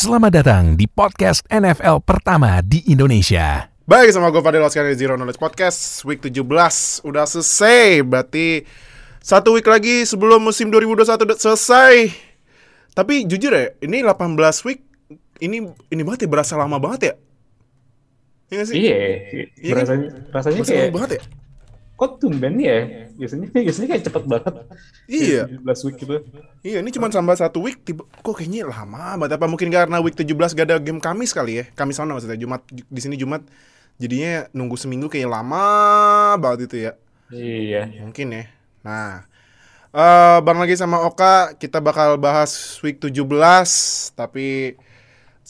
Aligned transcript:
Selamat 0.00 0.32
datang 0.32 0.80
di 0.80 0.88
podcast 0.88 1.44
NFL 1.52 2.00
pertama 2.08 2.64
di 2.64 2.80
Indonesia. 2.88 3.68
Baik, 3.84 4.16
sama 4.16 4.32
gue 4.32 4.40
Fadil 4.40 4.64
Oscar 4.64 4.88
dari 4.88 4.96
Zero 4.96 5.12
Knowledge 5.12 5.36
Podcast 5.36 6.08
Week 6.08 6.16
17 6.16 6.40
udah 7.04 7.28
selesai 7.28 8.00
Berarti 8.00 8.64
satu 9.20 9.52
week 9.52 9.68
lagi 9.68 10.08
sebelum 10.08 10.40
musim 10.40 10.72
2021 10.72 11.04
udah 11.04 11.36
selesai 11.36 12.16
Tapi 12.96 13.28
jujur 13.28 13.52
ya, 13.52 13.76
ini 13.84 14.00
18 14.00 14.40
week 14.64 14.80
Ini 15.36 15.68
ini 15.68 16.00
banget 16.00 16.24
ya, 16.24 16.28
berasa 16.32 16.56
lama 16.56 16.80
banget 16.80 17.00
ya 17.04 17.14
Iya 18.48 18.54
gak 18.56 18.66
sih? 18.72 18.76
Iya, 18.80 18.96
Iya 19.60 19.72
kan? 19.76 19.80
rasanya, 19.84 20.08
rasanya 20.32 20.56
Berasa 20.64 20.72
kayak 20.72 20.80
lama 20.88 20.96
banget 20.96 21.10
ya? 21.12 21.22
Kok 22.00 22.16
tumben 22.16 22.56
ya? 22.56 22.76
Biasanya 23.20 23.52
biasanya 23.68 23.88
kayak 23.92 24.04
cepet 24.08 24.24
banget. 24.24 24.54
Iya. 25.04 25.42
17 25.60 25.84
week 25.84 25.96
gitu. 26.00 26.14
Iya, 26.64 26.80
ini 26.80 26.90
cuma 26.96 27.12
sampai 27.12 27.36
satu 27.36 27.60
week 27.60 27.84
tiba, 27.84 28.08
Kok 28.24 28.36
kayaknya 28.40 28.68
lama 28.68 29.20
banget 29.20 29.36
Apa 29.36 29.48
mungkin 29.48 29.68
karena 29.68 30.00
week 30.00 30.16
17 30.16 30.56
gak 30.56 30.66
ada 30.68 30.76
game 30.76 31.00
Kamis 31.00 31.32
kali 31.32 31.60
ya 31.60 31.64
Kamis 31.72 31.96
mana 32.00 32.16
maksudnya, 32.16 32.36
Jumat 32.36 32.60
Di 32.68 33.00
sini 33.00 33.16
Jumat 33.16 33.44
Jadinya 34.00 34.48
nunggu 34.56 34.76
seminggu 34.80 35.08
kayak 35.12 35.28
lama 35.28 35.64
banget 36.40 36.68
itu 36.68 36.76
ya 36.88 36.92
Iya. 37.30 37.86
Mungkin 38.02 38.26
ya. 38.34 38.44
Nah, 38.82 39.22
eh 39.94 40.38
bareng 40.42 40.60
lagi 40.66 40.74
sama 40.74 41.06
Oka, 41.06 41.54
kita 41.62 41.78
bakal 41.78 42.18
bahas 42.18 42.78
week 42.82 42.98
17, 42.98 44.10
tapi 44.18 44.74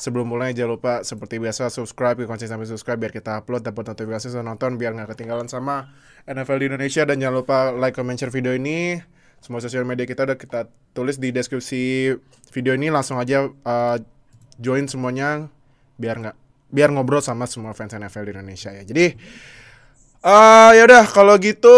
sebelum 0.00 0.32
mulai 0.32 0.56
jangan 0.56 0.80
lupa 0.80 0.92
seperti 1.04 1.36
biasa 1.36 1.68
subscribe, 1.68 2.16
kunci 2.24 2.48
sampai 2.48 2.64
subscribe 2.64 2.96
biar 2.96 3.12
kita 3.12 3.44
upload 3.44 3.60
dapat 3.60 3.92
notifikasi 3.92 4.32
saat 4.32 4.40
nonton 4.40 4.80
biar 4.80 4.96
nggak 4.96 5.12
ketinggalan 5.12 5.44
sama 5.44 5.92
NFL 6.24 6.56
di 6.56 6.66
Indonesia 6.72 7.04
dan 7.04 7.20
jangan 7.20 7.44
lupa 7.44 7.68
like, 7.76 7.92
comment, 7.92 8.16
share 8.16 8.32
video 8.32 8.56
ini. 8.56 8.96
Semua 9.44 9.60
sosial 9.60 9.84
media 9.84 10.08
kita 10.08 10.24
udah 10.24 10.40
kita 10.40 10.72
tulis 10.96 11.20
di 11.20 11.32
deskripsi 11.32 12.16
video 12.48 12.72
ini 12.72 12.88
langsung 12.88 13.20
aja 13.20 13.44
eh, 13.44 13.96
join 14.56 14.88
semuanya 14.88 15.52
biar 16.00 16.16
nggak 16.16 16.36
biar 16.72 16.88
ngobrol 16.96 17.20
sama 17.20 17.44
semua 17.44 17.76
fans 17.76 17.92
NFL 17.92 18.24
di 18.24 18.32
Indonesia 18.40 18.72
ya. 18.72 18.84
Jadi 18.84 19.04
eh 20.20 20.70
ya 20.76 20.82
udah 20.84 21.04
kalau 21.12 21.36
gitu 21.40 21.76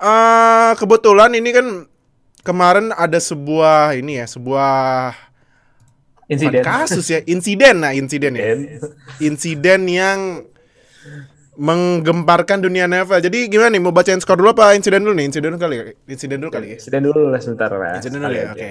eh 0.00 0.72
kebetulan 0.76 1.36
ini 1.36 1.50
kan 1.52 1.66
kemarin 2.44 2.92
ada 2.96 3.20
sebuah 3.20 3.96
ini 3.96 4.20
ya, 4.20 4.26
sebuah 4.28 5.29
bukan 6.30 6.38
Insiden. 6.38 6.62
kasus 6.62 7.06
ya, 7.06 7.18
insiden 7.24 7.76
nah, 7.78 7.90
insiden 7.90 8.32
ya. 8.32 8.54
Insiden. 9.18 9.80
Yang 9.84 10.18
menggemparkan 11.56 12.62
dunia 12.62 12.86
NFL. 12.86 13.20
Jadi 13.20 13.48
gimana 13.48 13.68
nih 13.68 13.82
mau 13.82 13.90
bacain 13.90 14.16
skor 14.16 14.38
dulu 14.38 14.54
apa 14.54 14.72
insiden 14.72 15.02
dulu 15.02 15.12
nih? 15.12 15.26
Insiden 15.26 15.50
dulu 15.50 15.60
kali 15.60 15.74
ya? 15.74 15.84
Insiden 16.06 16.38
dulu 16.38 16.50
kali 16.50 16.66
ya? 16.70 16.76
Insiden 16.78 17.02
dulu 17.02 17.20
lah 17.28 17.40
sebentar 17.40 17.68
lah. 17.68 17.98
Insiden 17.98 18.18
dulu 18.18 18.32
ya, 18.32 18.46
oke. 18.50 18.70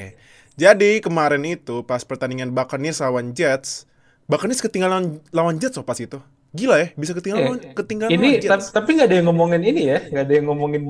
Jadi 0.56 0.90
kemarin 1.00 1.44
itu 1.46 1.84
pas 1.84 2.02
pertandingan 2.02 2.50
Buccaneers 2.50 3.00
lawan 3.00 3.32
Jets, 3.32 3.86
Buccaneers 4.26 4.60
ketinggalan 4.60 5.04
lawan 5.30 5.56
Jets 5.56 5.76
loh 5.76 5.84
pas 5.84 5.96
itu. 5.96 6.20
Gila 6.50 6.76
ya, 6.76 6.88
bisa 6.98 7.14
ketinggalan 7.14 7.40
Eh, 7.40 7.48
lawan- 7.48 7.64
ketinggalan 7.78 8.12
Ini 8.12 8.20
lawan 8.26 8.42
Jets. 8.42 8.66
ta- 8.66 8.82
tapi 8.82 8.98
nggak 8.98 9.08
ada 9.08 9.16
yang 9.22 9.28
ngomongin 9.30 9.62
ini 9.62 9.82
ya, 9.86 10.00
nggak 10.02 10.24
ada 10.26 10.34
yang 10.34 10.46
ngomongin 10.50 10.82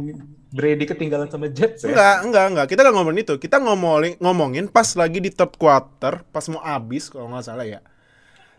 Brady 0.49 0.89
ketinggalan 0.89 1.29
sama 1.29 1.49
Jets 1.53 1.85
ya. 1.85 1.93
Enggak, 1.93 2.15
enggak, 2.25 2.45
enggak. 2.49 2.65
Kita 2.73 2.79
nggak 2.81 2.95
ngomongin 2.97 3.21
itu. 3.21 3.35
Kita 3.37 3.57
ngomongin 3.61 4.13
ngomongin 4.17 4.65
pas 4.65 4.89
lagi 4.97 5.21
di 5.21 5.29
third 5.29 5.53
quarter, 5.61 6.25
pas 6.33 6.45
mau 6.49 6.61
habis 6.65 7.09
kalau 7.09 7.29
nggak 7.29 7.45
salah 7.45 7.65
ya. 7.69 7.79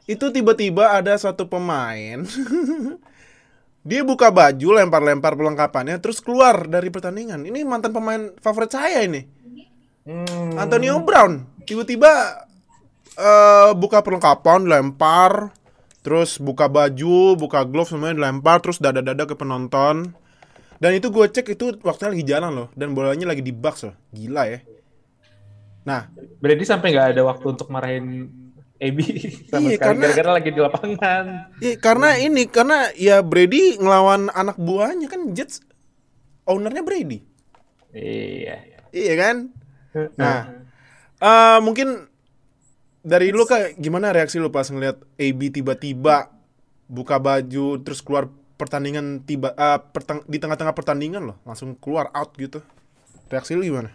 Itu 0.06 0.30
tiba-tiba 0.30 0.94
ada 0.94 1.14
satu 1.18 1.46
pemain 1.50 2.22
dia 3.88 4.04
buka 4.04 4.28
baju, 4.28 4.68
lempar-lempar 4.76 5.34
perlengkapannya, 5.34 5.98
terus 5.98 6.20
keluar 6.20 6.68
dari 6.68 6.92
pertandingan. 6.92 7.42
Ini 7.48 7.64
mantan 7.64 7.96
pemain 7.96 8.28
favorit 8.38 8.70
saya 8.70 9.02
ini, 9.06 9.24
Hmm, 10.00 10.56
Antonio 10.56 11.00
Brown. 11.04 11.44
Tiba-tiba 11.68 12.10
eh, 13.14 13.70
buka 13.76 14.00
perlengkapan, 14.00 14.64
lempar, 14.64 15.52
terus 16.00 16.40
buka 16.40 16.66
baju, 16.66 17.36
buka 17.36 17.62
glove 17.68 17.88
semuanya 17.92 18.16
dilempar, 18.16 18.64
terus 18.64 18.80
dada-dada 18.80 19.28
ke 19.28 19.36
penonton. 19.36 20.16
Dan 20.80 20.96
itu 20.96 21.12
gue 21.12 21.26
cek 21.28 21.46
itu 21.52 21.76
waktunya 21.84 22.10
lagi 22.10 22.24
jalan 22.24 22.50
loh, 22.56 22.68
dan 22.72 22.96
bolanya 22.96 23.28
lagi 23.28 23.44
di 23.44 23.52
box 23.52 23.84
loh, 23.84 23.96
gila 24.10 24.48
ya. 24.48 24.58
Nah, 25.84 26.08
Brady 26.40 26.64
sampai 26.64 26.90
nggak 26.90 27.08
ada 27.12 27.22
waktu 27.22 27.46
untuk 27.46 27.68
marahin 27.68 28.32
AB 28.76 28.98
sama 29.44 29.60
Iya, 29.60 29.76
sekali 29.76 29.76
karena- 29.76 30.02
gara-gara 30.08 30.30
lagi 30.34 30.50
di 30.50 30.60
lapangan. 30.60 31.24
ya, 31.60 31.72
karena 31.76 32.08
ini 32.16 32.42
karena 32.48 32.78
ya 32.96 33.20
Brady 33.20 33.76
ngelawan 33.76 34.32
anak 34.32 34.56
buahnya 34.56 35.04
kan 35.04 35.36
Jets, 35.36 35.60
ownernya 36.44 36.80
Brady, 36.80 37.20
Iya. 37.92 38.56
iya 38.90 39.14
kan? 39.14 39.36
Nah, 40.16 40.64
eh 41.18 41.58
mungkin 41.60 42.08
dari 43.00 43.32
lu 43.32 43.44
kayak 43.44 43.76
gimana 43.76 44.14
reaksi 44.14 44.40
lu 44.40 44.48
pas 44.48 44.64
ngeliat 44.64 44.96
AB 45.18 45.50
tiba-tiba 45.50 46.32
buka 46.86 47.20
baju 47.20 47.80
terus 47.80 48.00
keluar 48.00 48.32
pertandingan 48.60 49.24
tiba 49.24 49.56
eh, 49.56 49.80
pertang- 49.80 50.24
di 50.28 50.36
tengah-tengah 50.36 50.76
pertandingan 50.76 51.32
loh 51.32 51.36
langsung 51.42 51.72
keluar 51.80 52.12
out 52.12 52.36
gitu. 52.36 52.60
Reaksi 53.26 53.56
lu 53.56 53.64
gimana? 53.64 53.90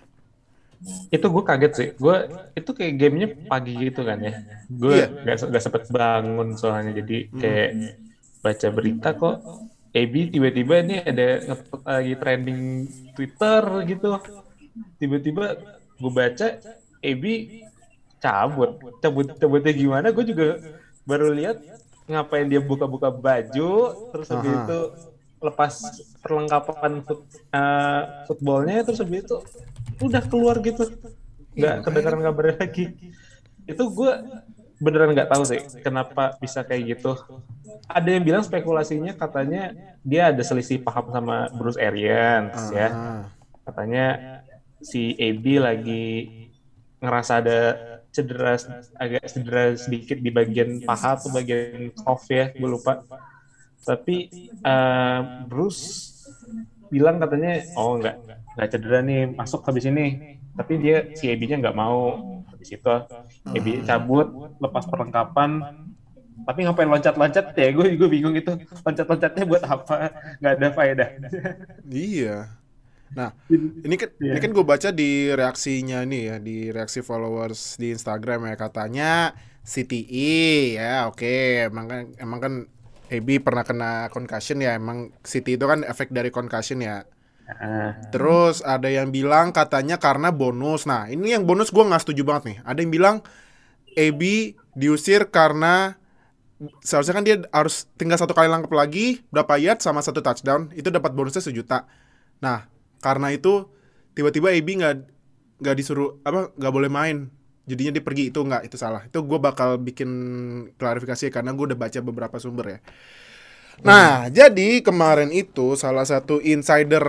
itu 1.10 1.24
gue 1.26 1.42
kaget 1.42 1.74
sih 1.74 1.90
gue 1.98 2.16
itu 2.54 2.70
kayak 2.70 2.94
gamenya 3.00 3.28
pagi 3.48 3.74
gitu 3.74 4.06
kan 4.06 4.22
ya 4.22 4.38
gue 4.68 4.94
Iya. 4.94 5.08
nggak 5.24 5.36
nggak 5.50 5.64
sempet 5.64 5.84
bangun 5.90 6.54
soalnya 6.54 7.02
jadi 7.02 7.18
kayak 7.32 7.70
baca 8.44 8.68
berita 8.70 9.10
kok 9.16 9.36
AB 9.96 10.14
tiba-tiba 10.30 10.74
ini 10.86 10.96
ada 11.02 11.28
lagi 11.82 12.14
trending 12.14 12.62
Twitter 13.16 13.62
gitu 13.88 14.20
tiba-tiba 15.00 15.58
gue 15.96 16.12
baca 16.12 16.48
AB 17.02 17.24
cabut 18.20 18.72
cabut 19.00 19.28
cabutnya 19.38 19.74
gimana 19.74 20.08
gue 20.12 20.26
juga 20.28 20.60
baru 21.02 21.34
lihat 21.34 21.58
ngapain 22.06 22.46
dia 22.46 22.62
buka-buka 22.62 23.10
baju 23.10 23.72
terus 24.14 24.28
habis 24.30 24.54
Aha. 24.54 24.64
itu 24.66 24.80
lepas 25.42 25.74
perlengkapan 26.26 27.06
foot, 27.06 27.22
eh, 27.54 28.02
footballnya 28.26 28.82
terus 28.86 29.02
habis 29.02 29.26
itu 29.26 29.38
udah 30.02 30.24
keluar 30.26 30.58
gitu. 30.62 30.90
Nggak 31.54 31.76
kedengaran 31.86 32.22
kabarnya 32.26 32.56
lagi. 32.66 32.86
Itu 33.66 33.90
gue 33.94 34.12
beneran 34.82 35.16
nggak 35.16 35.32
tahu 35.32 35.44
sih 35.48 35.62
kenapa 35.82 36.36
bisa 36.42 36.66
kayak 36.66 36.98
gitu. 36.98 37.16
Ada 37.88 38.10
yang 38.18 38.24
bilang 38.26 38.44
spekulasinya 38.44 39.14
katanya 39.16 39.72
dia 40.02 40.34
ada 40.34 40.42
selisih 40.42 40.82
paham 40.82 41.14
sama 41.14 41.50
Bruce 41.54 41.80
Arians 41.80 42.58
ya. 42.74 42.90
Ah. 42.92 43.24
katanya 43.66 44.06
si 44.78 45.18
AB 45.18 45.58
lagi 45.58 46.06
ngerasa 47.02 47.42
ada 47.42 47.60
cedera 48.16 48.56
agak 48.96 49.28
cedera 49.28 49.76
sedikit 49.76 50.16
di 50.16 50.32
bagian 50.32 50.80
paha 50.88 51.20
atau 51.20 51.36
bagian 51.36 51.92
off 52.08 52.24
ya 52.32 52.56
gue 52.56 52.70
lupa. 52.70 53.04
Tapi 53.84 54.32
eh, 54.64 55.20
Bruce 55.52 56.16
bilang 56.88 57.20
katanya 57.20 57.60
oh 57.76 58.00
nggak 58.00 58.16
nggak 58.56 58.70
cedera 58.72 59.00
nih 59.04 59.22
masuk 59.36 59.68
habis 59.68 59.84
ini. 59.84 60.40
Tapi 60.56 60.80
dia 60.80 61.12
si 61.20 61.28
AB-nya 61.28 61.60
nggak 61.60 61.76
mau. 61.76 62.16
Habis 62.48 62.70
itu 62.72 62.96
AB 63.52 63.84
cabut 63.84 64.28
lepas 64.64 64.88
perlengkapan. 64.88 65.52
Tapi 66.46 66.60
ngapain 66.64 66.88
loncat-loncat? 66.88 67.52
Ya 67.60 67.76
gue 67.76 68.00
gue 68.00 68.10
bingung 68.10 68.36
itu. 68.36 68.56
Loncat-loncatnya 68.84 69.44
buat 69.44 69.64
apa? 69.68 70.16
Nggak 70.40 70.54
ada 70.56 70.68
faedah. 70.72 71.10
Iya. 71.92 72.65
Nah, 73.16 73.32
ini 73.50 73.96
kan 73.96 74.10
ini 74.20 74.36
Iya. 74.36 74.44
kan 74.44 74.52
gue 74.52 74.66
baca 74.68 74.90
di 74.92 75.32
reaksinya 75.32 76.04
nih 76.04 76.22
ya, 76.30 76.36
di 76.44 76.68
reaksi 76.70 77.00
followers 77.00 77.80
di 77.80 77.96
Instagram 77.96 78.44
ya 78.52 78.56
katanya 78.60 79.12
CTE 79.64 80.76
ya, 80.78 81.08
oke, 81.08 81.36
emang 81.72 81.86
kan 81.88 82.02
emang 82.20 82.40
kan 82.44 82.54
AB 83.08 83.40
pernah 83.40 83.64
kena 83.64 83.92
concussion 84.12 84.60
ya, 84.60 84.76
emang 84.76 85.16
CTE 85.24 85.56
itu 85.56 85.66
kan 85.66 85.88
efek 85.88 86.12
dari 86.12 86.30
concussion 86.30 86.84
ya. 86.84 87.08
Ah, 87.46 87.94
Terus 88.10 88.66
ada 88.66 88.90
yang 88.90 89.14
bilang 89.14 89.54
katanya 89.54 90.02
karena 90.02 90.34
bonus. 90.34 90.90
Nah, 90.90 91.06
ini 91.08 91.30
yang 91.38 91.46
bonus 91.46 91.70
gue 91.70 91.82
nggak 91.86 92.02
setuju 92.04 92.26
banget 92.26 92.44
nih. 92.50 92.58
Ada 92.66 92.80
yang 92.82 92.92
bilang 92.92 93.16
AB 93.96 94.22
diusir 94.76 95.30
karena 95.30 95.96
seharusnya 96.82 97.16
kan 97.16 97.26
dia 97.28 97.38
harus 97.52 97.86
tinggal 98.00 98.18
satu 98.18 98.32
kali 98.34 98.48
langkap 98.50 98.72
lagi 98.74 99.22
berapa 99.30 99.60
yard 99.60 99.80
sama 99.84 100.00
satu 100.02 100.24
touchdown 100.24 100.72
itu 100.74 100.88
dapat 100.90 101.12
bonusnya 101.14 101.44
sejuta. 101.44 101.86
Nah, 102.42 102.66
karena 103.04 103.32
itu 103.32 103.70
tiba-tiba 104.16 104.52
AB 104.52 104.68
nggak 104.80 104.96
nggak 105.62 105.76
disuruh 105.76 106.20
apa 106.24 106.52
nggak 106.56 106.74
boleh 106.74 106.92
main. 106.92 107.18
Jadinya 107.66 107.98
dia 107.98 108.04
pergi 108.06 108.30
itu 108.30 108.40
nggak 108.40 108.70
itu 108.70 108.78
salah. 108.78 109.02
Itu 109.10 109.26
gue 109.26 109.40
bakal 109.42 109.82
bikin 109.82 110.10
klarifikasi 110.78 111.34
karena 111.34 111.52
gue 111.58 111.74
udah 111.74 111.80
baca 111.80 112.00
beberapa 112.06 112.38
sumber 112.38 112.78
ya. 112.78 112.80
Nah, 113.84 114.32
jadi 114.32 114.80
kemarin 114.80 115.36
itu 115.36 115.76
salah 115.76 116.08
satu 116.08 116.40
insider 116.40 117.04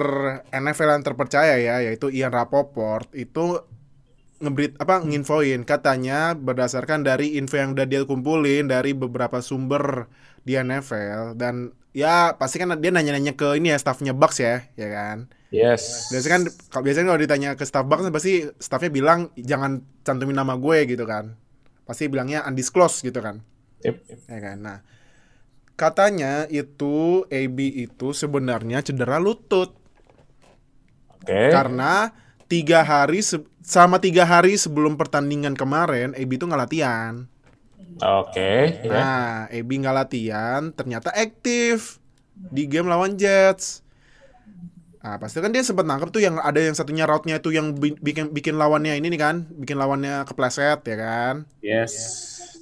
NFL 0.50 0.98
yang 0.98 1.04
terpercaya 1.06 1.54
ya, 1.62 1.78
yaitu 1.78 2.10
Ian 2.10 2.34
Rapoport 2.34 3.06
itu 3.14 3.62
ngebrit 4.36 4.76
apa 4.76 5.00
nginfoin 5.00 5.64
katanya 5.64 6.36
berdasarkan 6.36 7.00
dari 7.06 7.40
info 7.40 7.56
yang 7.56 7.72
udah 7.72 7.88
dia 7.88 8.04
kumpulin 8.04 8.68
dari 8.68 8.92
beberapa 8.92 9.40
sumber 9.40 10.12
di 10.44 10.60
NFL 10.60 11.40
dan 11.40 11.72
ya 11.96 12.36
pasti 12.36 12.60
kan 12.60 12.76
dia 12.76 12.92
nanya-nanya 12.92 13.32
ke 13.32 13.56
ini 13.56 13.72
ya 13.72 13.78
staffnya 13.80 14.12
Bucks 14.12 14.44
ya, 14.44 14.68
ya 14.76 14.88
kan. 14.92 15.32
Yes. 15.54 16.10
Biasanya 16.10 16.32
kan 16.32 16.42
kalau 16.68 16.82
biasanya 16.82 17.06
kalau 17.14 17.20
ditanya 17.22 17.50
ke 17.54 17.62
staff 17.62 17.86
Bucks 17.86 18.06
pasti 18.10 18.46
staffnya 18.58 18.90
bilang 18.90 19.30
jangan 19.38 19.82
cantumin 20.02 20.34
nama 20.34 20.58
gue 20.58 20.78
gitu 20.90 21.06
kan. 21.06 21.38
pasti 21.86 22.10
bilangnya 22.10 22.42
undisclosed 22.42 23.06
gitu 23.06 23.22
kan 23.22 23.46
Yep. 23.86 24.26
ya 24.26 24.38
kan 24.42 24.58
nah 24.58 24.78
katanya 25.78 26.50
itu 26.50 27.22
AB 27.30 27.58
itu 27.62 28.10
sebenarnya 28.10 28.82
cedera 28.82 29.22
lutut 29.22 29.70
Oke. 31.22 31.54
karena 31.54 32.10
tiga 32.50 32.82
hari 32.82 33.22
sama 33.62 34.02
tiga 34.02 34.26
hari 34.26 34.58
sebelum 34.58 34.98
pertandingan 34.98 35.54
kemarin 35.54 36.10
AB 36.18 36.30
itu 36.34 36.50
nggak 36.50 36.62
latihan 36.66 37.30
Oke. 37.96 38.82
Ya. 38.84 38.92
Nah, 38.92 39.30
Ebi 39.48 39.80
nggak 39.80 39.96
latihan, 39.96 40.68
ternyata 40.68 41.16
aktif 41.16 41.96
di 42.36 42.68
game 42.68 42.92
lawan 42.92 43.16
Jets. 43.16 43.80
Nah, 45.06 45.22
pasti 45.22 45.38
kan 45.38 45.54
dia 45.54 45.62
sempat 45.62 45.86
nangkep 45.86 46.10
tuh 46.10 46.18
yang 46.18 46.34
ada 46.42 46.58
yang 46.58 46.74
satunya 46.74 47.06
route-nya 47.06 47.38
itu 47.38 47.54
yang 47.54 47.78
bi- 47.78 47.94
bikin 47.94 48.34
bikin 48.34 48.58
lawannya 48.58 48.98
ini 48.98 49.06
nih 49.14 49.20
kan, 49.22 49.46
bikin 49.54 49.78
lawannya 49.78 50.26
kepleset 50.26 50.82
ya 50.82 50.96
kan. 50.98 51.46
Yes. 51.62 51.94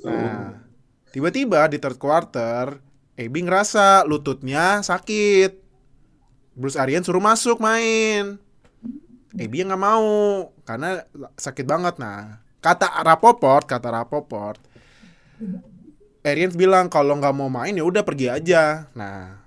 Nah, 0.04 0.60
tiba-tiba 1.08 1.64
di 1.72 1.80
third 1.80 1.96
quarter, 1.96 2.84
Ebi 3.16 3.48
ngerasa 3.48 4.04
lututnya 4.04 4.84
sakit. 4.84 5.56
Bruce 6.52 6.76
Arians 6.76 7.08
suruh 7.08 7.24
masuk 7.24 7.64
main. 7.64 8.36
Ebi 9.40 9.64
yang 9.64 9.72
nggak 9.72 9.80
mau 9.80 10.04
karena 10.68 11.00
sakit 11.40 11.64
banget. 11.64 11.96
Nah, 11.96 12.44
kata 12.60 12.92
Rapoport, 13.08 13.64
kata 13.64 13.88
Rapoport, 13.88 14.60
Arians 16.20 16.60
bilang 16.60 16.92
kalau 16.92 17.16
nggak 17.16 17.32
mau 17.32 17.48
main 17.48 17.72
ya 17.72 17.88
udah 17.88 18.04
pergi 18.04 18.28
aja. 18.28 18.92
Nah, 18.92 19.40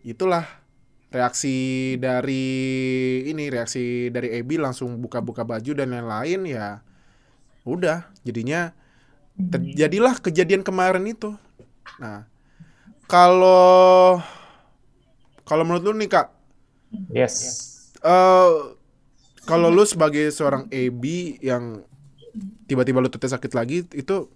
itulah 0.00 0.64
reaksi 1.16 1.96
dari 1.96 2.44
ini 3.24 3.48
reaksi 3.48 4.12
dari 4.12 4.36
Ebi 4.36 4.60
langsung 4.60 5.00
buka-buka 5.00 5.48
baju 5.48 5.72
dan 5.72 5.96
lain-lain 5.96 6.44
ya 6.44 6.84
udah 7.64 8.06
jadinya 8.22 8.76
terjadilah 9.36 10.20
kejadian 10.20 10.60
kemarin 10.64 11.04
itu. 11.08 11.32
Nah, 12.00 12.28
kalau 13.08 14.20
kalau 15.48 15.62
menurut 15.64 15.84
lu 15.84 15.92
nih 15.96 16.10
kak, 16.10 16.28
Yes. 17.12 17.36
eh 18.00 18.52
kalau 19.46 19.68
lu 19.70 19.84
sebagai 19.86 20.26
seorang 20.32 20.66
AB 20.72 21.02
yang 21.40 21.84
tiba-tiba 22.66 22.98
lututnya 22.98 23.30
sakit 23.36 23.52
lagi 23.54 23.86
itu 23.94 24.26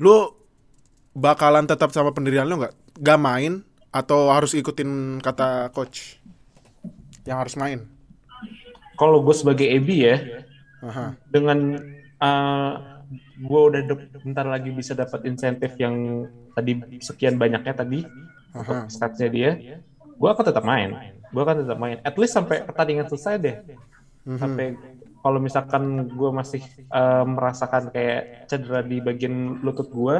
lu 0.00 0.16
bakalan 1.12 1.66
tetap 1.68 1.90
sama 1.92 2.14
pendirian 2.14 2.48
lu 2.48 2.62
nggak? 2.62 2.74
Gak 2.98 3.20
main 3.20 3.67
atau 3.88 4.28
harus 4.28 4.52
ikutin 4.52 5.20
kata 5.24 5.72
coach 5.72 6.20
yang 7.24 7.40
harus 7.40 7.56
main? 7.56 7.84
Kalau 8.98 9.22
gue 9.22 9.34
sebagai 9.36 9.66
AB 9.68 9.88
ya, 9.94 10.16
Aha. 10.82 11.14
dengan 11.30 11.78
gue 13.38 13.60
udah 13.70 13.80
bentar 14.20 14.42
lagi 14.42 14.74
bisa 14.74 14.92
dapat 14.92 15.22
insentif 15.24 15.78
yang 15.78 16.26
tadi 16.58 16.82
sekian 16.98 17.38
banyaknya 17.38 17.74
tadi 17.74 18.02
Aha. 18.54 18.58
untuk 18.58 18.78
statsnya 18.90 19.28
dia, 19.30 19.50
gue 20.18 20.28
akan 20.28 20.44
tetap 20.44 20.64
main. 20.66 21.14
Gue 21.30 21.42
akan 21.44 21.62
tetap 21.62 21.78
main. 21.78 22.00
At 22.02 22.16
least 22.18 22.34
sampai 22.34 22.64
pertandingan 22.64 23.06
selesai 23.06 23.34
deh. 23.38 23.56
Mhm. 24.26 24.38
Sampai 24.40 24.66
kalau 25.18 25.38
misalkan 25.38 26.08
gue 26.10 26.30
masih 26.34 26.62
eh, 26.74 27.24
merasakan 27.26 27.90
kayak 27.94 28.50
cedera 28.50 28.80
di 28.82 28.98
bagian 28.98 29.62
lutut 29.62 29.88
gue, 29.92 30.16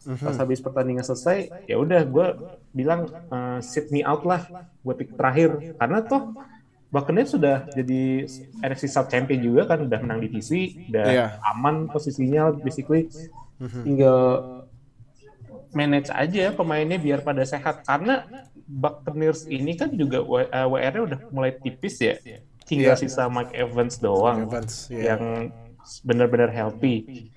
pas 0.00 0.32
habis 0.34 0.58
pertandingan 0.58 1.04
selesai, 1.04 1.52
ya 1.64 1.76
udah 1.76 2.00
gue 2.02 2.26
bilang 2.70 3.04
eh, 3.10 3.58
sit 3.60 3.88
me 3.90 4.00
out 4.00 4.24
lah 4.24 4.48
buat 4.80 4.96
pick 4.96 5.12
terakhir. 5.12 5.76
Karena 5.76 6.00
tuh 6.02 6.32
Buccaneers 6.90 7.30
sudah 7.30 7.70
jadi 7.70 8.26
NFC 8.58 8.90
South 8.90 9.06
Champion 9.06 9.38
juga 9.38 9.62
kan, 9.68 9.86
udah 9.86 9.98
menang 10.00 10.18
divisi, 10.18 10.74
udah 10.90 11.06
Iya. 11.06 11.26
aman 11.46 11.86
posisinya, 11.86 12.50
basically 12.50 13.06
tinggal 13.84 14.18
manage 15.70 16.10
aja 16.10 16.50
pemainnya 16.50 16.98
biar 16.98 17.22
pada 17.22 17.44
sehat. 17.44 17.86
Karena 17.86 18.26
Buccaneers 18.66 19.46
ini 19.46 19.74
kan 19.74 19.90
juga 19.92 20.18
W- 20.18 20.46
eh, 20.46 20.66
WR-nya 20.66 21.02
udah 21.04 21.18
mulai 21.30 21.54
tipis 21.54 21.98
ya, 21.98 22.18
tinggal 22.64 22.94
Iya. 22.94 23.02
sisa 23.02 23.26
Mike 23.26 23.54
Evans 23.54 23.98
doang 23.98 24.46
Evans, 24.46 24.90
iya. 24.90 25.14
yang 25.14 25.22
benar-benar 26.02 26.50
healthy. 26.50 27.30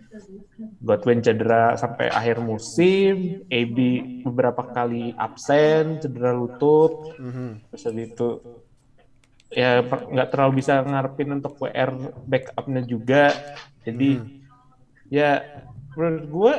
Godwin 0.84 1.24
cedera 1.24 1.74
sampai 1.80 2.12
akhir 2.12 2.38
musim, 2.44 3.44
AB 3.50 3.78
beberapa 4.24 4.64
kali 4.70 5.16
absen, 5.18 5.98
cedera 6.00 6.32
lutut, 6.36 7.18
Mhm. 7.18 7.72
terus 7.72 7.84
habis 7.88 8.06
itu 8.14 8.30
ya 9.54 9.86
nggak 9.86 10.30
terlalu 10.34 10.66
bisa 10.66 10.82
ngarepin 10.82 11.30
untuk 11.38 11.58
WR 11.62 11.94
backupnya 12.26 12.82
juga. 12.86 13.34
Jadi 13.86 14.18
ya 15.14 15.46
menurut 15.94 16.26
gue 16.26 16.54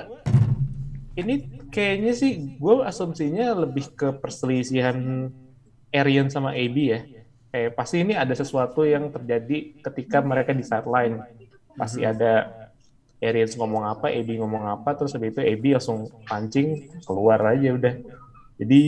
ini 1.18 1.34
kayaknya 1.74 2.12
sih 2.14 2.58
gue 2.58 2.74
asumsinya 2.86 3.66
lebih 3.66 3.94
ke 3.94 4.14
perselisihan 4.18 5.30
Arian 5.94 6.30
sama 6.30 6.54
AB 6.54 6.76
ya. 6.86 7.00
Kayak 7.54 7.70
pasti 7.78 8.02
ini 8.02 8.18
ada 8.18 8.34
sesuatu 8.34 8.82
yang 8.82 9.14
terjadi 9.14 9.78
ketika 9.78 10.18
mereka 10.22 10.50
di 10.50 10.66
sideline. 10.66 11.22
Pasti 11.74 12.02
ada 12.02 12.63
Arians 13.22 13.54
ngomong 13.58 13.84
apa, 13.86 14.10
AB 14.10 14.38
ngomong 14.40 14.64
apa, 14.68 14.94
terus 14.98 15.14
habis 15.14 15.32
itu 15.34 15.40
AB 15.42 15.64
langsung 15.76 16.10
pancing 16.26 16.80
keluar 17.06 17.40
aja 17.42 17.74
udah. 17.74 17.94
Jadi 18.58 18.80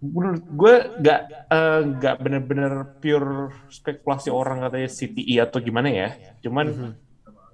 menurut 0.00 0.44
gue 0.48 0.74
nggak 0.96 1.20
eh, 1.52 1.80
nggak 1.84 2.14
bener-bener 2.24 2.72
pure 2.98 3.52
spekulasi 3.68 4.32
orang 4.32 4.64
katanya 4.64 4.88
CTE 4.88 5.34
atau 5.44 5.58
gimana 5.60 5.88
ya. 5.92 6.08
Cuman 6.40 6.66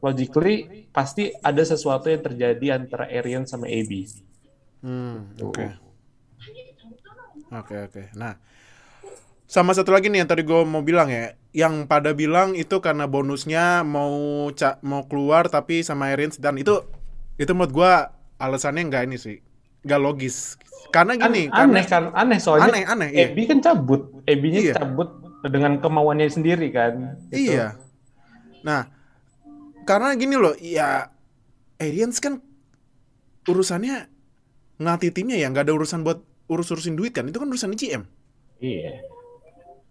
logically 0.00 0.70
pasti 0.94 1.28
ada 1.42 1.60
sesuatu 1.60 2.08
yang 2.08 2.22
terjadi 2.24 2.66
antara 2.78 3.10
Arian 3.10 3.44
sama 3.44 3.66
AB. 3.68 4.06
Hmm, 4.80 5.34
oke. 5.42 5.66
Oke, 7.46 7.74
oke. 7.78 8.02
Nah, 8.18 8.34
sama 9.46 9.70
satu 9.72 9.94
lagi 9.94 10.10
nih 10.10 10.26
yang 10.26 10.30
tadi 10.30 10.42
gue 10.42 10.60
mau 10.66 10.82
bilang 10.82 11.06
ya, 11.06 11.38
yang 11.54 11.86
pada 11.86 12.10
bilang 12.12 12.58
itu 12.58 12.82
karena 12.82 13.06
bonusnya 13.06 13.86
mau 13.86 14.10
ca 14.52 14.82
mau 14.82 15.06
keluar 15.06 15.46
tapi 15.46 15.86
sama 15.86 16.10
Arians 16.10 16.36
dan 16.36 16.58
itu 16.58 16.82
itu 17.38 17.50
menurut 17.54 17.72
gue 17.72 17.92
alasannya 18.36 18.90
nggak 18.90 19.02
ini 19.06 19.16
sih, 19.16 19.36
nggak 19.86 20.00
logis. 20.02 20.58
Karena 20.90 21.14
gini, 21.14 21.50
An- 21.50 21.70
aneh 21.70 21.82
karena 21.82 21.82
kan, 21.86 22.04
aneh 22.14 22.38
soalnya. 22.38 22.70
Aneh, 22.70 22.82
aneh, 22.86 23.08
iya. 23.10 23.26
AB 23.30 23.38
kan 23.46 23.58
cabut, 23.58 24.02
AB-nya 24.24 24.60
Iya. 24.62 24.74
cabut 24.78 25.08
dengan 25.46 25.78
kemauannya 25.78 26.30
sendiri 26.30 26.70
kan. 26.70 27.18
Gitu. 27.30 27.54
Iya. 27.54 27.74
Nah, 28.62 28.86
karena 29.82 30.14
gini 30.14 30.34
loh, 30.38 30.54
ya 30.58 31.10
Arians 31.78 32.18
kan 32.18 32.38
urusannya 33.46 34.10
ngelatih 34.78 35.10
timnya 35.14 35.38
ya, 35.38 35.50
nggak 35.50 35.70
ada 35.70 35.74
urusan 35.74 36.02
buat 36.02 36.22
urus-urusin 36.46 36.94
duit 36.94 37.14
kan, 37.14 37.26
itu 37.26 37.38
kan 37.38 37.48
urusan 37.50 37.74
GM. 37.74 38.02
Iya. 38.62 39.02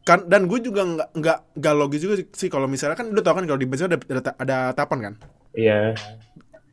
Kan 0.05 0.21
dan 0.29 0.45
gue 0.45 0.61
juga 0.61 0.85
nggak 0.85 1.09
nggak 1.17 1.37
nggak 1.57 1.73
logis 1.73 2.01
juga 2.05 2.15
sih 2.29 2.45
kalau 2.45 2.69
misalnya 2.69 2.93
kan 2.93 3.09
udah 3.09 3.23
tau 3.25 3.33
kan 3.33 3.49
kalau 3.49 3.57
di 3.57 3.65
baseball 3.65 3.89
ada, 3.89 3.99
ada 4.05 4.31
ada 4.37 4.57
tapan 4.77 4.99
kan? 5.01 5.13
Iya. 5.57 5.97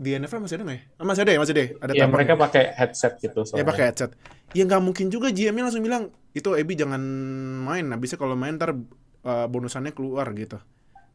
di 0.03 0.19
NFL 0.19 0.43
masih 0.43 0.59
ada 0.59 0.65
nggak 0.67 0.79
ya? 0.79 0.85
Ah, 0.99 1.07
masih 1.07 1.23
ada 1.23 1.33
ya 1.33 1.39
masih 1.39 1.55
ada 1.55 1.63
ya? 1.63 1.69
ada 1.79 1.93
Ya 1.95 2.01
tapan 2.05 2.13
mereka 2.13 2.33
pakai 2.35 2.65
headset 2.75 3.13
gitu 3.23 3.39
ya 3.41 3.47
soalnya. 3.49 3.69
pakai 3.71 3.85
headset. 3.89 4.11
Ya 4.53 4.63
nggak 4.69 4.83
mungkin 4.83 5.07
juga 5.09 5.31
GM-nya 5.33 5.65
langsung 5.71 5.81
bilang 5.87 6.13
itu 6.37 6.49
Ebi 6.53 6.75
jangan 6.77 7.01
main. 7.65 7.87
Bisa 8.03 8.19
kalau 8.21 8.35
main 8.37 8.59
ntar 8.59 8.75
uh, 8.75 9.47
bonusannya 9.47 9.95
keluar 9.95 10.29
gitu. 10.35 10.59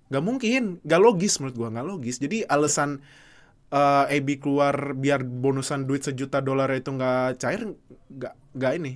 Nggak 0.10 0.24
mungkin. 0.24 0.64
Nggak 0.88 1.02
logis 1.04 1.38
menurut 1.38 1.56
gue 1.60 1.70
nggak 1.70 1.86
logis. 1.86 2.16
Jadi 2.24 2.48
alasan 2.48 3.04
uh, 3.76 4.08
Ebi 4.08 4.40
keluar 4.40 4.96
biar 4.96 5.22
bonusan 5.28 5.84
duit 5.84 6.08
sejuta 6.08 6.40
dolar 6.40 6.72
itu 6.72 6.88
nggak 6.88 7.44
cair 7.44 7.68
nggak 8.08 8.34
nggak 8.56 8.74
ini 8.80 8.94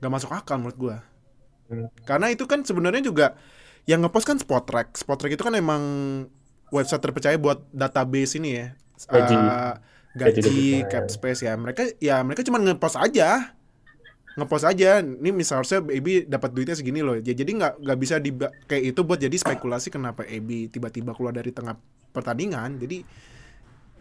nggak 0.00 0.10
masuk 0.10 0.32
akal 0.32 0.56
menurut 0.56 0.78
gue. 0.80 0.96
Karena 2.02 2.26
itu 2.28 2.44
kan 2.44 2.62
sebenarnya 2.62 3.02
juga 3.02 3.26
yang 3.84 4.00
ngepost 4.00 4.24
kan 4.24 4.38
Spotrac. 4.38 4.94
Spotrac 4.94 5.30
itu 5.30 5.42
kan 5.42 5.54
emang 5.54 5.82
website 6.70 7.02
terpercaya 7.02 7.36
buat 7.36 7.66
database 7.68 8.38
ini 8.38 8.50
ya. 8.54 8.66
Gaji. 9.02 9.34
Eh, 9.34 9.74
Gaji 10.12 10.38
gaji, 10.38 10.42
debutan. 10.44 10.90
cap 10.92 11.04
space 11.08 11.40
ya. 11.42 11.52
Mereka 11.56 11.82
ya 11.98 12.20
mereka 12.20 12.44
cuma 12.44 12.60
ngepost 12.60 12.96
aja. 12.96 13.56
Ngepost 14.32 14.64
aja. 14.64 15.00
Ini 15.00 15.30
misalnya 15.32 15.80
Ebi 15.88 16.24
dapat 16.24 16.52
duitnya 16.52 16.76
segini 16.76 17.00
loh. 17.00 17.16
Ya, 17.16 17.32
jadi 17.32 17.48
nggak 17.48 17.72
nggak 17.80 17.98
bisa 17.98 18.16
di 18.16 18.30
kayak 18.66 18.92
itu 18.92 19.00
buat 19.02 19.18
jadi 19.18 19.32
spekulasi 19.32 19.88
kenapa 19.88 20.22
Ebi 20.24 20.68
tiba-tiba 20.68 21.12
keluar 21.12 21.32
dari 21.32 21.50
tengah 21.50 21.76
pertandingan. 22.12 22.76
Jadi 22.76 23.00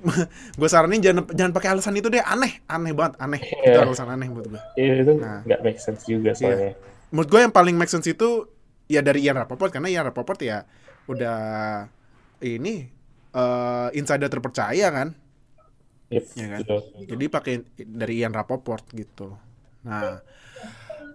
gue 0.60 0.66
saranin 0.66 0.98
jangan 0.98 1.30
jangan 1.30 1.54
pakai 1.54 1.70
alasan 1.78 1.94
itu 1.94 2.10
deh 2.10 2.26
aneh 2.26 2.58
aneh 2.66 2.90
banget 2.90 3.22
aneh 3.22 3.38
itu 3.38 3.70
Iya. 3.70 3.86
alasan 3.86 4.10
aneh 4.10 4.28
buat 4.34 4.50
gue 4.50 4.62
Iya 4.74 4.94
itu 5.06 5.14
Nah. 5.14 5.46
nggak 5.46 5.62
make 5.62 5.78
sense 5.78 6.02
juga 6.10 6.34
soalnya. 6.34 6.74
Menurut 7.12 7.30
gue 7.32 7.42
yang 7.44 7.54
paling 7.56 7.76
make 7.80 7.92
sense 7.92 8.08
itu 8.08 8.48
ya 8.92 9.02
dari 9.04 9.24
Ian 9.26 9.40
Rapoport 9.40 9.72
karena 9.72 9.88
Ian 9.92 10.06
Rapoport 10.08 10.40
ya 10.44 10.64
udah 11.12 11.38
ini 12.44 12.90
eh 13.32 13.88
insider 13.96 14.28
terpercaya 14.28 14.88
kan 14.92 15.08
Yep, 16.12 16.26
Iya 16.36 16.48
kan? 16.54 16.64
betul. 16.64 16.82
jadi 17.10 17.26
pakai 17.32 17.54
dari 17.80 18.14
Ian 18.24 18.34
Rapoport 18.36 18.84
gitu 18.96 19.36
nah 19.82 20.22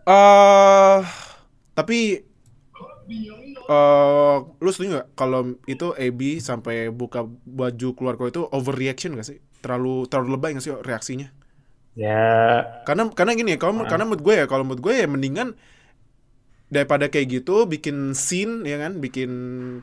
eh 0.06 1.00
tapi 1.76 1.98
eh 3.66 4.36
lu 4.62 4.68
setuju 4.70 4.88
nggak 4.94 5.08
kalau 5.18 5.40
itu 5.66 5.86
AB 5.98 6.20
sampai 6.38 6.86
buka 6.94 7.26
baju 7.58 7.88
keluar 7.98 8.14
kok 8.18 8.28
itu 8.32 8.42
overreaction 8.54 9.10
gak 9.18 9.26
sih? 9.26 9.38
Terlalu 9.62 10.06
terlalu 10.10 10.28
lebay 10.38 10.50
gak 10.54 10.64
sih 10.64 10.72
reaksinya? 10.86 11.28
Ya, 11.96 12.84
Karena 12.86 13.10
karena 13.10 13.32
gini 13.34 13.50
ya, 13.54 13.58
kalau 13.58 13.82
karena 13.82 14.06
menurut 14.06 14.22
gue 14.22 14.34
ya, 14.38 14.46
kalau 14.46 14.62
menurut 14.62 14.82
gue 14.86 14.94
ya 14.94 15.06
mendingan 15.10 15.58
daripada 16.66 17.06
kayak 17.06 17.42
gitu 17.42 17.66
bikin 17.70 18.14
scene 18.16 18.66
ya 18.66 18.76
kan, 18.82 18.98
bikin 18.98 19.30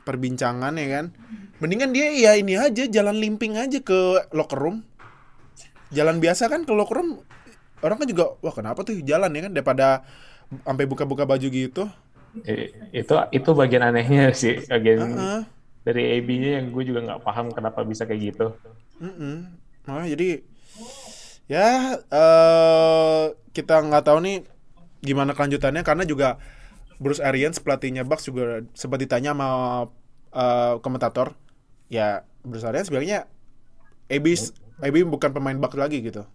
perbincangan 0.03 0.75
ya 0.75 0.87
kan. 0.99 1.05
Mendingan 1.63 1.95
dia 1.95 2.11
ya 2.11 2.31
ini 2.35 2.59
aja 2.59 2.87
jalan 2.87 3.19
limping 3.19 3.55
aja 3.55 3.79
ke 3.79 4.27
locker 4.35 4.59
room. 4.59 4.83
Jalan 5.93 6.19
biasa 6.19 6.49
kan 6.49 6.65
ke 6.67 6.73
locker 6.73 6.99
room 6.99 7.21
orang 7.83 7.99
kan 7.99 8.07
juga 8.07 8.25
wah 8.39 8.55
kenapa 8.55 8.81
tuh 8.87 8.95
jalan 9.03 9.29
ya 9.35 9.41
kan 9.45 9.51
daripada 9.51 9.87
sampai 10.63 10.87
buka-buka 10.87 11.27
baju 11.27 11.47
gitu. 11.51 11.85
itu 12.89 13.13
itu 13.29 13.49
bagian 13.53 13.83
anehnya 13.93 14.33
sih, 14.41 14.57
bagian 14.65 15.05
Heeh. 15.05 15.39
dari 15.85 16.17
AB-nya 16.17 16.57
yang 16.57 16.73
gue 16.73 16.83
juga 16.89 16.99
nggak 17.05 17.21
paham 17.21 17.53
kenapa 17.53 17.85
bisa 17.85 18.09
kayak 18.09 18.33
gitu. 18.33 18.47
Mm-mm. 18.97 19.53
Makanya 19.85 20.09
jadi 20.17 20.29
ya 21.45 21.67
eh 21.99 23.23
kita 23.53 23.83
nggak 23.85 24.03
tahu 24.07 24.17
nih 24.23 24.37
gimana 25.03 25.35
kelanjutannya 25.35 25.83
karena 25.83 26.03
juga 26.07 26.39
Bruce 26.97 27.21
Arians 27.23 27.61
pelatihnya 27.61 28.03
Bucks 28.05 28.29
juga 28.29 28.65
sempat 28.73 29.01
ditanya 29.01 29.33
sama 29.33 29.49
eh, 30.33 30.73
komentator 30.81 31.37
ya 31.89 32.25
Bruce 32.43 32.65
Arians 32.65 32.89
bilangnya 32.89 33.29
AB 34.09 34.25
AB 34.83 34.95
bukan 35.07 35.31
pemain 35.31 35.57
Bucks 35.57 35.77
lagi 35.77 36.01
gitu. 36.03 36.25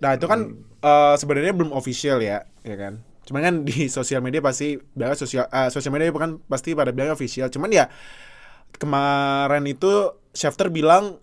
Nah 0.00 0.16
itu 0.16 0.26
kan 0.26 0.54
eh, 0.82 1.14
sebenarnya 1.18 1.52
belum 1.54 1.74
official 1.74 2.22
ya, 2.22 2.46
ya 2.66 2.76
kan. 2.78 3.02
Cuman 3.24 3.40
kan 3.40 3.54
di 3.68 3.88
sosial 3.88 4.20
media 4.20 4.44
pasti 4.44 4.76
bilang 4.94 5.16
sosial 5.16 5.48
eh, 5.48 5.68
sosial 5.72 5.92
media 5.92 6.12
kan 6.12 6.40
pasti 6.46 6.76
pada 6.76 6.92
bilang 6.92 7.14
official. 7.14 7.48
Cuman 7.48 7.70
ya 7.72 7.88
kemarin 8.76 9.64
itu 9.70 10.12
Schefter 10.34 10.66
bilang 10.66 11.22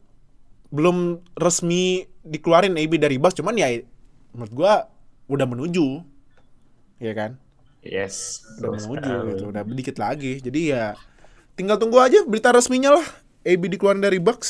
belum 0.72 1.20
resmi 1.36 2.08
dikeluarin 2.24 2.80
AB 2.80 2.96
dari 2.96 3.20
Bucks, 3.20 3.36
cuman 3.36 3.60
ya 3.60 3.68
menurut 4.32 4.54
gua 4.56 4.74
udah 5.28 5.44
menuju, 5.44 6.00
ya 7.04 7.12
kan? 7.12 7.36
Yes, 7.82 8.46
Udah 8.62 8.78
menuju 8.78 9.12
gitu, 9.34 9.44
udah 9.50 9.62
dikit 9.66 9.98
lagi. 9.98 10.38
Jadi 10.38 10.70
ya 10.70 10.94
tinggal 11.58 11.82
tunggu 11.82 11.98
aja 11.98 12.22
berita 12.30 12.54
resminya 12.54 13.02
lah. 13.02 13.06
AB 13.42 13.74
dikeluarin 13.74 14.06
dari 14.06 14.22
Bucks 14.22 14.50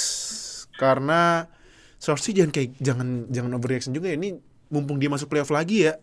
karena 0.75 1.47
seharusnya 1.95 2.43
jangan 2.43 2.51
kayak 2.51 2.69
jangan 2.83 3.07
jangan 3.31 3.51
overreaction 3.55 3.95
juga 3.95 4.11
ya. 4.11 4.19
Ini 4.19 4.35
mumpung 4.67 4.99
dia 4.99 5.07
masuk 5.07 5.31
playoff 5.31 5.51
lagi 5.51 5.87
ya. 5.87 5.95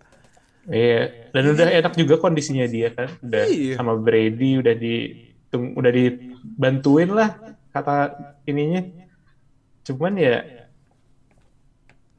Iya, 0.69 1.33
dan 1.33 1.45
udah 1.53 1.69
enak 1.81 1.95
juga 1.97 2.21
kondisinya 2.21 2.69
dia 2.69 2.93
kan, 2.93 3.09
udah 3.25 3.45
Iya. 3.49 3.81
sama 3.81 3.97
Brady 3.97 4.61
udah 4.61 4.75
di 4.77 4.95
udah 5.53 5.93
dibantuin 5.93 7.09
lah 7.09 7.37
kata 7.73 8.13
ininya. 8.45 8.85
Cuman 9.85 10.17
ya 10.21 10.45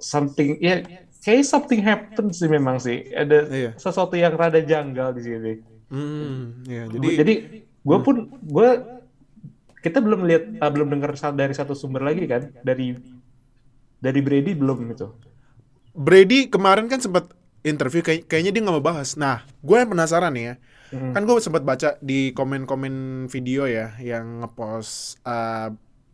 something 0.02 0.58
ya 0.58 0.82
kayak 1.24 1.44
something 1.44 1.82
happen 1.84 2.32
sih 2.32 2.48
memang 2.48 2.80
sih. 2.80 3.12
Ada 3.12 3.38
Iya. 3.50 3.72
sesuatu 3.76 4.16
yang 4.16 4.36
rada 4.36 4.60
janggal 4.64 5.16
di 5.16 5.22
sini. 5.24 5.54
Hmm, 5.90 6.62
Jadi, 6.70 7.08
jadi 7.18 7.34
gue 7.82 7.98
pun 8.06 8.30
gue 8.46 8.70
kita 9.82 10.04
belum 10.04 10.28
lihat 10.28 10.44
ah, 10.62 10.70
belum 10.70 10.92
dengar 10.92 11.16
dari 11.34 11.54
satu 11.56 11.74
sumber 11.74 12.04
lagi 12.06 12.28
kan 12.30 12.52
dari 12.62 12.94
dari 14.00 14.20
Brady 14.22 14.54
belum 14.56 14.92
gitu. 14.96 15.16
Brady 15.98 16.48
kemarin 16.48 16.88
kan 16.88 17.02
sempat 17.02 17.34
interview 17.66 18.00
kayak 18.00 18.30
kayaknya 18.30 18.52
dia 18.56 18.62
nggak 18.64 18.76
mau 18.80 18.86
bahas. 18.86 19.20
Nah, 19.20 19.44
gue 19.66 19.76
yang 19.76 19.92
penasaran 19.92 20.32
nih 20.32 20.46
ya. 20.46 20.56
Hmm. 20.90 21.12
Kan 21.14 21.22
gue 21.28 21.36
sempat 21.44 21.64
baca 21.68 22.00
di 22.00 22.32
komen-komen 22.32 23.26
video 23.28 23.68
ya 23.68 23.94
yang 24.00 24.46
ngepost 24.46 25.20
uh, 25.28 25.70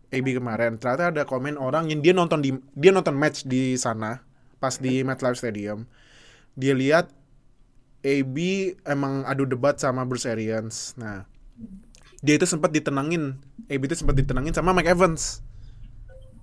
AB 0.09 0.27
kemarin. 0.41 0.81
Ternyata 0.81 1.13
ada 1.13 1.23
komen 1.27 1.59
orang 1.59 1.91
yang 1.91 2.01
dia 2.01 2.15
nonton 2.15 2.41
di 2.41 2.55
dia 2.73 2.91
nonton 2.95 3.13
match 3.13 3.45
di 3.45 3.77
sana 3.77 4.24
pas 4.65 4.81
di 4.81 5.05
MetLife 5.05 5.37
Stadium. 5.37 5.85
Dia 6.57 6.73
lihat 6.73 7.13
AB 8.01 8.37
emang 8.81 9.21
adu 9.29 9.45
debat 9.45 9.77
sama 9.77 10.01
Bruce 10.09 10.25
Arians. 10.25 10.97
Nah, 10.97 11.29
dia 12.25 12.41
itu 12.41 12.49
sempat 12.49 12.73
ditenangin. 12.73 13.37
AB 13.69 13.85
itu 13.85 14.01
sempat 14.01 14.17
ditenangin 14.17 14.57
sama 14.57 14.73
Mike 14.73 14.89
Evans. 14.89 15.45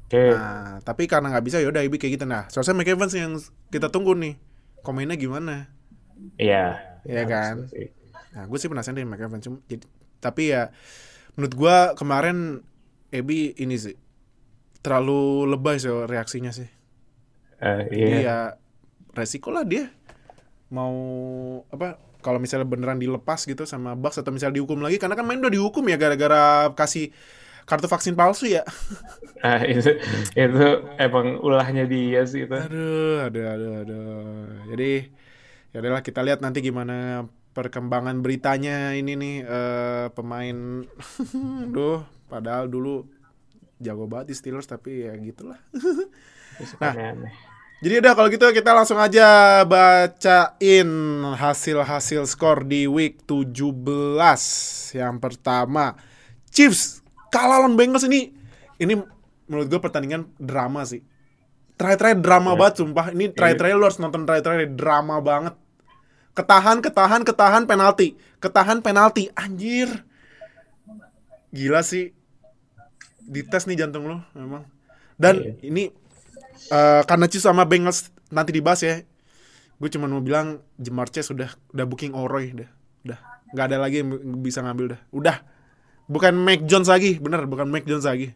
Oke. 0.07 0.31
Nah, 0.31 0.79
tapi 0.87 1.11
karena 1.11 1.35
nggak 1.35 1.43
bisa 1.51 1.59
ya 1.59 1.67
udah 1.67 1.83
AB 1.83 1.99
kayak 1.99 2.23
gitu. 2.23 2.27
Nah, 2.31 2.47
soalnya 2.47 2.79
Mike 2.79 2.95
Evans 2.95 3.15
yang 3.19 3.35
kita 3.75 3.91
tunggu 3.91 4.15
nih. 4.15 4.39
Komennya 4.87 5.19
gimana? 5.19 5.67
Iya. 6.39 6.79
Iya 7.03 7.23
kan? 7.27 7.67
Sih. 7.67 7.91
Nah, 8.39 8.47
gue 8.47 8.59
sih 8.63 8.71
penasaran 8.71 8.95
dengan 8.95 9.19
Mike 9.19 9.27
Evans. 9.27 9.43
Cuma, 9.43 9.59
jadi, 9.67 9.87
tapi 10.23 10.55
ya 10.55 10.71
menurut 11.35 11.55
gue 11.59 11.77
kemarin 11.99 12.63
AB 13.11 13.59
ini 13.59 13.75
sih 13.75 13.99
terlalu 14.83 15.47
lebay 15.47 15.79
sih 15.79 15.91
reaksinya 15.91 16.51
sih. 16.51 16.67
Eh, 17.63 17.83
Jadi 17.95 18.17
iya. 18.19 18.19
ya 18.21 18.39
resiko 19.15 19.55
lah 19.55 19.63
dia 19.63 19.87
mau 20.73 20.97
apa 21.69 22.01
kalau 22.25 22.39
misalnya 22.43 22.67
beneran 22.67 22.99
dilepas 22.99 23.45
gitu 23.45 23.69
sama 23.69 23.95
Bucks 23.95 24.19
atau 24.19 24.35
misalnya 24.35 24.59
dihukum 24.59 24.81
lagi 24.81 24.97
karena 24.99 25.15
kan 25.15 25.27
main 25.27 25.43
udah 25.43 25.53
dihukum 25.53 25.85
ya 25.87 25.99
gara-gara 26.01 26.71
kasih 26.75 27.15
kartu 27.67 27.87
vaksin 27.87 28.19
palsu 28.19 28.51
ya. 28.51 28.67
Nah, 29.43 29.63
itu 29.71 29.99
itu 30.35 30.67
emang 30.99 31.39
ulahnya 31.43 31.87
dia 31.87 32.27
sih 32.27 32.47
itu. 32.47 32.55
Aduh, 32.55 33.27
aduh, 33.27 33.45
aduh, 33.55 33.73
aduh. 33.87 34.47
Jadi 34.75 35.11
ya 35.71 35.79
udahlah 35.83 36.03
kita 36.03 36.21
lihat 36.27 36.43
nanti 36.43 36.63
gimana 36.63 37.27
perkembangan 37.53 38.19
beritanya 38.25 38.97
ini 38.97 39.13
nih 39.15 39.37
eh, 39.47 40.07
pemain. 40.15 40.87
Duh, 41.75 42.03
padahal 42.27 42.67
dulu 42.67 43.07
jago 43.83 44.07
banget 44.07 44.33
di 44.33 44.35
Steelers 44.39 44.71
tapi 44.71 45.07
ya 45.07 45.15
gitulah. 45.19 45.59
Nah. 46.79 47.17
Jadi 47.83 47.99
udah 47.99 48.13
kalau 48.15 48.31
gitu 48.31 48.47
kita 48.55 48.71
langsung 48.71 48.95
aja 48.95 49.59
bacain 49.67 50.91
hasil-hasil 51.35 52.31
skor 52.31 52.63
di 52.63 52.87
week 52.87 53.27
17. 53.27 53.75
Yang 54.95 55.17
pertama, 55.19 55.99
Chiefs 56.47 57.03
kalah 57.35 57.59
lawan 57.59 57.75
Bengals 57.75 58.07
ini 58.07 58.31
ini 58.79 58.95
menurut 59.51 59.67
gue 59.67 59.81
pertandingan 59.83 60.31
drama 60.39 60.87
sih. 60.87 61.03
Try-try 61.75 62.15
drama 62.15 62.55
Iya. 62.55 62.59
banget 62.63 62.75
sumpah. 62.79 63.07
Ini 63.11 63.35
try-try 63.35 63.75
lu 63.75 63.83
harus 63.83 63.99
nonton 63.99 64.23
try-try 64.23 64.71
drama 64.71 65.19
banget. 65.19 65.59
Ketahan, 66.39 66.79
ketahan, 66.79 67.27
ketahan 67.27 67.67
penalti. 67.67 68.15
Ketahan 68.39 68.79
penalti. 68.79 69.27
Anjir. 69.35 70.07
Gila 71.51 71.83
sih. 71.83 72.15
Dites 73.19 73.67
nih 73.67 73.75
jantung 73.75 74.07
lo 74.07 74.23
memang. 74.33 74.71
Dan 75.19 75.43
Iya. 75.43 75.53
ini 75.67 75.83
eh, 76.69 77.03
karena 77.03 77.27
Chiefs 77.27 77.45
sama 77.45 77.65
Bengals 77.65 78.13
nanti 78.29 78.53
dibahas 78.53 78.83
ya. 78.83 79.03
Gue 79.77 79.91
cuma 79.91 80.07
mau 80.07 80.23
bilang 80.23 80.63
Jamar 80.79 81.11
Chase 81.11 81.35
udah 81.35 81.51
udah 81.75 81.85
booking 81.85 82.15
Oroy 82.15 82.55
udah. 82.55 82.71
Udah. 83.03 83.19
nggak 83.53 83.67
ada 83.69 83.77
lagi 83.83 84.01
yang 84.01 84.09
bisa 84.41 84.65
ngambil 84.65 84.97
dah. 84.97 85.01
Udah. 85.11 85.37
Bukan 86.09 86.33
Mac 86.35 86.65
Jones 86.65 86.89
lagi, 86.89 87.21
bener 87.21 87.45
bukan 87.45 87.69
Mac 87.69 87.85
Jones 87.85 88.05
lagi. 88.05 88.33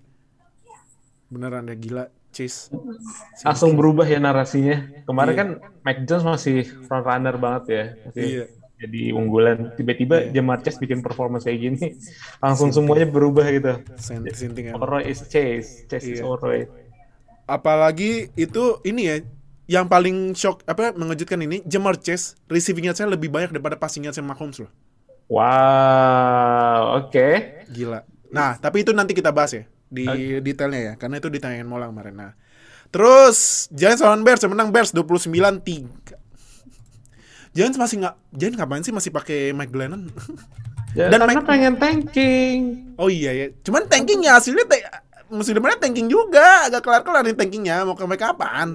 Beneran 1.27 1.67
deh 1.67 1.75
gila 1.75 2.07
Chase. 2.31 2.69
Langsung 3.43 3.75
berubah 3.75 4.05
ya 4.05 4.21
narasinya. 4.21 4.85
Kemarin 5.09 5.33
Iya. 5.33 5.39
kan 5.41 5.49
Mac 5.83 5.99
Jones 6.05 6.21
masih 6.23 6.57
front 6.85 7.03
runner 7.03 7.35
banget 7.37 7.65
ya. 7.67 7.85
Masih 8.05 8.23
Iya. 8.23 8.45
Jadi 8.77 9.03
unggulan. 9.09 9.73
Tiba-tiba 9.73 10.29
Jamar 10.29 10.61
Chase 10.61 10.77
bikin 10.77 11.01
performance 11.01 11.49
kayak 11.49 11.59
gini. 11.59 11.97
Langsung 12.45 12.71
semuanya 12.71 13.09
berubah 13.09 13.49
gitu. 13.49 13.73
Sinting 13.97 14.77
emang. 14.77 14.85
Oroy 14.85 15.09
is 15.09 15.25
Chase. 15.27 15.89
Chase 15.89 16.07
is 16.07 16.21
Iya. 16.21 16.29
Oroy. 16.29 16.69
Apalagi 17.47 18.35
itu 18.35 18.83
ini 18.83 19.03
ya 19.07 19.17
yang 19.67 19.87
paling 19.87 20.35
shock 20.35 20.63
apa 20.67 20.95
mengejutkan 20.95 21.43
ini 21.43 21.63
Jamar 21.63 21.99
Chase 21.99 22.39
receiving 22.47 22.87
saya 22.91 23.11
lebih 23.11 23.31
banyak 23.31 23.51
daripada 23.51 23.75
passing 23.75 24.07
saya 24.07 24.23
Mahomes 24.23 24.63
loh. 24.63 24.71
Wow, 25.27 27.03
oke. 27.03 27.29
Gila. 27.71 28.07
Nah, 28.31 28.59
tapi 28.59 28.87
itu 28.87 28.95
nanti 28.95 29.11
kita 29.11 29.31
bahas 29.31 29.55
ya 29.55 29.65
di 29.87 30.07
detailnya 30.39 30.81
ya, 30.83 30.93
karena 30.95 31.19
itu 31.19 31.31
ditanyain 31.31 31.67
Molang 31.67 31.91
kemarin. 31.91 32.15
Nah, 32.15 32.33
terus 32.91 33.67
Giants 33.71 34.03
lawan 34.03 34.23
Bears, 34.23 34.43
menang 34.47 34.71
Bears 34.71 34.91
29-3. 34.91 36.19
Giants 37.51 37.75
masih 37.75 38.03
nggak, 38.03 38.15
Giants 38.35 38.57
ngapain 38.59 38.83
sih 38.83 38.95
masih 38.95 39.11
pakai 39.11 39.51
Mike 39.51 39.71
Glennon? 39.71 40.11
Ya, 40.95 41.13
Dan 41.13 41.21
karena 41.23 41.43
Mike- 41.43 41.49
pengen 41.49 41.75
tanking. 41.77 42.59
oh 42.97 43.07
iya 43.07 43.29
ya, 43.33 43.47
cuman 43.61 43.85
tankingnya 43.85 44.37
hasilnya 44.37 44.65
te- 44.65 44.81
musim 45.29 45.55
depannya 45.55 45.79
tanking 45.79 46.07
juga, 46.07 46.67
agak 46.71 46.83
kelar-kelar 46.83 47.23
nih 47.27 47.37
tankingnya, 47.37 47.83
mau 47.83 47.95
sampai 47.95 48.21
kapan? 48.21 48.69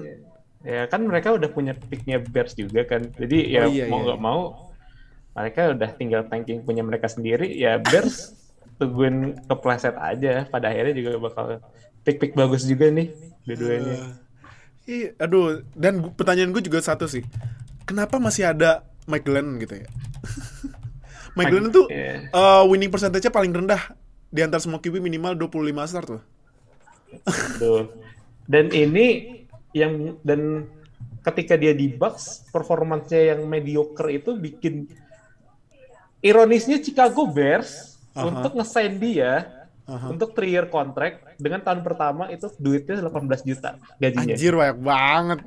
Ya 0.62 0.86
kan 0.86 1.02
mereka 1.02 1.34
udah 1.34 1.50
punya 1.50 1.74
picknya 1.74 2.22
Bears 2.22 2.54
juga 2.54 2.86
kan. 2.86 3.10
Jadi 3.18 3.50
ya 3.50 3.66
Oh, 3.66 3.72
iya, 3.72 3.90
mau 3.90 3.98
iya, 3.98 4.06
nggak 4.06 4.20
mau 4.20 4.40
mereka 5.32 5.72
udah 5.72 5.90
tinggal 5.96 6.22
tanking 6.28 6.62
punya 6.62 6.84
mereka 6.84 7.08
sendiri. 7.08 7.50
Ya 7.50 7.80
Bears 7.82 8.30
tungguin 8.78 9.42
kepleset 9.50 9.96
aja. 9.98 10.46
Pada 10.46 10.70
akhirnya 10.70 10.94
juga 10.94 11.10
bakal 11.18 11.46
pick-pick 12.02 12.34
bagus 12.34 12.62
juga 12.62 12.90
nih 12.90 13.10
dua-duanya. 13.42 14.22
Iya, 14.82 15.14
aduh, 15.18 15.62
dan 15.78 16.10
pertanyaan 16.14 16.50
gue 16.50 16.58
juga 16.58 16.82
satu 16.82 17.06
sih, 17.06 17.22
kenapa 17.86 18.18
masih 18.18 18.50
ada 18.50 18.82
Mike 19.06 19.22
Glennon 19.22 19.62
gitu 19.62 19.78
ya? 19.78 19.86
Mike 21.38 21.54
Glennon 21.54 21.70
tuh 21.70 21.86
Iya. 21.86 22.26
eh, 22.28 22.62
winning 22.66 22.90
percentage-nya 22.90 23.30
paling 23.30 23.54
rendah 23.54 23.94
di 24.26 24.40
antara 24.42 24.58
semua 24.58 24.82
QB 24.82 24.98
minimal 24.98 25.38
25 25.38 25.86
start 25.86 26.06
tuh. 26.18 26.22
Tuh. 27.60 27.92
Dan 28.46 28.68
ini 28.74 29.38
yang 29.72 30.18
dan 30.20 30.68
ketika 31.22 31.54
dia 31.56 31.72
di 31.72 31.88
Bucks 31.88 32.44
performancenya 32.50 33.36
yang 33.36 33.40
mediocre 33.46 34.10
itu 34.10 34.34
bikin 34.36 34.90
ironisnya 36.20 36.82
Chicago 36.82 37.30
Bears 37.30 37.98
Aha. 38.12 38.28
untuk 38.28 38.58
ngesign 38.58 38.94
dia 38.98 39.62
Aha. 39.86 40.12
untuk 40.12 40.34
3 40.34 40.46
year 40.46 40.66
contract 40.68 41.38
dengan 41.38 41.62
tahun 41.62 41.80
pertama 41.82 42.30
itu 42.30 42.50
duitnya 42.58 43.02
18 43.02 43.48
juta 43.48 43.78
gajinya. 43.98 44.34
Anjir 44.34 44.52
banyak 44.54 44.78
banget. 44.82 45.40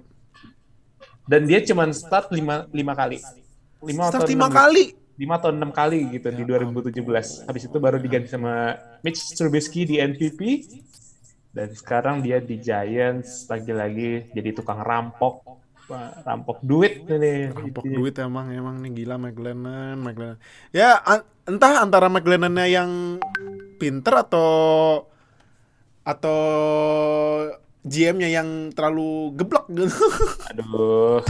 Dan 1.25 1.49
dia 1.49 1.59
cuma 1.65 1.89
start 1.89 2.29
5 2.29 2.69
5 2.69 3.01
kali. 3.01 3.17
5 3.81 4.11
Start 4.11 4.29
5 4.29 4.49
kali. 4.49 4.83
5 5.15 5.39
atau 5.39 5.49
6 5.49 5.71
kali 5.71 5.99
gitu 6.19 6.27
di 6.27 6.43
2017. 6.43 7.47
Habis 7.47 7.63
itu 7.71 7.77
baru 7.79 7.97
diganti 7.97 8.27
sama 8.27 8.75
Mitch 8.99 9.31
Trubisky 9.31 9.87
di 9.87 9.95
MVP. 10.03 10.67
Dan 11.55 11.71
sekarang 11.71 12.19
dia 12.19 12.43
di 12.43 12.59
Giants 12.59 13.47
lagi-lagi 13.47 14.27
jadi 14.35 14.51
tukang 14.51 14.83
rampok. 14.83 15.55
Rampok 16.27 16.59
duit 16.59 17.07
ini. 17.07 17.47
Rampok 17.47 17.87
duit 17.87 18.15
emang 18.19 18.51
emang 18.51 18.83
nih 18.83 18.91
gila 18.91 19.15
Mike 19.15 19.37
Glennon. 19.39 20.03
Ya 20.75 20.99
an- 20.99 21.23
entah 21.47 21.79
antara 21.79 22.11
Mike 22.11 22.27
Glennonnya 22.27 22.67
yang 22.67 23.21
pinter 23.79 24.19
atau 24.19 24.49
atau 26.05 26.41
GM-nya 27.85 28.29
yang 28.41 28.73
terlalu 28.73 29.37
geblek 29.37 29.65
gitu. 29.69 29.85
Aduh, 30.49 31.21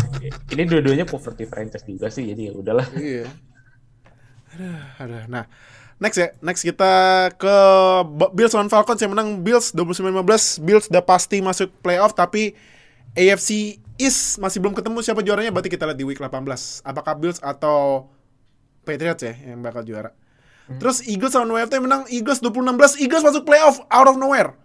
ini 0.56 0.64
dua-duanya 0.64 1.04
poverty 1.04 1.44
franchise 1.44 1.84
juga 1.84 2.08
sih, 2.08 2.32
jadi 2.32 2.52
ya 2.52 2.54
udahlah. 2.56 2.88
Iya. 2.96 3.28
Aduh, 4.56 4.80
aduh. 5.04 5.24
Nah, 5.28 5.44
next 6.00 6.18
ya. 6.20 6.28
Next 6.44 6.62
kita 6.62 6.94
ke 7.36 7.56
Bills 8.36 8.54
lawan 8.56 8.72
Falcons 8.72 9.02
yang 9.02 9.16
menang 9.16 9.42
Bills 9.42 9.72
29-15. 9.72 10.64
Bills 10.64 10.86
udah 10.92 11.04
pasti 11.04 11.40
masuk 11.40 11.72
playoff 11.80 12.16
tapi 12.16 12.56
AFC 13.16 13.80
East 13.96 14.44
masih 14.44 14.60
belum 14.60 14.76
ketemu 14.76 15.00
siapa 15.00 15.24
juaranya 15.24 15.56
berarti 15.56 15.72
kita 15.72 15.88
lihat 15.88 16.00
di 16.00 16.04
week 16.04 16.20
18. 16.20 16.84
Apakah 16.84 17.14
Bills 17.16 17.40
atau 17.40 18.12
Patriots 18.84 19.24
ya 19.24 19.34
yang 19.34 19.64
bakal 19.66 19.82
juara. 19.82 20.14
Terus 20.66 21.06
Eagles 21.06 21.34
lawan 21.38 21.54
WFT 21.54 21.78
menang 21.78 22.04
Eagles 22.10 22.42
2016. 22.42 23.02
Eagles 23.02 23.24
masuk 23.26 23.44
playoff 23.46 23.82
out 23.90 24.10
of 24.10 24.18
nowhere. 24.18 24.58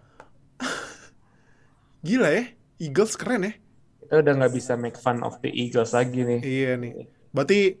Gila 2.05 2.29
ya. 2.29 2.43
Eagles 2.81 3.13
keren 3.13 3.45
ya. 3.45 3.53
Kita 4.01 4.25
udah 4.25 4.33
nggak 4.41 4.53
bisa 4.53 4.73
make 4.77 4.97
fun 4.97 5.21
of 5.21 5.37
the 5.45 5.53
Eagles 5.53 5.93
lagi 5.93 6.25
nih. 6.25 6.41
Iya 6.41 6.71
nih. 6.81 7.05
Berarti 7.29 7.77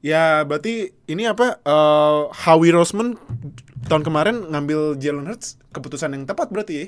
ya 0.00 0.42
berarti 0.42 0.94
ini 1.04 1.24
apa 1.24 1.58
eh 1.58 2.20
Howie 2.44 2.70
Roseman 2.70 3.18
tahun 3.84 4.02
kemarin 4.02 4.46
ngambil 4.46 4.94
Jalen 4.94 5.26
Hurts 5.26 5.58
keputusan 5.70 6.12
yang 6.12 6.24
tepat 6.24 6.48
berarti 6.48 6.74
ya. 6.74 6.86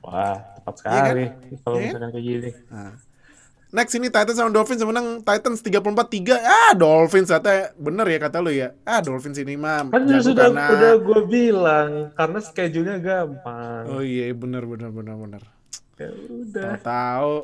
Wah, 0.00 0.38
tepat 0.56 0.74
Iya 0.74 0.80
kan? 0.80 1.04
sekali 1.04 1.24
kalau 1.58 1.76
Iya 1.76 1.82
kan? 1.82 1.88
misalkan 1.88 2.10
kayak 2.10 2.24
gini. 2.24 2.50
Nah. 2.68 2.92
Next 3.68 3.92
ini 3.92 4.08
Titans 4.08 4.32
sama 4.32 4.48
Dolphins 4.48 4.80
menang 4.80 5.20
Titans 5.20 5.60
34-3. 5.60 6.40
Ah, 6.40 6.72
Dolphins 6.72 7.28
ternyata 7.28 7.76
bener 7.76 8.06
ya 8.06 8.18
kata 8.18 8.40
lu 8.40 8.48
ya. 8.48 8.72
Ah, 8.80 9.04
Dolphins 9.04 9.36
ini 9.36 9.54
mah 9.54 9.84
Kan 9.86 10.08
sudah 10.08 10.48
karena- 10.48 10.72
udah 10.72 10.92
gue 10.96 11.20
bilang 11.28 11.90
karena 12.14 12.38
schedule-nya 12.40 12.96
gampang. 12.96 13.84
Oh 13.86 14.00
iya, 14.00 14.32
bener 14.32 14.64
bener 14.64 14.88
bener 14.88 15.14
bener. 15.14 15.42
Ya 16.00 16.08
udah. 16.08 16.72
Tahu 16.80 17.34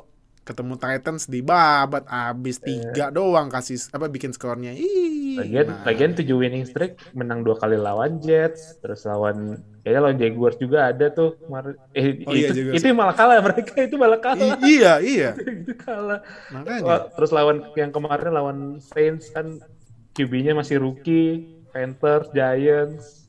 ketemu 0.45 0.77
Titans 0.77 1.25
di 1.25 1.41
babat 1.41 2.05
abis 2.05 2.61
tiga 2.61 3.09
doang 3.09 3.49
kasih 3.49 3.81
apa 3.91 4.07
bikin 4.07 4.31
skornya. 4.31 4.77
Ih. 4.77 5.41
Lagian, 5.41 5.67
nah. 5.67 5.83
lagian 5.83 6.13
7 6.15 6.31
winning 6.31 6.63
streak 6.63 6.95
menang 7.11 7.43
dua 7.43 7.59
kali 7.59 7.75
lawan 7.75 8.23
Jets, 8.23 8.79
terus 8.79 9.03
lawan 9.03 9.59
kayaknya 9.83 10.01
lawan 10.05 10.19
Jaguars 10.21 10.55
juga 10.61 10.95
ada 10.95 11.11
tuh. 11.11 11.35
Eh, 11.91 12.23
Oh 12.23 12.37
iya, 12.37 12.55
itu, 12.55 12.61
Jaguars. 12.63 12.75
itu 12.79 12.87
malah 12.95 13.15
kalah 13.19 13.43
mereka 13.43 13.75
itu 13.83 13.97
malah 13.99 14.21
kalah. 14.23 14.39
I- 14.63 14.79
iya, 14.79 14.93
iya. 15.03 15.31
itu 15.65 15.75
kalah. 15.75 16.23
Makanya. 16.55 17.11
Terus 17.19 17.31
lawan 17.35 17.67
yang 17.75 17.91
kemarin 17.91 18.31
lawan 18.31 18.59
Saints 18.79 19.35
kan 19.35 19.59
QB-nya 20.15 20.55
masih 20.55 20.79
rookie, 20.79 21.51
Panthers, 21.75 22.31
Giants. 22.31 23.27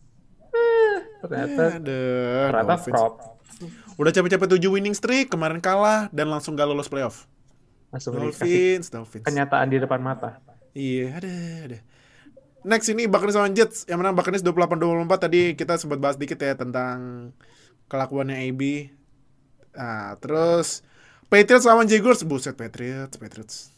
Eh, 0.54 0.95
ternyata 1.25 1.82
Aduh, 1.82 2.54
ternyata 2.54 2.75
prop. 2.86 3.13
Udah 3.95 4.12
capek-capek 4.12 4.60
7 4.60 4.67
winning 4.67 4.95
streak, 4.95 5.31
kemarin 5.31 5.63
kalah 5.63 6.12
dan 6.12 6.27
langsung 6.27 6.60
gak 6.60 6.67
lolos 6.67 6.91
playoff. 6.91 7.27
Langsung 7.95 8.12
Dolphins, 8.19 8.91
Dolphins. 8.91 9.23
kenyataan 9.23 9.71
di 9.71 9.79
depan 9.79 10.03
mata. 10.03 10.43
Iya, 10.75 11.15
ada, 11.15 11.31
ada. 11.71 11.79
Next 12.65 12.91
ini 12.91 13.08
Buccaneers 13.08 13.38
lawan 13.39 13.55
Jets 13.55 13.88
yang 13.88 14.03
menang 14.03 14.17
Buccaneers 14.17 14.43
28-24 14.43 15.08
tadi 15.21 15.41
kita 15.55 15.79
sempat 15.79 16.01
bahas 16.01 16.19
dikit 16.19 16.36
ya 16.36 16.58
tentang 16.60 17.31
kelakuannya 17.88 18.36
AB. 18.51 18.91
Nah, 19.77 20.19
terus 20.19 20.84
Patriots 21.31 21.63
lawan 21.63 21.88
Jaguars, 21.88 22.25
buset 22.27 22.58
Patriots, 22.58 23.15
Patriots. 23.15 23.71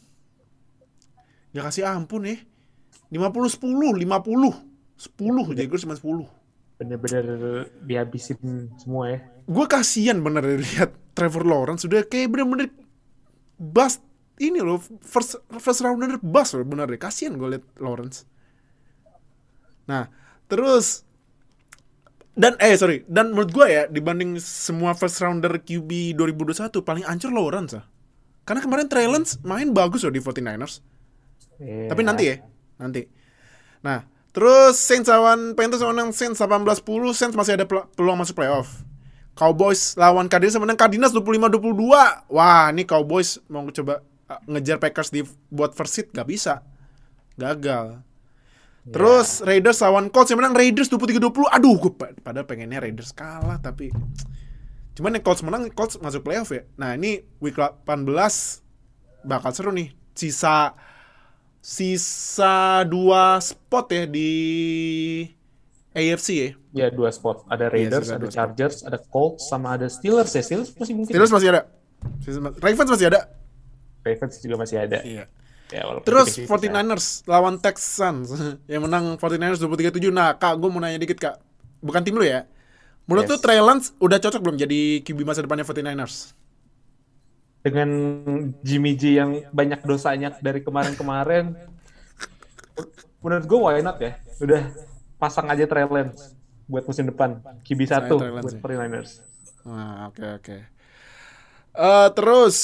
Gak 1.54 1.68
kasih 1.70 1.86
ampun 1.86 2.26
ya. 2.26 2.36
50-10, 3.14 4.02
50. 4.02 4.02
10, 4.98 5.54
Jaguars 5.54 5.82
cuma 5.86 5.94
10. 5.94 6.37
Bener-bener 6.78 7.26
dihabisin 7.82 8.70
semua 8.78 9.10
ya. 9.10 9.18
gue 9.44 9.66
kasihan 9.66 10.18
bener 10.18 10.46
ya 10.46 10.56
lihat 10.56 10.90
Trevor 11.12 11.42
Lawrence 11.42 11.82
sudah 11.82 12.06
kayak 12.06 12.30
bener-bener 12.30 12.70
bust 13.58 13.98
ini 14.38 14.62
loh 14.62 14.78
first 15.02 15.42
first 15.58 15.82
rounder 15.82 16.14
bust 16.22 16.54
loh 16.54 16.62
bener 16.62 16.86
deh 16.86 17.00
kasihan 17.00 17.34
gue 17.34 17.58
lihat 17.58 17.64
Lawrence 17.82 18.22
nah 19.84 20.06
terus 20.46 21.02
dan 22.32 22.54
eh 22.62 22.78
sorry 22.78 23.02
dan 23.10 23.34
menurut 23.34 23.50
gue 23.50 23.66
ya 23.66 23.82
dibanding 23.88 24.38
semua 24.38 24.94
first 24.94 25.18
rounder 25.18 25.58
QB 25.58 26.14
2021 26.14 26.70
paling 26.86 27.02
ancur 27.02 27.34
Lawrence 27.34 27.74
ah 27.74 27.84
karena 28.46 28.62
kemarin 28.62 28.86
Trey 28.86 29.10
Lance 29.10 29.42
main 29.42 29.74
bagus 29.74 30.06
loh 30.06 30.14
di 30.14 30.22
49ers 30.22 30.84
Iya. 31.58 31.90
tapi 31.90 32.06
nanti 32.06 32.22
ya, 32.30 32.38
nanti. 32.78 33.02
Nah, 33.82 33.98
terus 34.38 34.78
Saints 34.78 35.10
lawan 35.10 35.58
Panthers 35.58 35.82
menang 35.82 36.14
Saints 36.14 36.38
18-10, 36.38 36.86
Saints 37.10 37.34
masih 37.34 37.58
ada 37.58 37.66
pel- 37.66 37.90
peluang 37.98 38.22
masuk 38.22 38.38
playoff. 38.38 38.86
Cowboys 39.34 39.98
lawan 39.98 40.30
Cardinals 40.30 40.58
menang 40.58 40.78
Cardinals 40.78 41.10
25-22. 41.10 42.30
Wah, 42.30 42.70
ini 42.70 42.86
Cowboys 42.86 43.42
mau 43.50 43.66
coba 43.70 44.06
ngejar 44.46 44.78
Packers 44.78 45.10
di 45.10 45.26
buat 45.50 45.74
first 45.74 45.98
seed 45.98 46.06
gak 46.14 46.30
bisa. 46.30 46.62
Gagal. 47.38 48.02
Terus 48.88 49.44
Raiders 49.44 49.78
lawan 49.84 50.08
Colts 50.08 50.32
yang 50.32 50.40
menang 50.40 50.56
Raiders 50.56 50.90
23-20. 50.90 51.54
Aduh, 51.54 51.76
gue 51.78 51.92
padahal 52.22 52.46
pengennya 52.46 52.82
Raiders 52.82 53.12
kalah 53.12 53.60
tapi 53.60 53.92
cuman 54.98 55.14
yang 55.14 55.22
Colts 55.22 55.46
menang, 55.46 55.70
Colts 55.70 55.98
masuk 56.02 56.26
playoff 56.26 56.50
ya. 56.50 56.66
Nah, 56.74 56.98
ini 56.98 57.22
week 57.38 57.54
18 57.54 57.86
bakal 59.22 59.50
seru 59.54 59.70
nih. 59.70 59.94
Sisa 60.18 60.74
sisa 61.68 62.80
dua 62.88 63.36
spot 63.44 63.92
ya 63.92 64.08
di 64.08 64.32
AFC 65.92 66.28
ya. 66.32 66.48
Ya 66.72 66.86
dua 66.88 67.12
spot. 67.12 67.44
Ada 67.52 67.68
Raiders, 67.68 68.08
sisa 68.08 68.16
ada 68.16 68.24
dua 68.24 68.32
spot. 68.32 68.36
Chargers, 68.40 68.76
ada 68.88 68.98
Colts, 69.12 69.52
sama 69.52 69.76
ada 69.76 69.84
Steelers 69.92 70.32
ya. 70.32 70.40
Steelers 70.40 70.72
masih 70.72 70.94
mungkin. 70.96 71.12
Steelers 71.12 71.32
masih 71.32 71.48
ada. 71.52 71.60
Ravens 72.64 72.88
masih 72.88 73.06
ada. 73.12 73.20
Ravens 74.06 74.34
juga 74.40 74.56
masih 74.56 74.76
ada. 74.80 74.98
Iya. 75.04 75.24
Ya, 75.68 75.84
Terus 76.00 76.32
tipis-tipis 76.32 76.72
49ers 76.72 77.06
lawan 77.28 77.60
Texans 77.60 78.32
yang 78.72 78.88
menang 78.88 79.20
49ers 79.20 79.60
23-7. 79.60 80.08
Nah, 80.08 80.32
Kak, 80.40 80.56
gue 80.56 80.68
mau 80.72 80.80
nanya 80.80 80.96
dikit, 80.96 81.20
Kak. 81.20 81.36
Bukan 81.84 82.00
tim 82.00 82.16
lu 82.16 82.24
ya. 82.24 82.48
Menurut 83.04 83.28
Yes. 83.28 83.36
lu 83.36 83.44
Trey 83.44 83.60
Lance 83.60 83.92
udah 84.00 84.16
cocok 84.16 84.40
belum 84.40 84.56
jadi 84.56 85.04
QB 85.04 85.28
masa 85.28 85.44
depannya 85.44 85.68
49ers? 85.68 86.32
Dengan 87.58 87.88
Jimmy 88.62 88.94
G 88.94 89.18
yang 89.18 89.44
banyak 89.50 89.82
dosanya 89.82 90.38
dari 90.38 90.62
kemarin-kemarin, 90.62 91.58
menurut 93.18 93.44
gue 93.44 93.58
why 93.58 93.82
not 93.82 93.98
ya? 93.98 94.16
Udah 94.38 94.62
pasang 95.18 95.50
aja 95.50 95.66
Trey 95.66 95.84
Lance 95.84 96.38
buat 96.70 96.84
musim 96.86 97.08
depan. 97.08 97.40
QB 97.64 97.80
satu 97.88 98.20
buat 98.20 98.44
ya. 98.46 98.60
49ers. 98.62 99.24
Nah, 99.66 100.12
oke 100.12 100.24
oke. 100.38 100.56
Eh, 101.78 102.08
terus 102.12 102.56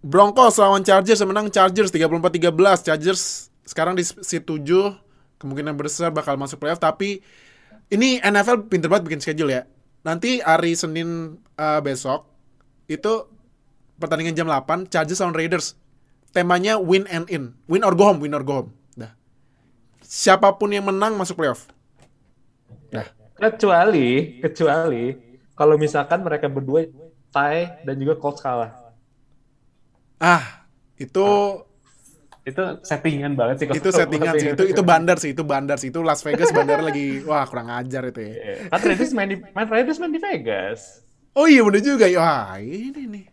Broncos 0.00 0.56
lawan 0.56 0.80
Chargers 0.80 1.20
menang 1.22 1.52
Chargers 1.52 1.92
34-13. 1.92 2.88
Chargers 2.88 3.52
sekarang 3.68 3.94
di 3.94 4.02
seat 4.02 4.48
7 4.48 4.64
kemungkinan 5.40 5.76
besar 5.76 6.10
bakal 6.10 6.36
masuk 6.36 6.60
playoff 6.60 6.82
tapi 6.82 7.22
ini 7.88 8.20
NFL 8.20 8.66
pinter 8.70 8.88
banget 8.88 9.12
bikin 9.12 9.20
schedule 9.22 9.52
ya. 9.52 9.62
Nanti 10.00 10.40
hari 10.40 10.72
Senin 10.72 11.36
eh, 11.60 11.80
besok 11.84 12.29
itu 12.90 13.12
pertandingan 14.02 14.34
jam 14.34 14.50
8 14.50 14.90
Chargers 14.90 15.22
lawan 15.22 15.38
Raiders. 15.38 15.78
Temanya 16.34 16.82
win 16.82 17.06
and 17.06 17.30
in. 17.30 17.54
Win 17.70 17.86
or 17.86 17.94
go 17.94 18.10
home, 18.10 18.18
win 18.18 18.34
or 18.34 18.42
go 18.42 18.66
home. 18.66 18.70
Dah. 18.98 19.14
Siapa 20.02 20.58
pun 20.58 20.74
yang 20.74 20.90
menang 20.90 21.14
masuk 21.14 21.38
playoff. 21.38 21.70
Dah. 22.90 23.06
Kecuali, 23.38 24.42
kecuali 24.42 25.14
kalau 25.54 25.78
misalkan 25.78 26.26
mereka 26.26 26.50
berdua 26.50 26.86
tie 27.30 27.78
dan 27.86 27.94
juga 27.94 28.18
Colts 28.18 28.42
kalah. 28.42 28.74
Ah, 30.20 30.66
itu 30.98 31.26
itu 32.40 32.62
settingan 32.82 33.36
banget 33.36 33.56
sih. 33.62 33.66
itu 33.68 33.88
settingan 33.92 34.34
sih, 34.36 34.48
itu 34.56 34.64
itu 34.72 34.82
bandar. 34.82 35.16
sih, 35.20 35.30
itu 35.36 35.44
bandar 35.44 35.76
sih, 35.76 35.88
itu 35.92 36.00
Las 36.00 36.24
Vegas 36.24 36.50
bandar 36.50 36.80
lagi, 36.80 37.20
wah 37.24 37.44
kurang 37.44 37.68
ajar 37.68 38.08
itu 38.08 38.20
ya. 38.20 38.32
Kan 38.72 38.80
Raiders 38.80 39.12
main 39.12 39.28
di 39.28 39.36
main 39.52 39.68
Raiders 39.68 39.98
main 40.00 40.12
di 40.12 40.20
Vegas. 40.20 41.04
Oh 41.32 41.46
iya 41.46 41.62
bener 41.62 41.80
juga, 41.80 42.06
wah 42.18 42.58
ini 42.58 43.02
nih. 43.06 43.24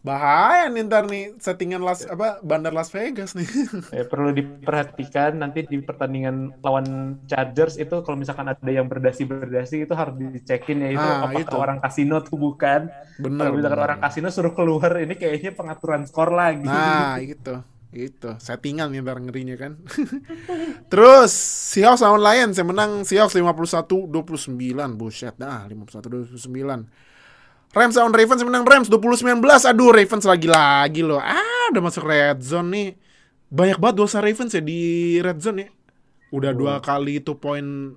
Bahaya 0.00 0.72
nih 0.72 0.88
ntar 0.88 1.04
nih 1.04 1.36
settingan 1.36 1.84
Las 1.84 2.08
apa 2.08 2.40
bandar 2.40 2.72
Las 2.72 2.88
Vegas 2.88 3.36
nih. 3.36 3.44
Ya, 3.92 4.08
perlu 4.08 4.32
diperhatikan 4.32 5.36
nanti 5.36 5.60
di 5.62 5.76
pertandingan 5.78 6.56
lawan 6.64 7.20
Chargers 7.28 7.76
itu 7.76 8.00
kalau 8.00 8.16
misalkan 8.16 8.48
ada 8.48 8.70
yang 8.72 8.88
berdasi-berdasi 8.88 9.84
itu 9.84 9.92
harus 9.92 10.16
dicekin 10.16 10.80
ya 10.80 10.96
itu 10.96 11.04
Ah, 11.04 11.28
apakah 11.28 11.42
itu. 11.44 11.52
orang 11.54 11.78
kasino 11.84 12.16
tuh 12.24 12.40
bukan. 12.40 12.88
Bener. 13.20 13.44
Kalau 13.44 13.52
misalkan 13.52 13.76
bener. 13.76 13.86
orang 13.92 14.00
kasino 14.00 14.28
suruh 14.32 14.54
keluar 14.56 14.96
ini 14.96 15.14
kayaknya 15.14 15.52
pengaturan 15.52 16.08
skor 16.08 16.32
lagi. 16.32 16.64
Nah, 16.64 17.20
itu. 17.20 17.60
Itu, 17.90 18.38
settingan 18.38 18.94
nih 18.94 19.02
ntar 19.02 19.18
ngerinya 19.18 19.58
kan. 19.58 19.82
Terus 20.92 21.34
Seahawks 21.74 22.06
lawan 22.06 22.22
Lions 22.22 22.54
yang 22.54 22.70
menang 22.70 23.02
Seahawks 23.02 23.34
51-29. 23.34 24.54
Buset 24.94 25.34
dah, 25.34 25.66
51-29. 25.66 26.38
Rams 27.70 27.94
lawan 27.94 28.14
Ravens 28.14 28.38
yang 28.42 28.50
menang 28.50 28.66
Rams 28.66 28.86
20-19. 28.90 29.42
Aduh, 29.42 29.90
Ravens 29.94 30.26
lagi-lagi 30.26 31.02
loh. 31.02 31.18
Ah, 31.18 31.70
udah 31.70 31.82
masuk 31.82 32.06
red 32.06 32.42
zone 32.42 32.68
nih. 32.70 32.88
Banyak 33.50 33.78
banget 33.82 33.96
dosa 33.98 34.18
Ravens 34.22 34.54
ya 34.54 34.62
di 34.62 34.80
red 35.22 35.38
zone 35.42 35.58
ya. 35.66 35.68
Udah 36.30 36.54
dua 36.54 36.78
kali 36.78 37.18
itu 37.18 37.34
poin 37.38 37.94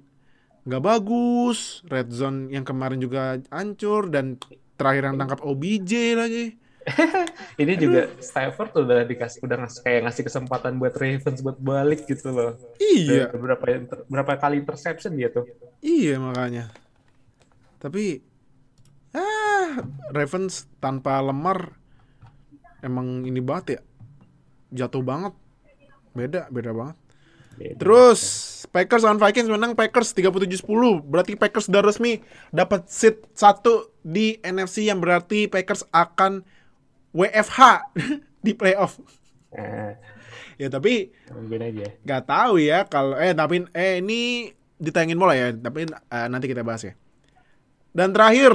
nggak 0.65 0.81
bagus. 0.81 1.85
Red 1.85 2.09
zone 2.09 2.49
yang 2.49 2.65
kemarin 2.65 2.97
juga 2.97 3.37
hancur 3.53 4.09
dan 4.09 4.41
terakhir 4.77 5.09
yang 5.09 5.17
tangkap 5.21 5.41
OBJ 5.45 6.17
lagi. 6.17 6.62
Ini 7.61 7.73
juga 7.79 8.11
Stafford 8.19 8.69
tuh 8.75 8.83
udah 8.83 9.07
dikasih 9.07 9.39
udah 9.43 9.57
ngasih 9.63 9.81
kayak 9.83 10.01
ngasih 10.09 10.23
kesempatan 10.27 10.75
buat 10.77 10.93
Ravens 10.95 11.39
buat 11.39 11.57
balik 11.59 12.05
gitu 12.07 12.33
loh. 12.33 12.59
Iya. 12.79 13.31
Udah 13.31 13.57
Berapa 13.57 13.65
berapa 14.11 14.33
kali 14.39 14.59
interception 14.59 15.15
dia 15.15 15.31
tuh. 15.31 15.47
Iya 15.79 16.19
makanya. 16.19 16.71
Tapi 17.79 18.23
ah 19.13 19.83
Ravens 20.11 20.67
tanpa 20.81 21.19
lemar 21.23 21.75
emang 22.83 23.23
ini 23.23 23.39
banget 23.39 23.79
ya. 23.79 23.81
Jatuh 24.83 25.03
banget. 25.05 25.33
Beda, 26.13 26.45
beda 26.51 26.71
banget. 26.75 26.97
Beda. 27.57 27.77
Terus 27.79 28.21
Packers 28.73 29.05
lawan 29.05 29.21
Vikings 29.21 29.49
menang 29.49 29.77
Packers 29.77 30.17
37-10. 30.17 30.65
Berarti 31.05 31.37
Packers 31.37 31.69
udah 31.69 31.85
resmi 31.85 32.21
dapat 32.49 32.89
seat 32.89 33.21
1 33.37 33.61
di 34.01 34.41
NFC 34.41 34.89
yang 34.89 34.97
berarti 34.97 35.45
Packers 35.45 35.85
akan 35.93 36.41
WFH 37.13 37.59
di 38.45 38.51
playoff. 38.51 38.97
Eh, 39.53 39.93
Ya 40.53 40.69
tapi 40.69 41.09
nggak 41.99 42.23
tahu 42.23 42.61
ya 42.61 42.85
kalau 42.85 43.17
eh 43.17 43.33
tapi 43.33 43.65
eh 43.73 43.97
ini 43.97 44.53
ditayangin 44.77 45.17
bola 45.17 45.33
ya 45.33 45.49
tapi 45.49 45.89
eh, 45.89 46.27
nanti 46.29 46.45
kita 46.45 46.61
bahas 46.61 46.85
ya. 46.85 46.93
Dan 47.89 48.13
terakhir 48.13 48.53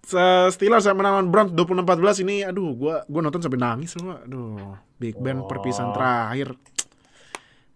se- 0.00 0.50
Steelers 0.50 0.86
yang 0.86 0.94
menang 0.94 1.18
lawan 1.18 1.28
Browns 1.28 1.50
26-14 1.52 2.22
ini 2.22 2.36
aduh 2.42 2.70
gua 2.70 3.02
gua 3.06 3.20
nonton 3.20 3.42
sampai 3.42 3.58
nangis 3.58 3.98
loh 3.98 4.14
aduh 4.14 4.78
Big 4.94 5.18
Ben 5.18 5.42
perpisahan 5.42 5.90
terakhir. 5.90 6.54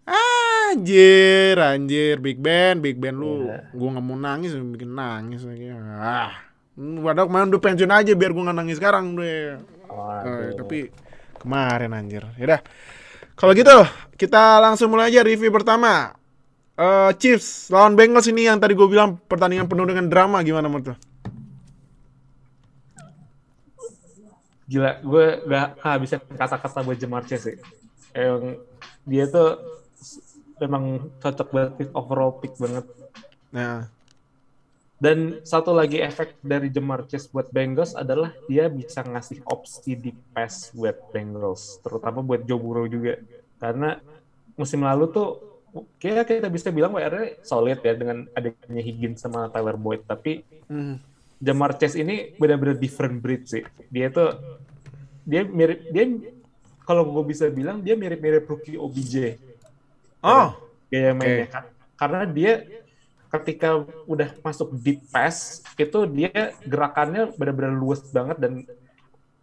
Anjir 0.03 1.57
anjir 1.59 2.17
Big 2.19 2.38
Ben 2.38 2.79
Big 2.79 2.97
Ben 2.97 3.15
lu 3.15 3.47
Iya. 3.47 3.71
gua 3.75 3.88
nggak 3.93 4.05
mau 4.05 4.17
nangis 4.17 4.55
bikin 4.55 4.93
nangis 4.93 5.43
lagi. 5.43 5.67
Ah. 5.71 6.31
Padahal 6.75 7.29
kemarin 7.29 7.51
udah 7.51 7.61
pensiun 7.61 7.91
aja 7.91 8.12
biar 8.15 8.31
gua 8.31 8.43
nggak 8.49 8.59
nangis 8.59 8.79
sekarang 8.79 9.15
deh. 9.15 9.59
Eh, 9.92 10.55
Waduh. 10.55 10.57
tapi 10.64 10.78
kemarin 11.38 11.92
anjir. 11.92 12.24
Yaudah. 12.40 12.61
Kalau 13.37 13.52
gitu 13.57 13.76
kita 14.16 14.61
langsung 14.62 14.92
mulai 14.92 15.11
aja 15.12 15.24
review 15.24 15.50
pertama. 15.52 16.14
Eh 16.78 17.11
Chiefs 17.20 17.68
lawan 17.68 17.92
Bengals 17.98 18.28
ini 18.28 18.48
yang 18.48 18.57
tadi 18.57 18.72
gue 18.72 18.88
bilang 18.88 19.20
pertandingan 19.28 19.68
penuh 19.68 19.85
dengan 19.85 20.09
drama 20.09 20.40
gimana 20.40 20.66
menurut 20.72 20.94
lo? 20.94 20.96
Gila, 24.72 25.05
gue 25.05 25.26
gak 25.52 25.68
kehabisan 25.85 26.20
kata-kata 26.33 26.81
buat 26.81 26.96
Jamar 26.96 27.28
Chase 27.28 27.44
sih. 27.44 27.57
Yang 28.16 28.64
dia 29.05 29.28
tuh 29.28 29.61
memang 30.64 31.12
cocok 31.20 31.48
banget 31.52 31.72
pick 31.76 31.90
overall 31.92 32.33
pick 32.40 32.57
banget. 32.57 32.88
Nah, 33.52 33.92
Dan 35.03 35.43
satu 35.43 35.75
lagi 35.75 35.99
efek 35.99 36.38
dari 36.38 36.71
Jamar 36.71 37.03
Chase 37.11 37.27
buat 37.27 37.51
Bengals 37.51 37.99
adalah 37.99 38.31
dia 38.47 38.71
bisa 38.71 39.03
ngasih 39.03 39.43
opsi 39.51 39.99
di 39.99 40.15
pass 40.31 40.71
buat 40.71 40.95
Bengals, 41.11 41.83
terutama 41.83 42.23
buat 42.23 42.47
Joe 42.47 42.62
Burrow 42.62 42.87
juga. 42.87 43.19
Karena 43.59 43.99
musim 44.55 44.87
lalu 44.87 45.11
tuh 45.11 45.43
kayak 45.99 46.31
kita 46.31 46.47
bisa 46.47 46.71
bilang 46.71 46.95
WR 46.95 47.43
solid 47.43 47.83
ya 47.83 47.99
dengan 47.99 48.31
adanya 48.31 48.79
Higgins 48.79 49.19
sama 49.19 49.51
Tyler 49.51 49.75
Boyd, 49.75 50.07
tapi 50.07 50.47
hmm, 50.71 50.95
Jamar 51.43 51.75
Chase 51.83 51.99
ini 51.99 52.38
benar-benar 52.38 52.79
different 52.79 53.19
breed 53.19 53.51
sih. 53.51 53.67
Dia 53.91 54.07
tuh 54.07 54.38
dia 55.27 55.43
mirip 55.43 55.83
dia 55.91 56.07
kalau 56.87 57.11
gue 57.11 57.35
bisa 57.35 57.51
bilang 57.51 57.83
dia 57.83 57.99
mirip-mirip 57.99 58.47
rookie 58.47 58.79
OBJ 58.79 59.38
oh, 60.23 60.55
gaya 60.91 61.11
mainnya. 61.15 61.47
Ka- 61.51 61.71
karena 61.99 62.23
dia 62.27 62.53
ketika 63.33 63.81
udah 64.05 64.29
masuk 64.45 64.77
deep 64.77 65.01
pass 65.09 65.64
itu 65.81 65.99
dia 66.05 66.53
gerakannya 66.68 67.33
benar-benar 67.33 67.73
luas 67.73 68.05
banget 68.12 68.37
dan 68.37 68.53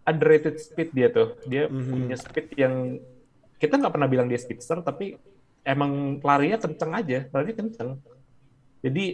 underrated 0.05 0.61
speed 0.61 0.93
dia 0.93 1.09
tuh 1.09 1.33
dia 1.49 1.65
Mhm. 1.65 1.89
punya 1.89 2.15
speed 2.17 2.47
yang 2.53 3.01
kita 3.57 3.75
nggak 3.75 3.93
pernah 3.93 4.09
bilang 4.09 4.29
dia 4.29 4.37
speedster 4.37 4.79
tapi 4.85 5.17
emang 5.65 6.21
larinya 6.21 6.61
kenceng 6.61 6.93
aja 6.95 7.25
larinya 7.33 7.65
kenceng 7.65 7.97
jadi 8.79 9.05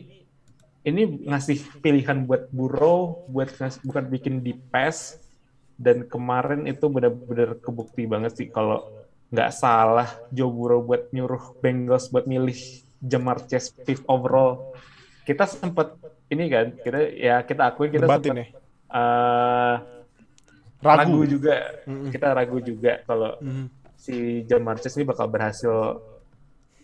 ini 0.86 1.02
ngasih 1.26 1.82
pilihan 1.82 2.30
buat 2.30 2.54
Burrow 2.54 3.26
buat 3.32 3.50
bukan 3.82 4.06
bikin 4.06 4.46
deep 4.46 4.70
pass 4.70 5.18
dan 5.76 6.06
kemarin 6.06 6.70
itu 6.70 6.86
benar-benar 6.88 7.58
kebukti 7.58 8.06
banget 8.06 8.38
sih 8.38 8.48
kalau 8.54 8.86
nggak 9.34 9.50
salah 9.50 10.14
Joe 10.30 10.52
Burrow 10.52 10.86
buat 10.86 11.10
nyuruh 11.10 11.58
Bengals 11.58 12.14
buat 12.14 12.30
milih 12.30 12.85
Jamar 13.06 13.46
Chase 13.46 13.70
fifth 13.86 14.04
overall. 14.10 14.74
Kita 15.22 15.46
sempat 15.46 15.94
ini 16.30 16.50
kan, 16.50 16.74
kita 16.82 17.00
ya 17.14 17.46
kita 17.46 17.70
akui 17.70 17.94
kita 17.94 18.10
sempat 18.10 18.26
ya. 18.26 18.34
eh, 18.92 19.76
ragu. 20.82 21.22
ragu 21.22 21.22
juga. 21.30 21.56
Mm-mm. 21.86 22.10
Kita 22.10 22.28
ragu 22.34 22.58
juga 22.62 23.02
kalau 23.06 23.38
Mhm. 23.42 23.66
si 23.96 24.16
Jamar 24.46 24.82
Chase 24.82 24.98
ini 24.98 25.06
bakal 25.06 25.30
berhasil 25.30 26.02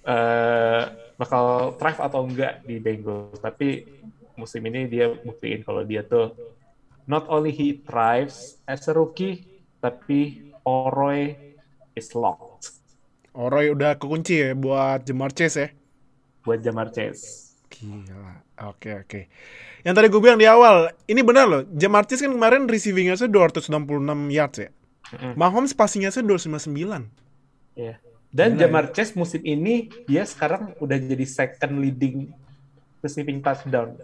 eh 0.01 0.83
bakal 1.17 1.77
thrive 1.77 2.01
atau 2.01 2.21
enggak 2.25 2.65
di 2.65 2.81
Bengals. 2.81 3.37
Tapi 3.37 3.85
musim 4.33 4.61
ini 4.65 4.89
dia 4.89 5.09
buktiin 5.11 5.61
kalau 5.61 5.85
dia 5.85 6.01
tuh 6.01 6.33
not 7.05 7.29
only 7.29 7.53
he 7.53 7.77
thrives 7.85 8.57
as 8.65 8.89
a 8.89 8.93
rookie, 8.93 9.45
tapi 9.77 10.49
Oroy 10.61 11.33
is 11.97 12.13
locked 12.13 12.77
Oroy 13.33 13.73
udah 13.73 13.97
kekunci 13.97 14.37
ya 14.37 14.51
buat 14.53 15.01
Jamar 15.07 15.33
Chase 15.33 15.57
ya. 15.57 15.67
Buat 16.45 16.59
Jamar 16.61 16.89
Chase. 16.93 17.53
Gila. 17.71 18.43
Oke, 18.67 18.91
oke. 18.99 19.31
Yang 19.81 19.93
tadi 19.95 20.07
gue 20.11 20.21
bilang 20.21 20.37
di 20.37 20.45
awal, 20.45 20.91
ini 21.07 21.21
benar 21.23 21.45
loh. 21.47 21.61
Jamar 21.71 22.03
Chase 22.05 22.27
kan 22.27 22.33
kemarin 22.33 22.67
receiving 22.67 23.09
yards 23.09 23.23
266 23.23 23.71
yards 24.29 24.57
ya. 24.59 24.69
Mm-mm. 25.15 25.33
Mahomes 25.39 25.71
passing 25.71 26.03
yards 26.03 26.19
259. 26.19 27.07
Iya. 27.79 27.95
Dan 28.31 28.55
Gila 28.55 28.59
Jamar 28.59 28.85
Chase 28.91 29.15
musim 29.15 29.41
ini 29.43 29.87
dia 30.05 30.27
sekarang 30.27 30.75
udah 30.83 30.97
jadi 30.99 31.25
second 31.25 31.79
leading 31.79 32.29
receiving 32.99 33.39
touchdown. 33.39 33.95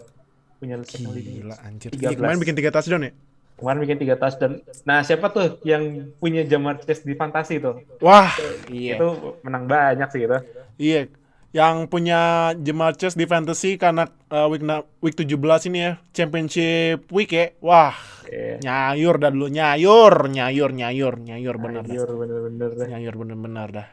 Punya 0.58 0.80
second 0.88 1.13
leading. 1.13 1.45
Gila 1.45 1.56
anjir. 1.62 1.91
13. 1.93 2.02
Iya, 2.02 2.10
kemarin 2.15 2.39
bikin 2.39 2.56
3 2.56 2.71
touchdown 2.71 3.04
ya? 3.08 3.13
Kemarin 3.58 3.80
bikin 3.82 3.97
tiga 3.97 4.15
touchdown. 4.21 4.62
Nah, 4.86 5.02
siapa 5.02 5.34
tuh 5.34 5.58
yang 5.65 6.13
punya 6.21 6.45
Jamar 6.45 6.78
Chase 6.78 7.02
di 7.02 7.17
fantasi 7.17 7.58
tuh? 7.58 7.82
Wah, 8.06 8.30
iya. 8.69 9.02
Itu 9.02 9.41
menang 9.41 9.65
banyak 9.65 10.13
sih 10.13 10.30
itu. 10.30 10.38
Iya. 10.78 11.10
Yang 11.55 11.88
punya 11.88 12.51
Jamar 12.60 12.99
Chase 12.99 13.15
di 13.15 13.23
fantasy 13.23 13.79
karena 13.79 14.05
uh, 14.29 14.51
week 14.51 14.62
na- 14.62 14.83
week 14.99 15.15
17 15.15 15.71
ini 15.71 15.79
ya, 15.79 15.91
championship 16.12 17.07
week 17.10 17.31
ya. 17.31 17.55
Wah, 17.63 17.95
Iya. 18.27 18.60
nyayur 18.60 19.15
dah 19.17 19.31
dulu, 19.31 19.47
nyayur, 19.47 20.27
nyayur, 20.27 20.75
nyayur, 20.75 21.15
nyayur 21.15 21.55
bener 21.55 21.83
dah. 21.88 21.95
Ayur 21.95 22.12
bener-bener. 22.12 22.69
Nyayur 22.91 23.15
bener-bener 23.15 23.67
dah. 23.71 23.88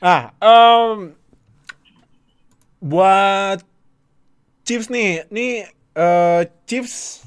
Ah, 0.00 0.22
em, 0.38 1.16
buat 2.78 3.60
Chiefs 4.64 4.92
nih, 4.92 5.24
nih 5.28 5.64
eh, 5.96 6.42
Chiefs 6.64 7.24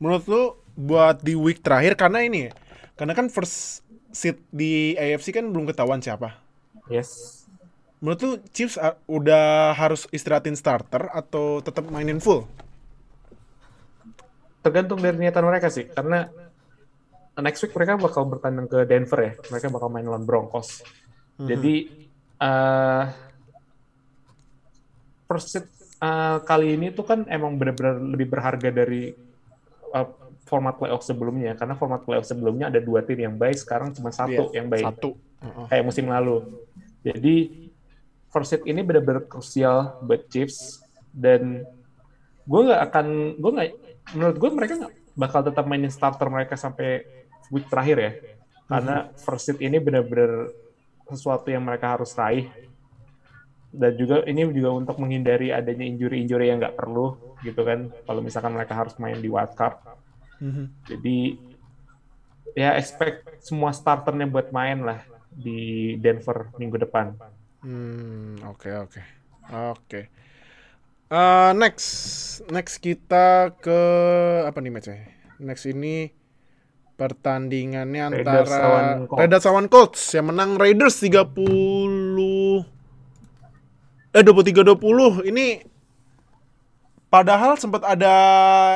menurut 0.00 0.24
lu 0.26 0.42
buat 0.74 1.20
di 1.20 1.36
week 1.36 1.60
terakhir 1.60 1.92
karena 1.94 2.24
ini 2.24 2.48
ya, 2.48 2.52
karena 2.96 3.12
kan 3.12 3.28
first 3.28 3.84
seat 4.10 4.40
di 4.50 4.96
AFC 4.96 5.30
kan 5.30 5.44
belum 5.48 5.68
ketahuan 5.68 6.00
siapa. 6.00 6.40
Yes. 6.88 7.39
Menurut 8.00 8.20
lu 8.24 8.32
Chiefs 8.56 8.80
ah, 8.80 8.96
udah 9.04 9.76
harus 9.76 10.08
istirahatin 10.08 10.56
starter 10.56 11.12
atau 11.12 11.60
tetap 11.60 11.84
mainin 11.92 12.16
full? 12.16 12.48
Tergantung 14.64 15.00
dari 15.00 15.16
niatan 15.20 15.44
mereka 15.44 15.68
sih, 15.68 15.84
karena 15.88 16.28
next 17.40 17.60
week 17.64 17.72
mereka 17.76 18.00
bakal 18.00 18.24
bertanding 18.28 18.68
ke 18.68 18.88
Denver 18.88 19.20
ya. 19.20 19.32
Mereka 19.52 19.72
bakal 19.72 19.88
main 19.92 20.04
lawan 20.08 20.24
Broncos. 20.24 20.80
Mhm. 21.40 21.48
Jadi 21.48 21.74
first 25.28 25.48
seed, 25.52 25.64
eh, 26.00 26.36
kali 26.44 26.76
ini 26.80 26.92
tuh 26.96 27.04
kan 27.04 27.28
emang 27.28 27.60
benar-benar 27.60 28.00
lebih 28.00 28.32
berharga 28.32 28.68
dari 28.72 29.12
eh, 29.90 30.06
format 30.48 30.74
playoff 30.80 31.06
sebelumnya 31.06 31.54
karena 31.54 31.78
format 31.78 32.02
playoff 32.02 32.26
sebelumnya 32.26 32.72
ada 32.72 32.82
dua 32.82 33.04
tim 33.06 33.22
yang 33.22 33.36
baik 33.38 33.60
sekarang 33.60 33.94
cuma 33.94 34.10
satu 34.10 34.50
Iya, 34.50 34.60
yang 34.62 34.66
baik 34.66 34.86
Satu. 34.88 35.10
Heeh. 35.44 35.66
kayak 35.70 35.84
musim 35.84 36.10
lalu. 36.10 36.42
Jadi 37.06 37.36
first 38.30 38.54
seed 38.54 38.62
ini 38.66 38.80
benar-benar 38.80 39.26
krusial 39.26 40.00
buat 40.06 40.26
Chiefs. 40.30 40.82
Dan 41.10 41.66
gue 42.46 42.60
nggak 42.66 42.82
akan 42.90 43.06
gue 43.36 43.50
nggak 43.50 43.68
menurut 44.16 44.36
gue 44.38 44.50
mereka 44.54 44.72
nggak 44.78 44.94
bakal 45.18 45.40
tetap 45.44 45.64
mainin 45.66 45.92
starter 45.92 46.26
mereka 46.30 46.54
sampai 46.54 47.04
week 47.50 47.66
terakhir 47.66 47.96
ya. 47.98 48.12
Karena 48.70 49.10
first 49.18 49.50
seed 49.50 49.58
ini 49.58 49.82
benar-benar 49.82 50.54
sesuatu 51.10 51.50
yang 51.50 51.66
mereka 51.66 51.98
harus 51.98 52.14
raih. 52.14 52.46
Dan 53.70 53.94
juga 53.94 54.26
ini 54.26 54.46
juga 54.50 54.74
untuk 54.74 54.98
menghindari 54.98 55.54
adanya 55.54 55.86
injury-injury 55.86 56.50
yang 56.50 56.58
nggak 56.58 56.74
perlu 56.74 57.14
gitu 57.46 57.62
kan 57.62 57.86
kalau 58.02 58.20
misalkan 58.20 58.50
mereka 58.50 58.74
harus 58.74 58.94
main 58.98 59.18
di 59.18 59.30
wild 59.30 59.54
card. 59.54 59.78
Mhm. 60.40 60.88
jadi 60.88 61.36
ya 62.56 62.74
expect 62.80 63.44
semua 63.44 63.76
starternya 63.76 64.24
buat 64.24 64.48
main 64.50 64.80
lah 64.80 65.04
di 65.30 65.94
Denver 66.00 66.50
minggu 66.58 66.80
depan. 66.80 67.14
Hmm, 67.60 68.40
oke 68.48 68.68
oke. 68.88 69.00
Oke. 69.50 70.00
Eh, 71.10 71.50
next 71.58 71.88
next 72.54 72.78
kita 72.78 73.52
ke 73.58 73.80
apa 74.46 74.58
nih 74.62 74.70
matchnya? 74.70 75.10
Next 75.42 75.66
ini 75.66 76.14
pertandingannya 76.94 78.12
Raiders 78.12 78.46
antara 78.46 78.56
lawan. 78.60 78.86
Raiders 79.08 79.44
lawan 79.48 79.66
Colts 79.72 80.00
yang 80.12 80.30
menang 80.30 80.60
Raiders 80.60 81.00
30 81.00 81.32
eh 84.10 84.26
23-20 84.26 85.30
ini 85.30 85.62
padahal 87.08 87.54
sempat 87.56 87.86
ada 87.86 88.14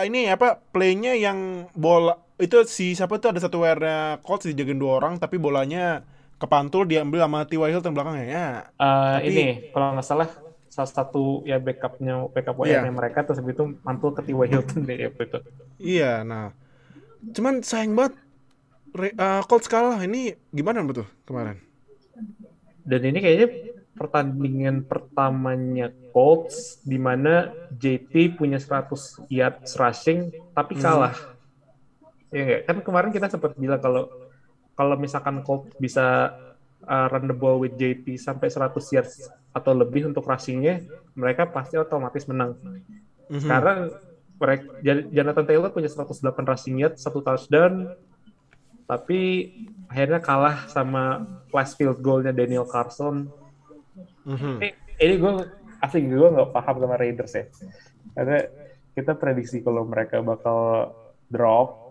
ini 0.07 0.31
apa 0.31 0.63
playnya 0.71 1.19
yang 1.19 1.71
bola 1.75 2.23
itu 2.39 2.63
si 2.67 2.95
siapa 2.95 3.19
tuh 3.19 3.35
ada 3.35 3.43
satu 3.43 3.63
wearnya 3.63 4.23
Colts 4.23 4.47
dijagain 4.47 4.79
dua 4.79 5.03
orang 5.03 5.19
tapi 5.19 5.39
bolanya 5.39 6.07
kepantul 6.45 6.85
diambil 6.85 7.25
sama 7.25 7.49
T.Y. 7.49 7.73
Hilton 7.73 7.97
belakangnya 7.97 8.27
ya 8.27 8.47
Eh, 8.77 9.17
Tapi- 9.17 9.27
ini 9.27 9.45
kalau 9.73 9.97
nggak 9.97 10.05
salah 10.05 10.29
salah 10.69 10.91
satu 10.91 11.41
ya 11.43 11.57
backupnya 11.57 12.29
backup 12.29 12.61
Iya. 12.61 12.83
WR-nya 12.83 12.93
mereka 12.93 13.25
terus 13.25 13.41
itu 13.41 13.65
mantul 13.81 14.13
ke 14.13 14.21
T.Y. 14.21 14.47
Hilton 14.51 14.81
deh 14.83 14.97
ya, 14.99 15.09
itu. 15.09 15.39
Iya, 15.79 16.13
nah. 16.21 16.53
Cuman 17.25 17.63
sayang 17.63 17.95
banget 17.95 18.15
Re- 18.91 19.11
eh, 19.13 19.43
Colts 19.47 19.67
kalah. 19.67 19.99
Ini 19.99 20.35
gimana 20.51 20.83
betul 20.83 21.07
kemarin? 21.25 21.59
Dan 22.85 23.01
ini 23.03 23.19
kayaknya 23.19 23.49
pertandingan 23.95 24.83
pertamanya 24.83 25.89
Colts 26.11 26.83
di 26.83 26.95
mana 26.95 27.51
JT 27.71 28.35
punya 28.35 28.59
100 28.59 28.91
yards 29.27 29.75
rushing 29.75 30.31
tapi 30.53 30.75
kalah. 30.77 31.15
Ya 32.29 32.43
nggak? 32.45 32.61
Kan 32.67 32.77
kemarin 32.83 33.11
kita 33.11 33.27
sempat 33.29 33.55
bilang 33.55 33.79
kalau 33.79 34.11
kalau 34.75 34.99
misalkan 34.99 35.41
Colts 35.47 35.75
bisa 35.79 36.35
uh, 36.87 37.07
run 37.11 37.31
the 37.31 37.37
ball 37.37 37.63
with 37.63 37.75
JT 37.79 38.19
sampai 38.19 38.51
100 38.51 38.75
yards 38.95 39.31
atau 39.55 39.73
lebih 39.73 40.11
untuk 40.11 40.27
rushingnya, 40.27 40.83
mereka 41.15 41.47
pasti 41.47 41.79
otomatis 41.79 42.27
menang. 42.27 42.59
Mhm. 43.31 43.41
Sekarang 43.41 43.79
mereka, 44.35 44.67
Jonathan 45.15 45.47
Taylor 45.47 45.71
punya 45.71 45.87
108 45.87 46.43
rushing 46.43 46.77
yards, 46.83 47.01
satu 47.01 47.23
touchdown, 47.23 47.95
tapi 48.85 49.51
akhirnya 49.87 50.21
kalah 50.21 50.67
sama 50.69 51.25
last 51.55 51.79
field 51.79 52.03
goalnya 52.03 52.35
Daniel 52.35 52.67
Carson. 52.67 53.31
Mhm. 54.27 54.59
Ini, 54.59 54.71
ini 55.01 55.15
gue 55.23 55.33
asli 55.79 56.03
gue 56.09 56.29
nggak 56.35 56.51
paham 56.51 56.77
sama 56.81 56.97
Raiders 56.97 57.35
ya, 57.37 57.45
karena 58.17 58.39
kita 58.97 59.13
prediksi 59.21 59.61
kalau 59.61 59.85
mereka 59.85 60.25
bakal 60.25 60.91
drop 61.29 61.84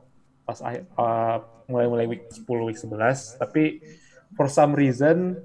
pas 0.43 0.59
uh, 0.59 1.37
mulai-mulai 1.65 2.05
week 2.05 2.23
10 2.29 2.43
week 2.67 2.77
11, 2.77 3.39
tapi 3.39 3.79
for 4.35 4.47
some 4.47 4.75
reason 4.75 5.39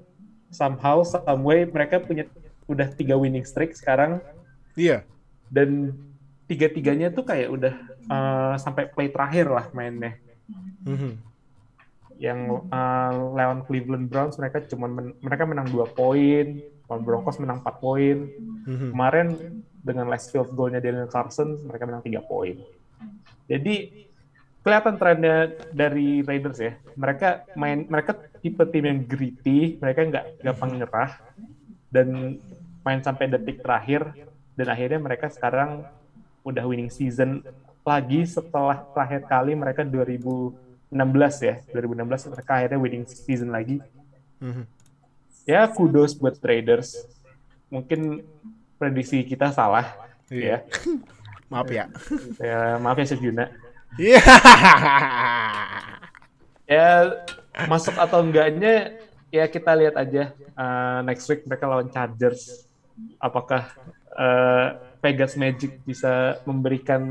somehow 0.49 0.99
some 1.01 1.43
way 1.45 1.63
mereka 1.63 2.01
punya 2.01 2.25
udah 2.65 2.89
tiga 2.91 3.15
winning 3.15 3.45
streak 3.45 3.73
sekarang 3.73 4.17
Iya. 4.73 5.05
dan 5.47 5.93
tiga-tiganya 6.45 7.13
tuh 7.13 7.21
kayak 7.21 7.49
udah 7.49 7.73
uh, 8.09 8.53
sampai 8.57 8.89
play 8.89 9.07
terakhir 9.07 9.45
lah 9.45 9.69
mainnya. 9.69 10.17
Mhm. 10.81 11.21
Yang 12.19 12.39
uh, 12.67 13.13
lawan 13.31 13.63
Cleveland 13.63 14.09
Browns 14.09 14.35
mereka 14.35 14.65
cuman 14.65 14.89
men- 14.91 15.17
mereka 15.21 15.45
menang 15.45 15.69
dua 15.69 15.85
poin, 15.85 16.59
lawan 16.89 17.03
Broncos 17.05 17.37
menang 17.37 17.61
4 17.61 17.77
poin. 17.77 18.17
Mhm. 18.65 18.89
Kemarin 18.91 19.27
dengan 19.79 20.09
last 20.09 20.33
field 20.33 20.49
goalnya 20.51 20.81
Daniel 20.81 21.07
Carson 21.07 21.61
mereka 21.63 21.85
menang 21.85 22.01
tiga 22.01 22.25
poin. 22.25 22.57
Jadi 23.45 24.08
kelihatan 24.59 24.95
trennya 24.95 25.37
dari 25.71 26.19
Raiders 26.21 26.59
ya. 26.59 26.73
Mereka 26.93 27.55
main 27.55 27.87
mereka 27.87 28.11
tipe 28.39 28.63
tim 28.67 28.85
yang 28.85 28.99
gritty, 29.03 29.79
mereka 29.79 29.99
nggak 30.03 30.25
gampang 30.43 30.71
nyerah 30.75 31.11
dan 31.89 32.37
main 32.79 32.99
sampai 32.99 33.27
detik 33.27 33.59
terakhir 33.59 34.13
dan 34.55 34.67
akhirnya 34.67 34.99
mereka 34.99 35.27
sekarang 35.27 35.83
udah 36.43 36.63
winning 36.63 36.89
season 36.89 37.43
lagi 37.83 38.23
setelah 38.23 38.85
terakhir 38.93 39.25
kali 39.25 39.51
mereka 39.55 39.81
2016 39.81 40.55
ya 41.41 41.55
2016 41.73 42.31
mereka 42.31 42.51
akhirnya 42.55 42.79
winning 42.79 43.05
season 43.07 43.49
lagi 43.49 43.81
Mhm. 44.39 44.63
ya 45.43 45.67
kudos 45.67 46.15
buat 46.15 46.37
traders 46.37 46.95
mungkin 47.67 48.23
prediksi 48.77 49.25
kita 49.25 49.51
salah 49.51 49.95
Iya. 50.31 50.63
ya 50.63 50.69
Maaf 51.51 51.67
ya. 51.73 51.89
ya 52.37 52.77
maaf 52.77 52.97
ya 53.01 53.05
Chef 53.09 53.19
Juna 53.19 53.49
Iya. 53.97 54.21
ya 56.69 56.89
masuk 57.65 57.97
atau 57.97 58.21
enggaknya 58.21 58.99
ya 59.33 59.45
kita 59.49 59.73
lihat 59.73 59.95
aja 59.97 60.33
uh, 60.53 61.01
next 61.01 61.25
week 61.29 61.47
mereka 61.49 61.65
lawan 61.65 61.89
Chargers. 61.89 62.69
Apakah 63.17 63.73
uh, 64.13 64.75
Vegas 64.99 65.39
Magic 65.39 65.79
bisa 65.87 66.43
memberikan 66.43 67.01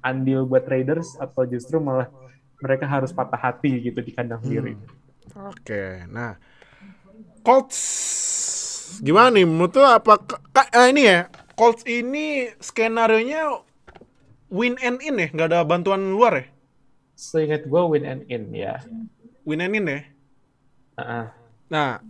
andil 0.00 0.48
buat 0.48 0.64
Raiders 0.64 1.18
atau 1.20 1.44
justru 1.44 1.76
malah 1.82 2.08
mereka 2.58 2.88
harus 2.88 3.12
patah 3.12 3.38
hati 3.38 3.78
gitu 3.82 4.00
di 4.02 4.10
kandang 4.10 4.42
sendiri 4.42 4.74
Oke, 5.36 6.08
nah 6.08 6.34
Colts 7.44 7.78
gimana 9.04 9.36
nih? 9.36 9.44
Menurut 9.46 9.76
lu 9.76 9.84
apa 9.84 10.16
ka- 10.24 10.72
eh, 10.72 10.88
ini 10.90 11.02
ya 11.04 11.28
Colts 11.54 11.84
ini 11.84 12.48
skenario 12.58 13.20
nya 13.20 13.42
win 14.48 14.76
and 14.80 15.00
in 15.04 15.20
ya? 15.20 15.28
Nggak 15.32 15.48
ada 15.52 15.60
bantuan 15.64 16.12
luar 16.12 16.42
ya? 16.42 16.46
Seingat 17.18 17.68
gue 17.68 17.82
win 17.82 18.04
and 18.04 18.22
in 18.28 18.52
ya. 18.52 18.80
Win 19.44 19.64
and 19.64 19.76
in 19.76 19.88
ya? 19.88 20.00
Uh-uh. 20.98 21.30
nah 21.70 22.02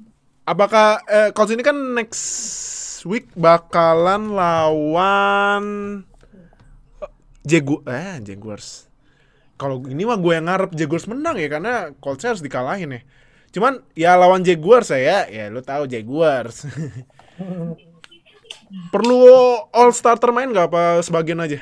apakah 0.48 1.04
eh, 1.04 1.28
Colts 1.36 1.52
ini 1.52 1.60
kan 1.60 1.76
next 1.92 3.04
week 3.04 3.28
bakalan 3.36 4.32
lawan 4.32 5.64
eh, 7.04 7.12
Jagu 7.44 7.84
eh 7.84 8.16
Jaguars. 8.24 8.88
Kalau 9.60 9.84
ini 9.84 10.08
mah 10.08 10.16
gue 10.16 10.32
yang 10.32 10.48
ngarep 10.48 10.72
Jaguars 10.72 11.04
menang 11.04 11.36
ya 11.36 11.52
karena 11.52 11.92
Colts 12.00 12.24
harus 12.24 12.40
dikalahin 12.40 12.96
ya. 12.96 13.00
Cuman 13.52 13.84
ya 13.92 14.16
lawan 14.16 14.40
Jaguars 14.40 14.88
saya 14.88 15.28
ya 15.28 15.52
lu 15.52 15.60
tahu 15.60 15.84
Jaguars. 15.84 16.64
Perlu 18.92 19.20
all 19.72 19.92
starter 19.92 20.32
main 20.32 20.48
nggak 20.48 20.68
apa 20.68 21.00
sebagian 21.04 21.40
aja 21.40 21.60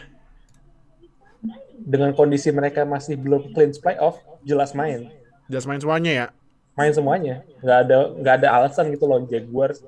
dengan 1.87 2.11
kondisi 2.11 2.51
mereka 2.51 2.83
masih 2.83 3.15
belum 3.15 3.55
clinch 3.55 3.79
playoff 3.79 4.19
jelas 4.43 4.75
main. 4.75 5.07
Just 5.47 5.71
main 5.71 5.79
semuanya 5.79 6.11
ya? 6.11 6.27
Main 6.75 6.91
semuanya. 6.91 7.47
Nggak 7.63 7.79
ada 7.87 7.99
nggak 8.19 8.35
ada 8.43 8.49
alasan 8.59 8.91
gitu 8.91 9.07
loh 9.07 9.23
Jaguars. 9.23 9.79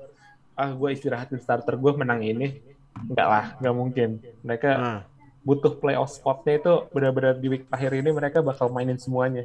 Ah 0.55 0.71
gue 0.71 0.89
istirahatin 0.95 1.43
starter 1.43 1.75
gue 1.75 1.91
menang 1.91 2.23
ini. 2.23 2.63
Nggak 3.11 3.27
lah 3.27 3.45
nggak 3.59 3.75
mungkin. 3.75 4.09
Mereka 4.47 4.69
nah, 4.79 5.01
butuh 5.43 5.75
playoff 5.75 6.15
spotnya 6.15 6.55
itu 6.55 6.73
benar-benar 6.95 7.35
di 7.35 7.47
week 7.51 7.67
terakhir 7.67 7.91
ini 7.99 8.09
mereka 8.15 8.39
bakal 8.39 8.71
mainin 8.71 8.95
semuanya. 8.95 9.43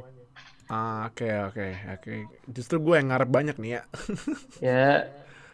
Ah, 0.71 1.11
oke 1.11 1.27
oke 1.51 1.67
oke. 1.99 2.13
Justru 2.49 2.79
gue 2.81 2.95
yang 2.97 3.11
ngarep 3.11 3.29
banyak 3.29 3.55
nih 3.59 3.71
ya. 3.77 3.81
Ya 4.63 5.11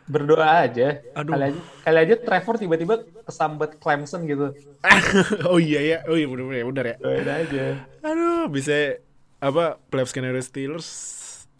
berdoa 0.10 0.66
aja. 0.66 1.02
Aduh. 1.14 1.34
kali 1.34 1.54
aja 1.54 1.62
kali 1.86 1.98
aja 2.02 2.16
Trevor 2.18 2.56
tiba-tiba 2.58 2.96
kesambat 3.26 3.78
Clemson 3.78 4.26
gitu. 4.26 4.54
Oh 5.50 5.62
iya 5.62 5.80
ya 5.82 5.98
oh 6.10 6.18
iya 6.18 6.26
bener 6.26 6.46
bener, 6.50 6.66
bener 6.70 6.86
ya. 6.86 6.96
Doain 7.02 7.30
aja. 7.30 7.66
Aduh, 8.02 8.50
bisa 8.50 9.02
apa 9.42 9.78
playoff 9.90 10.10
skenario 10.10 10.42
Steelers 10.42 10.90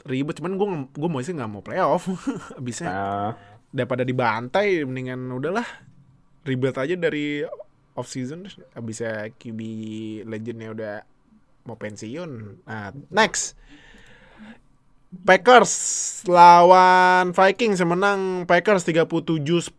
ribet. 0.06 0.38
Cuman 0.42 0.58
gue 0.58 0.68
gue 0.98 1.10
mau 1.10 1.22
sih 1.22 1.34
nggak 1.34 1.52
mau 1.52 1.62
playoff. 1.62 2.10
Bisa 2.66 2.84
nah 2.86 3.32
daripada 3.72 4.04
dibantai 4.04 4.84
mendingan 4.84 5.32
udahlah 5.32 5.66
ribet 6.44 6.76
aja 6.76 6.96
dari 7.00 7.48
off 7.96 8.12
season. 8.12 8.46
Bisa 8.84 9.32
QB 9.32 9.60
legendnya 10.28 10.70
udah 10.76 10.96
mau 11.66 11.80
pensiun. 11.80 12.62
Nah, 12.68 12.92
next. 13.10 13.56
Packers 15.12 15.74
lawan 16.24 17.36
Vikings 17.36 17.84
menang 17.84 18.48
Packers 18.48 18.88
37-10. 18.88 19.76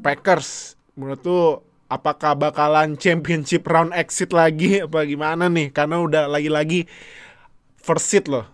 Packers 0.00 0.80
menurut 0.96 1.20
tuh 1.20 1.44
apakah 1.92 2.32
bakalan 2.32 2.96
championship 2.96 3.68
round 3.68 3.92
exit 3.92 4.32
lagi 4.32 4.80
apa 4.88 5.04
gimana 5.04 5.52
nih? 5.52 5.68
Karena 5.68 6.00
udah 6.00 6.24
lagi-lagi 6.32 6.88
first 7.76 8.08
seat 8.08 8.24
loh. 8.26 8.48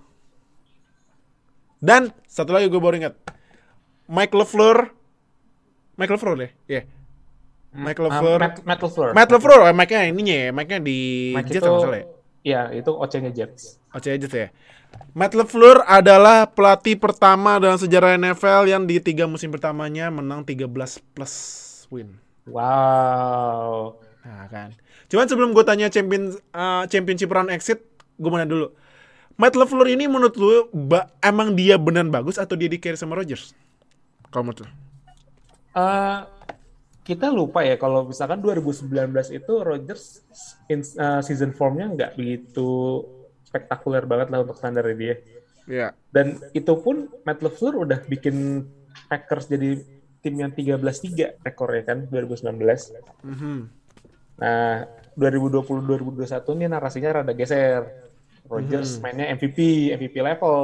Dan 1.79 2.11
satu 2.27 2.51
lagi 2.51 2.67
gue 2.67 2.83
baru 2.83 2.99
ingat. 2.99 3.15
Mike 4.11 4.35
LeFleur 4.35 5.03
Mike 5.97 6.13
LeFleur 6.19 6.35
deh, 6.35 6.51
ya. 6.67 6.83
Yeah. 6.83 6.85
Mike 7.73 8.01
LeFleur. 8.01 8.39
Uh, 8.39 8.43
Matt, 8.43 8.57
Matt 8.65 8.81
LeFleur. 8.83 9.11
Matt 9.15 9.31
LeFleur, 9.33 9.61
eh, 9.69 9.75
Mike-nya 9.77 10.03
ininya 10.09 10.37
ya, 10.37 10.49
Mike-nya 10.53 10.81
di 10.83 10.99
Mike 11.37 11.49
Jets 11.53 11.65
itu, 11.65 11.89
ya? 11.89 12.05
Iya, 12.43 12.75
itu 12.75 12.91
OC-nya 12.91 13.31
Jets. 13.31 13.79
OC 13.95 14.19
Jets 14.19 14.35
ya. 14.35 14.49
Matt 15.15 15.33
LeFleur 15.33 15.85
adalah 15.89 16.49
pelatih 16.49 16.99
pertama 16.99 17.57
dalam 17.57 17.79
sejarah 17.81 18.19
NFL 18.19 18.69
yang 18.69 18.83
di 18.85 19.01
tiga 19.01 19.25
musim 19.25 19.49
pertamanya 19.49 20.13
menang 20.13 20.45
13 20.45 20.69
plus 21.17 21.35
win. 21.89 22.19
Wow. 22.49 23.97
Nah 24.27 24.47
kan. 24.51 24.75
Cuman 25.09 25.29
sebelum 25.29 25.53
gue 25.53 25.65
tanya 25.65 25.93
champion 25.93 26.33
uh, 26.57 26.85
championship 26.89 27.31
round 27.31 27.53
exit, 27.53 27.85
gue 28.19 28.29
mau 28.29 28.41
nanya 28.41 28.51
dulu. 28.51 28.67
Matt 29.37 29.57
LeFleur 29.57 29.89
ini 29.89 30.05
menurut 30.09 30.35
lu 30.37 30.69
emang 31.25 31.57
dia 31.57 31.81
beneran 31.81 32.13
bagus 32.13 32.37
atau 32.37 32.59
dia 32.59 32.69
di 32.69 32.77
carry 32.77 32.99
sama 32.99 33.17
Rodgers? 33.17 33.57
Kalau 34.29 34.45
menurut 34.49 34.65
lu? 34.65 34.69
Uh, 35.73 36.29
kita 37.03 37.35
lupa 37.35 37.67
ya 37.67 37.75
kalau 37.75 38.07
misalkan 38.07 38.39
2019 38.39 38.87
itu 39.35 39.53
Rodgers 39.59 40.23
in, 40.71 40.87
uh, 41.03 41.19
season 41.19 41.51
formnya 41.51 41.91
nggak 41.91 42.13
begitu 42.15 43.03
spektakuler 43.43 44.07
banget 44.07 44.31
lah 44.31 44.47
untuk 44.47 44.55
standar 44.57 44.87
dia. 44.95 45.19
Iya. 45.67 45.95
Dan 46.15 46.39
itu 46.55 46.73
pun 46.79 47.11
Matt 47.27 47.43
LeFleur 47.43 47.87
udah 47.87 48.01
bikin 48.07 48.67
Packers 49.11 49.51
jadi 49.51 49.83
tim 50.23 50.35
yang 50.39 50.55
13-3 50.55 51.43
rekornya 51.43 51.83
kan 51.83 51.99
2019. 52.07 52.95
Mhm. 53.27 53.57
Nah, 54.39 54.87
2020-2021 55.19 56.55
ini 56.57 56.67
narasinya 56.71 57.21
rada 57.21 57.35
geser. 57.35 57.83
Rodgers 58.47 58.99
Mhm. 58.99 59.01
mainnya 59.03 59.27
MVP, 59.35 59.59
MVP 59.95 60.23
level. 60.23 60.59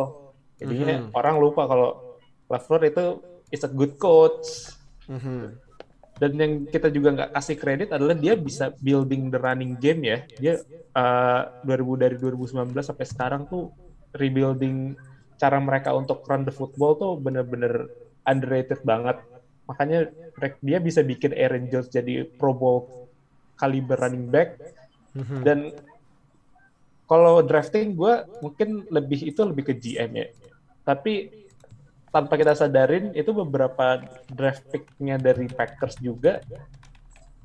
Jadinya 0.59 1.03
Mhm. 1.03 1.11
orang 1.15 1.37
lupa 1.39 1.67
kalau 1.67 2.19
LeFleur 2.47 2.83
itu 2.87 3.05
is 3.51 3.63
a 3.67 3.71
good 3.71 3.99
coach. 3.99 4.73
Mhm. 5.11 5.68
Dan 6.19 6.35
yang 6.35 6.53
kita 6.67 6.91
juga 6.91 7.15
nggak 7.15 7.31
kasih 7.35 7.57
kredit 7.57 7.89
adalah 7.95 8.15
dia 8.19 8.35
bisa 8.35 8.75
building 8.83 9.31
the 9.31 9.39
running 9.39 9.79
game 9.79 10.03
ya. 10.03 10.19
Dia 10.39 10.55
uh, 10.95 11.63
2000 11.63 12.03
dari 12.03 12.17
2019 12.19 12.75
sampai 12.83 13.07
sekarang 13.07 13.43
tuh 13.47 13.71
rebuilding 14.19 14.99
cara 15.39 15.63
mereka 15.63 15.95
untuk 15.95 16.27
run 16.27 16.43
the 16.43 16.51
football 16.51 16.99
tuh 16.99 17.15
bener-bener 17.23 17.87
underrated 18.27 18.83
banget. 18.83 19.23
Makanya 19.71 20.11
dia 20.59 20.79
bisa 20.83 21.07
bikin 21.07 21.33
Aaron 21.39 21.71
Jones 21.71 21.89
jadi 21.89 22.27
Pro 22.27 22.51
Bowl 22.51 23.09
kaliber 23.55 23.99
running 24.03 24.27
back. 24.27 24.59
Mhm. 25.15 25.43
Dan 25.47 25.59
kalau 27.09 27.41
drafting 27.41 27.97
gue 27.97 28.15
mungkin 28.45 28.85
lebih 28.93 29.33
itu 29.33 29.41
lebih 29.47 29.73
ke 29.73 29.75
GM 29.79 30.11
ya. 30.13 30.29
Tapi 30.85 31.47
tanpa 32.09 32.35
kita 32.41 32.57
sadarin 32.57 33.13
itu 33.13 33.31
beberapa 33.37 34.01
draft 34.29 34.65
pick-nya 34.73 35.21
dari 35.21 35.47
Packers 35.49 36.01
juga 36.01 36.41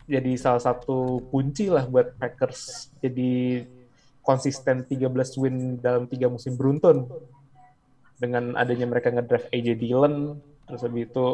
jadi 0.03 0.35
salah 0.35 0.59
satu 0.59 1.23
kunci 1.31 1.71
lah 1.71 1.87
buat 1.87 2.15
Packers 2.19 2.91
jadi 2.99 3.63
konsisten 4.23 4.87
13 4.87 5.39
win 5.39 5.79
dalam 5.83 6.07
tiga 6.07 6.31
musim 6.31 6.55
beruntun. 6.55 7.07
Dengan 8.19 8.55
adanya 8.55 8.87
mereka 8.87 9.11
ngedraft 9.11 9.51
AJ 9.51 9.75
Dillon 9.79 10.39
terus 10.63 10.81
habis 10.83 11.11
itu 11.11 11.25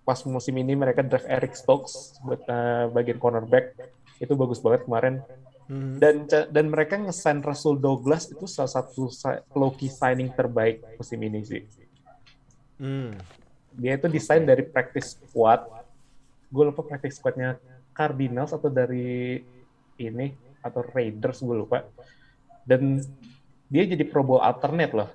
pas 0.00 0.16
musim 0.24 0.56
ini 0.56 0.72
mereka 0.72 1.04
draft 1.04 1.28
Eric 1.28 1.52
Stokes 1.52 2.16
buat 2.24 2.40
uh, 2.48 2.88
bagian 2.88 3.20
cornerback. 3.20 3.76
Itu 4.16 4.36
bagus 4.36 4.60
banget 4.60 4.88
kemarin. 4.88 5.20
Mhm. 5.70 6.02
dan 6.02 6.26
dan 6.50 6.66
mereka 6.66 6.98
nge-sign 6.98 7.46
Russell 7.46 7.78
Douglas 7.78 8.26
itu 8.26 8.42
salah 8.50 8.74
satu 8.74 9.06
si- 9.06 9.38
low 9.54 9.70
key 9.70 9.86
signing 9.86 10.26
terbaik 10.34 10.82
musim 10.98 11.22
ini 11.22 11.46
sih 11.46 11.62
Hmm. 12.80 13.12
dia 13.70 13.94
itu 13.94 14.08
desain 14.08 14.40
dari 14.40 14.64
practice 14.64 15.20
squad 15.20 15.68
gue 16.48 16.64
lupa 16.64 16.80
practice 16.82 17.20
squadnya 17.20 17.60
Cardinals 17.92 18.50
atau 18.50 18.66
dari 18.66 19.38
ini 19.94 20.32
atau 20.58 20.80
Raiders 20.82 21.44
gue 21.44 21.56
lupa 21.60 21.84
dan 22.64 23.04
dia 23.68 23.84
jadi 23.84 24.02
Pro 24.08 24.24
Bowl 24.24 24.40
alternate 24.40 24.96
loh 24.96 25.10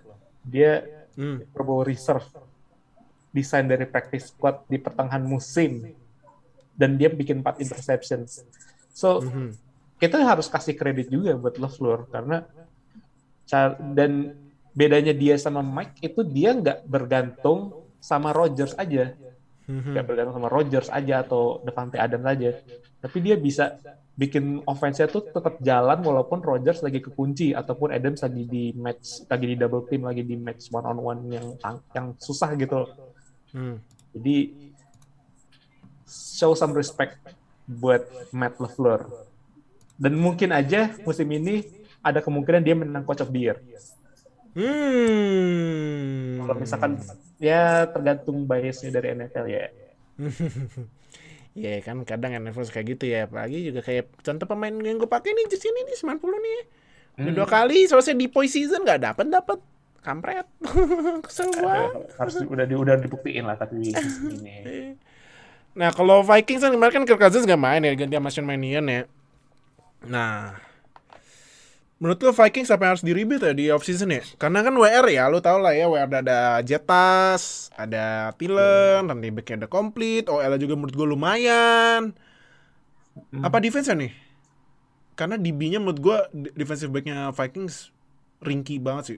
dia 0.45 0.86
Hmm. 1.15 1.47
Pro 1.56 1.63
Bowl 1.63 1.88
reserve 1.88 2.28
desain 3.32 3.63
dari 3.63 3.88
practice 3.88 4.36
squad 4.36 4.67
di 4.67 4.75
pertengahan 4.75 5.23
musim 5.23 5.95
dan 6.75 6.99
dia 6.99 7.08
bikin 7.08 7.39
4 7.39 7.63
interceptions 7.63 8.43
so 8.91 9.23
Mhm. 9.23 9.56
kita 9.95 10.19
harus 10.19 10.51
kasih 10.51 10.75
kredit 10.75 11.08
juga 11.08 11.32
buat 11.39 11.56
LeFleur 11.56 12.12
karena 12.12 12.43
dan 13.95 14.36
bedanya 14.75 15.15
dia 15.15 15.39
sama 15.39 15.63
Mike 15.63 16.03
itu 16.03 16.21
dia 16.21 16.51
nggak 16.51 16.83
bergantung 16.85 17.88
sama 17.97 18.35
Rodgers 18.35 18.75
aja 18.75 19.15
Mhm. 19.65 19.97
nggak 19.97 20.05
bergantung 20.05 20.35
sama 20.38 20.49
Rodgers 20.51 20.93
aja 20.93 21.25
atau 21.25 21.57
Devante 21.65 21.97
Adams 21.97 22.27
aja 22.27 22.53
tapi 23.01 23.17
dia 23.17 23.33
bisa 23.33 23.81
bikin 24.13 24.61
offense-nya 24.63 25.09
tuh 25.09 25.25
tetap 25.25 25.57
jalan 25.59 25.99
walaupun 25.99 26.39
Rodgers 26.39 26.79
lagi 26.79 27.01
kekunci 27.01 27.51
ataupun 27.51 27.89
Adams 27.89 28.21
lagi 28.21 28.45
di 28.45 28.63
match 28.77 29.25
lagi 29.25 29.45
di 29.49 29.55
double 29.57 29.89
team 29.89 30.05
lagi 30.05 30.21
di 30.21 30.38
match 30.38 30.69
one 30.69 30.85
on 30.85 30.99
one 31.01 31.21
yang 31.33 31.47
yang 31.97 32.13
susah 32.15 32.53
gitu 32.53 32.85
Hmm. 33.51 33.79
jadi 34.13 34.53
show 36.05 36.53
some 36.53 36.75
respect 36.75 37.17
buat 37.65 38.05
Matt 38.29 38.61
LeFleur. 38.61 39.09
Dan 39.97 40.19
mungkin 40.19 40.53
aja 40.53 40.93
musim 41.01 41.25
ini 41.31 41.65
ada 41.99 42.21
kemungkinan 42.21 42.61
dia 42.61 42.75
menang 42.77 43.01
Coach 43.01 43.25
of 43.25 43.33
the 43.33 43.41
Year. 43.41 43.57
Hmm. 44.55 46.39
Kalau 46.39 46.55
misalkan 46.55 46.91
ya 47.37 47.85
tergantung 47.91 48.47
biasnya 48.47 48.89
dari 48.91 49.07
NFL 49.13 49.45
ya. 49.47 49.65
Iya 51.55 51.79
kan 51.79 52.03
kadang 52.03 52.35
NFL 52.35 52.67
suka 52.67 52.83
gitu 52.83 53.07
ya 53.07 53.31
apalagi 53.31 53.63
juga 53.63 53.79
kayak 53.79 54.11
contoh 54.19 54.43
pemain 54.43 54.75
yang 54.75 54.99
gue 54.99 55.07
pakai 55.07 55.31
nih 55.31 55.47
di 55.47 55.55
sini 55.55 55.87
nih 55.87 55.95
90 56.03 56.19
nih 56.19 56.59
Udah 57.15 57.23
Hmm. 57.23 57.31
dua 57.31 57.47
kali 57.47 57.87
selesai 57.87 58.11
di 58.11 58.27
post 58.27 58.59
season 58.59 58.83
nggak 58.83 58.99
dapat 58.99 59.31
dapat 59.31 59.63
kampret 60.03 60.43
kesel 61.23 61.47
gua 61.55 61.95
Harus 62.19 62.43
udah 62.43 62.67
di, 62.67 62.75
udah 62.75 62.99
dibuktiin 62.99 63.47
lah 63.47 63.55
tapi 63.55 63.87
ini. 63.87 64.99
nah 65.79 65.95
kalau 65.95 66.27
Vikings 66.27 66.59
kan 66.59 66.75
kemarin 66.75 66.91
kan 66.91 67.03
Kirk 67.07 67.23
Cousins 67.23 67.47
nggak 67.47 67.55
main 67.63 67.87
ya 67.87 67.95
ganti 67.95 68.19
sama 68.19 68.27
Sean 68.35 68.43
Mannion 68.43 68.83
ya 68.91 69.07
nah 70.03 70.59
menurut 71.95 72.19
lo 72.19 72.31
Vikings 72.36 72.67
apa 72.75 72.81
yang 72.84 72.91
harus 72.97 73.05
di 73.08 73.15
rebuild 73.15 73.39
ya 73.39 73.53
di 73.55 73.65
off 73.71 73.88
season 73.88 74.12
ya 74.12 74.19
karena 74.36 74.60
kan 74.67 74.75
WR 74.75 75.08
ya 75.08 75.31
lo 75.31 75.39
tau 75.39 75.63
lah 75.63 75.71
ya 75.71 75.88
WR 75.88 76.12
ada, 76.12 76.19
ada 76.19 76.39
Jetas 76.60 77.71
ada 77.71 78.36
Thielen 78.36 79.08
dan 79.08 79.17
backnya 79.23 79.63
udah 79.63 79.71
komplit 79.71 80.27
OL 80.27 80.60
juga 80.60 80.75
menurut 80.75 80.91
gue 80.91 81.08
lumayan 81.08 82.12
apa 83.39 83.58
defense 83.63 83.88
nih 83.95 84.12
karena 85.15 85.39
DB-nya 85.39 85.79
menurut 85.79 85.99
gue 86.03 86.17
de- 86.36 86.51
defensive 86.51 86.91
back-nya 86.91 87.31
Vikings 87.31 87.95
ringkih 88.43 88.84
banget 88.84 89.03
sih 89.15 89.17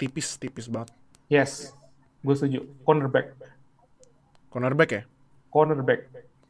tipis 0.00 0.40
tipis 0.40 0.66
banget 0.72 0.88
Yes, 1.24 1.72
gue 2.20 2.36
setuju. 2.36 2.68
Cornerback, 2.84 3.32
cornerback 4.52 4.90
ya 4.92 5.02
cornerback. 5.48 6.00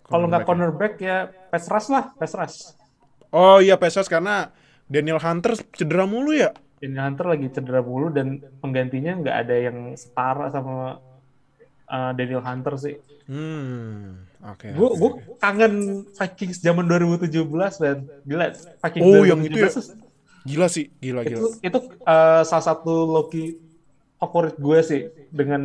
Kalau 0.04 0.26
nggak 0.28 0.42
ya. 0.42 0.46
cornerback 0.46 0.94
ya 1.00 1.16
pass 1.52 1.68
rush 1.68 1.88
lah, 1.92 2.14
pass 2.16 2.32
rush. 2.32 2.56
oh 3.34 3.58
iya 3.60 3.76
Pesos 3.76 4.08
karena 4.08 4.54
Daniel 4.86 5.18
Hunter 5.18 5.52
cedera 5.72 6.04
mulu 6.04 6.30
ya 6.30 6.50
Daniel 6.76 7.04
Hunter 7.06 7.26
lagi 7.26 7.46
cedera 7.48 7.80
mulu 7.80 8.08
dan 8.08 8.26
penggantinya 8.58 9.16
nggak 9.16 9.36
ada 9.38 9.56
yang 9.58 9.76
setara 9.94 10.48
sama 10.48 11.00
uh, 11.86 12.12
Daniel 12.12 12.40
Hunter 12.40 12.74
sih. 12.76 12.94
hmm 13.24 14.28
oke 14.44 14.66
Gue 14.70 14.84
oke. 14.86 14.96
gue 14.98 15.10
kangen 15.38 15.74
Vikings 16.10 16.60
zaman 16.60 16.84
2017 16.84 17.32
dan 17.80 17.96
gila 18.22 18.46
Vikings 18.78 19.04
Oh, 19.06 19.24
yang 19.24 19.40
itu 19.40 19.56
ya? 19.56 19.68
2017 19.68 19.72
tuh- 19.72 19.88
gila 20.44 20.66
sih 20.68 20.92
gila 20.94 21.20
itu 21.22 21.40
gila 21.40 21.48
itu 21.62 21.78
uh, 22.04 22.42
salah 22.42 22.64
satu 22.66 22.92
Loki 23.06 23.56
favorit 24.14 24.52
gue 24.54 24.78
sih 24.80 25.00
dengan 25.30 25.62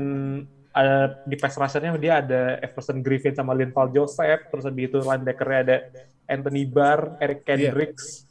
ada 0.72 1.20
di 1.22 1.36
pass 1.36 1.60
rusher-nya 1.60 1.92
dia 1.96 2.24
ada 2.24 2.42
Everson 2.60 3.04
Griffin 3.04 3.34
sama 3.34 3.52
Linval 3.52 3.92
Joseph 3.92 4.48
terus 4.48 4.64
habis 4.64 4.88
itu 4.88 4.98
linebacker-nya 4.98 5.60
ada 5.60 5.78
Anthony 6.26 6.64
Barr, 6.64 7.20
Eric 7.20 7.44
Kendricks 7.44 8.24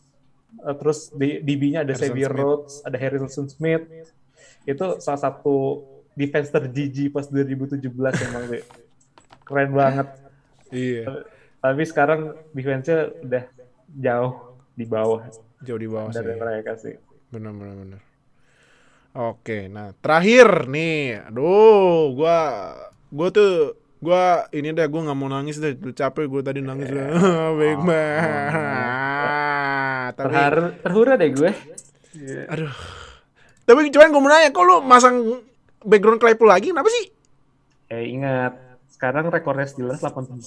uh, 0.61 0.75
terus 0.77 1.13
di 1.13 1.41
DB-nya 1.41 1.85
ada 1.85 1.93
Harrison 1.93 2.13
Xavier 2.15 2.31
Smith. 2.33 2.41
Rhodes, 2.41 2.75
ada 2.85 2.97
Harrison 2.97 3.47
Smith 3.49 3.85
itu 4.65 4.87
salah 5.01 5.21
satu 5.21 5.57
defense 6.13 6.51
terjiji 6.51 7.09
pas 7.09 7.25
2017 7.29 7.85
emang 8.29 8.45
sih 8.51 8.63
keren 9.47 9.71
banget 9.73 10.09
iya 10.75 11.25
tapi 11.59 11.83
sekarang 11.83 12.39
defense-nya 12.55 13.11
udah 13.25 13.45
jauh 13.99 14.33
di 14.79 14.87
bawah 14.87 15.27
Jauh 15.59 15.75
di 15.75 15.91
bawah 15.91 16.15
dari 16.15 16.35
sih. 16.35 16.39
mereka 16.39 16.73
sih. 16.79 16.95
Bener 17.35 17.51
bener 17.51 17.75
bener. 17.75 18.01
Oke, 19.11 19.67
nah 19.67 19.91
terakhir 19.99 20.71
nih, 20.71 21.19
aduh, 21.27 22.15
gua 22.15 22.39
gua 23.11 23.29
tuh 23.35 23.75
gua 23.99 24.47
ini 24.55 24.71
deh 24.71 24.87
gua 24.87 25.11
nggak 25.11 25.19
mau 25.19 25.27
nangis 25.27 25.59
deh, 25.59 25.75
capek 25.75 26.31
gua 26.31 26.47
tadi 26.47 26.63
nangis 26.63 26.87
deh. 26.95 27.11
Baik 27.59 27.81
Tapi, 30.11 30.27
Terharu, 30.27 30.63
terhura 30.79 31.13
deh 31.15 31.31
gue. 31.31 31.51
aduh. 32.47 32.73
Tapi 33.63 33.89
cuman 33.89 34.09
gua 34.09 34.19
mau 34.19 34.29
nanya, 34.29 34.49
kok 34.49 34.63
lu 34.63 34.77
masang 34.81 35.15
background 35.83 36.19
Claypool 36.19 36.49
lagi? 36.49 36.73
Kenapa 36.73 36.89
sih? 36.89 37.05
Eh 37.89 38.05
ingat, 38.11 38.57
sekarang 38.89 39.29
rekornya 39.29 39.65
Steelers 39.65 40.01
81. 40.01 40.41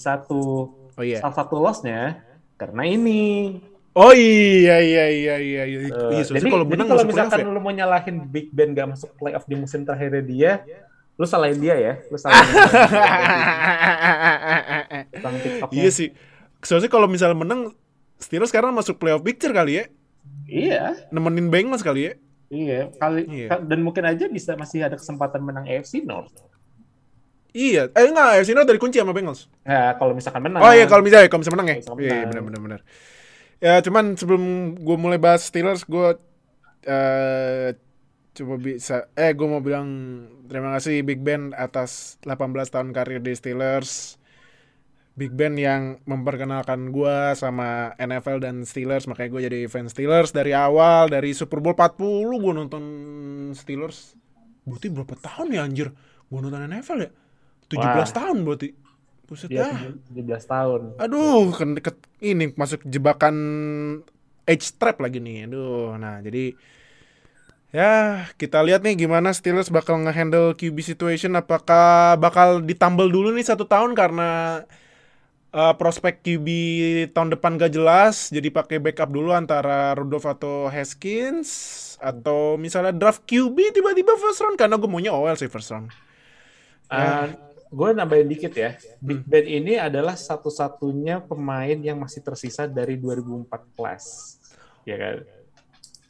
Oh 0.91 0.99
iya. 0.99 1.20
Salah 1.20 1.36
satu 1.38 1.57
lossnya 1.57 2.22
karena 2.55 2.84
ini. 2.84 3.55
Oh 3.91 4.09
iya 4.09 4.80
iya 4.80 5.05
iya 5.07 5.36
iya 5.38 5.64
iya. 5.68 5.80
Eh, 5.84 6.09
Iya, 6.16 6.24
jadi 6.32 6.47
kalau 6.47 6.64
jadi 6.64 6.84
kalau 6.88 7.03
misalkan 7.03 7.38
ya. 7.43 7.45
lu 7.45 7.59
mau 7.59 7.70
nyalahin 7.70 8.24
Big 8.26 8.47
Ben 8.49 8.72
gak 8.72 8.88
masuk 8.89 9.12
playoff 9.16 9.43
di 9.43 9.53
musim 9.53 9.84
terakhirnya 9.84 10.24
dia, 10.24 10.51
lu 11.14 11.28
salahin 11.28 11.59
dia 11.59 11.76
ya. 11.76 11.93
Lu 12.07 12.16
salahin 12.16 12.47
dia. 12.47 12.72
Iya 15.72 15.89
sih. 15.91 16.09
Soalnya 16.62 16.88
kalau 16.88 17.05
misalnya 17.05 17.36
menang 17.36 17.74
Steelers 18.22 18.53
sekarang 18.53 18.72
masuk 18.72 18.95
playoff 18.95 19.26
picture 19.26 19.51
kali 19.51 19.82
ya. 19.82 19.86
Iya. 20.45 21.09
Nemenin 21.09 21.49
Bengals 21.49 21.82
kali 21.82 22.07
ya. 22.07 22.13
Iya, 22.51 22.91
kali 22.99 23.24
Iya. 23.26 23.63
dan 23.63 23.80
mungkin 23.80 24.03
aja 24.03 24.28
bisa 24.28 24.53
masih 24.53 24.84
ada 24.84 24.99
kesempatan 24.99 25.39
menang 25.39 25.63
AFC 25.65 26.03
North. 26.03 26.36
Iya, 27.51 27.91
eh 27.91 28.07
enggak, 28.07 28.39
AFC 28.39 28.51
North 28.51 28.67
dari 28.67 28.80
kunci 28.80 28.99
sama 28.99 29.11
Bengals. 29.11 29.47
Nah, 29.63 29.95
kalau 29.95 30.11
misalkan 30.11 30.43
menang. 30.43 30.59
Oh 30.59 30.72
iya, 30.72 30.88
kalau 30.88 31.03
misalnya 31.03 31.28
kalau 31.28 31.41
bisa 31.43 31.51
menang 31.51 31.67
ya. 31.67 31.76
Kalau 31.82 31.97
bisa 31.97 32.07
Iya, 32.07 32.15
menang. 32.15 32.30
benar 32.32 32.43
benar 32.43 32.61
benar. 32.61 32.82
Ya, 33.61 33.74
cuman 33.80 34.05
sebelum 34.15 34.43
gue 34.80 34.97
mulai 34.97 35.19
bahas 35.19 35.47
Steelers, 35.47 35.84
gue 35.84 36.15
eh 36.82 37.76
coba 38.32 38.55
bisa 38.57 39.11
eh 39.13 39.36
gue 39.36 39.43
mau 39.43 39.59
bilang 39.59 39.88
terima 40.47 40.72
kasih 40.74 41.03
Big 41.03 41.19
Ben 41.19 41.51
atas 41.53 42.15
18 42.24 42.39
tahun 42.67 42.89
karir 42.91 43.19
di 43.19 43.32
Steelers. 43.32 44.15
Big 45.12 45.36
Ben 45.36 45.59
yang 45.59 45.99
memperkenalkan 46.07 46.95
gue 46.95 47.36
sama 47.36 47.91
NFL 47.99 48.43
dan 48.43 48.64
Steelers 48.64 49.05
makanya 49.12 49.30
gue 49.38 49.41
jadi 49.51 49.59
fans 49.68 49.91
Steelers 49.91 50.32
dari 50.32 50.55
awal 50.55 51.12
dari 51.12 51.36
Super 51.36 51.59
Bowl 51.59 51.76
40 51.76 51.99
gue 52.41 52.53
nonton 52.55 52.84
Steelers 53.51 54.16
berarti 54.64 54.88
berapa 54.88 55.16
tahun 55.20 55.47
ya 55.51 55.62
anjir 55.68 55.88
gue 56.32 56.39
nonton 56.39 56.64
NFL 56.64 56.99
ya 57.03 57.12
17 57.68 57.76
Wah. 57.76 58.07
tahun 58.07 58.38
berarti 58.47 58.70
Buset 59.32 59.47
dah. 59.47 59.95
17 60.12 60.28
tahun. 60.43 60.82
Aduh, 60.99 61.55
kan 61.55 61.80
deket 61.80 61.95
ini 62.20 62.51
masuk 62.51 62.84
jebakan 62.84 63.36
age 64.43 64.76
trap 64.76 64.99
lagi 64.99 65.24
nih. 65.24 65.47
Aduh, 65.47 65.95
nah 65.95 66.20
jadi 66.20 66.51
ya 67.72 68.28
kita 68.36 68.59
lihat 68.59 68.84
nih 68.84 69.07
gimana 69.07 69.32
Steelers 69.32 69.72
bakal 69.72 70.03
ngehandle 70.03 70.51
QB 70.59 70.84
situation. 70.84 71.39
Apakah 71.39 72.20
bakal 72.20 72.59
ditambal 72.59 73.07
dulu 73.07 73.32
nih 73.32 73.47
satu 73.47 73.64
tahun 73.64 73.95
karena 73.95 74.68
eh, 75.51 75.73
prospek 75.75 76.23
QB 76.23 76.47
tahun 77.11 77.35
depan 77.35 77.59
gak 77.59 77.75
jelas, 77.75 78.31
jadi 78.31 78.47
pakai 78.51 78.79
backup 78.79 79.11
dulu 79.11 79.35
antara 79.35 79.93
Rudolph 79.95 80.27
atau 80.27 80.71
Haskins 80.71 81.49
atau 82.01 82.57
misalnya 82.57 82.95
draft 82.95 83.21
QB 83.27 83.77
tiba-tiba 83.77 84.17
first 84.17 84.41
round 84.41 84.57
karena 84.57 84.75
gue 84.79 84.89
maunya 84.89 85.13
OL 85.13 85.37
sih 85.37 85.51
first 85.51 85.69
round. 85.69 85.93
Uh, 86.91 87.31
gue 87.71 87.89
nambahin 87.95 88.27
dikit 88.27 88.51
ya. 88.51 88.75
Big 88.99 89.23
Ben 89.23 89.47
ini 89.47 89.79
adalah 89.79 90.19
satu-satunya 90.19 91.23
pemain 91.23 91.77
yang 91.79 92.01
masih 92.01 92.19
tersisa 92.19 92.67
dari 92.67 92.99
2014. 92.99 93.47
Ya 94.83 94.97
kan? 94.97 95.15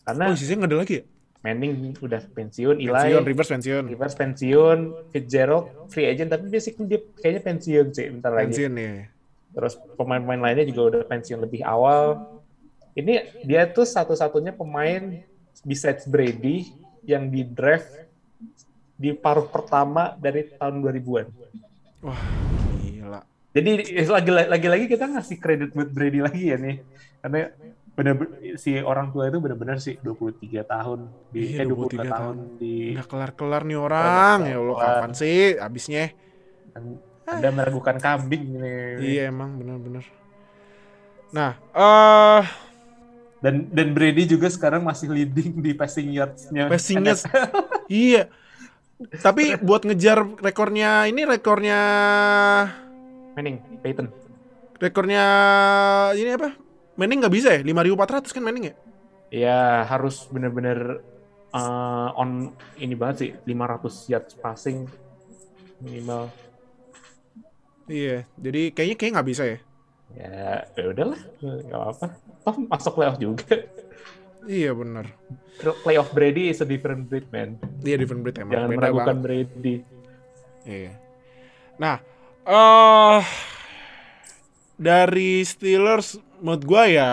Karena 0.02 0.24
Oh, 0.32 0.38
sisanya 0.38 0.66
nggak 0.66 0.72
ada 0.74 0.80
lagi 0.82 0.94
ya? 0.98 1.04
Manning 1.42 1.98
udah 1.98 2.22
pensiun, 2.38 2.78
Eli 2.78 2.94
Pensiun, 2.94 3.24
reverse 3.26 3.50
pensiun. 3.50 3.84
Rivers 3.90 4.14
pensiun, 4.14 4.78
Fitzgerald 5.10 5.90
free 5.90 6.06
agent 6.06 6.30
tapi 6.30 6.46
basically 6.54 6.86
dia 6.86 7.02
kayaknya 7.18 7.42
pensiun 7.42 7.88
sih 7.98 8.06
bentar 8.14 8.30
lagi. 8.30 8.54
Pensiun 8.54 8.74
nih. 8.78 8.94
Terus 9.52 9.76
pemain-pemain 10.00 10.40
lainnya 10.40 10.66
juga 10.68 10.82
udah 10.88 11.02
pensiun 11.08 11.40
lebih 11.44 11.62
awal. 11.68 12.40
Ini 12.96 13.44
dia 13.48 13.68
tuh 13.68 13.88
satu-satunya 13.88 14.56
pemain 14.56 15.24
besides 15.64 16.08
Brady 16.08 16.72
yang 17.04 17.28
di 17.28 17.44
draft 17.44 17.92
di 18.96 19.12
paruh 19.18 19.50
pertama 19.50 20.14
dari 20.16 20.46
tahun 20.56 20.84
2000-an. 20.84 21.28
Wah, 22.06 22.24
gila. 22.80 23.22
Jadi 23.52 23.72
lagi 24.08 24.68
lagi 24.68 24.86
kita 24.88 25.06
ngasih 25.12 25.38
kredit 25.42 25.76
buat 25.76 25.90
Brady 25.92 26.20
lagi 26.24 26.44
ya 26.54 26.58
nih. 26.60 26.78
Karena 27.20 27.52
bener 27.92 28.16
si 28.56 28.80
orang 28.80 29.12
tua 29.12 29.28
itu 29.28 29.44
benar-benar 29.44 29.76
sih 29.84 30.00
23 30.00 30.64
tahun 30.64 31.12
di 31.28 31.60
Iya, 31.60 31.64
eh 31.64 31.68
23 31.68 31.76
23 31.76 31.76
tahun 31.76 32.08
tahun. 32.08 32.36
di 32.56 32.76
Nggak 32.96 33.08
kelar-kelar 33.12 33.62
nih 33.68 33.78
orang. 33.78 34.38
Ya 34.48 34.58
Allah, 34.64 34.78
kapan 34.80 35.12
sih 35.12 35.60
abisnya? 35.60 36.16
Anda 37.32 37.50
meragukan 37.50 37.96
kambing 37.98 38.44
ini. 38.60 38.74
Iya, 39.16 39.32
emang 39.32 39.56
bener-bener. 39.56 40.04
Nah, 41.32 41.56
eh 41.72 42.44
Dan 43.42 43.74
dan 43.74 43.98
Brady 43.98 44.30
juga 44.30 44.52
sekarang 44.54 44.86
masih 44.86 45.10
leading 45.10 45.64
di 45.64 45.74
passing 45.74 46.14
yards-nya. 46.14 46.70
passingnya 46.70 47.18
iya. 47.90 48.30
Tapi 49.02 49.58
buat 49.58 49.82
ngejar 49.82 50.22
rekornya 50.38 51.10
ini 51.10 51.26
rekornya 51.26 51.80
Manning, 53.34 53.58
Peyton. 53.82 54.14
rekornya 54.78 55.24
ini 56.14 56.38
apa? 56.38 56.54
Manning 56.94 57.18
nggak 57.26 57.34
bisa 57.34 57.50
ya? 57.58 57.62
5400 57.66 58.30
kan 58.30 58.44
Manning 58.46 58.66
ya? 58.70 58.76
Ya 59.32 59.60
harus 59.90 60.30
bener-bener 60.30 61.02
uh, 61.50 62.14
on 62.14 62.54
ini 62.78 62.94
banget 62.94 63.16
sih 63.18 63.32
500 63.50 64.12
yards 64.12 64.34
passing 64.38 64.86
minimal. 65.82 66.30
Iya, 67.92 68.24
jadi 68.40 68.72
kayaknya 68.72 68.96
kayak 68.96 69.12
nggak 69.20 69.28
bisa 69.28 69.44
ya. 69.44 69.60
Ya, 70.16 70.64
ya 70.80 70.86
udahlah, 70.96 71.22
nggak 71.44 71.76
apa-apa. 71.76 72.08
Toh 72.48 72.56
masuk 72.72 72.94
playoff 72.96 73.20
juga. 73.20 73.68
Iya 74.48 74.72
bener. 74.74 75.12
Playoff 75.60 76.10
Brady 76.16 76.50
is 76.50 76.64
a 76.64 76.68
different 76.68 77.12
breed, 77.12 77.28
man. 77.30 77.60
Iya 77.84 78.00
different 78.00 78.24
breed 78.24 78.40
emang. 78.40 78.56
Jangan 78.56 78.70
Beda 78.72 78.80
meragukan 78.80 79.08
banget. 79.20 79.24
Brady. 79.28 79.76
Iya. 80.66 80.94
Nah, 81.78 81.98
eh 82.48 83.22
dari 84.80 85.46
Steelers 85.46 86.18
menurut 86.42 86.64
gua 86.66 86.84
ya 86.90 87.12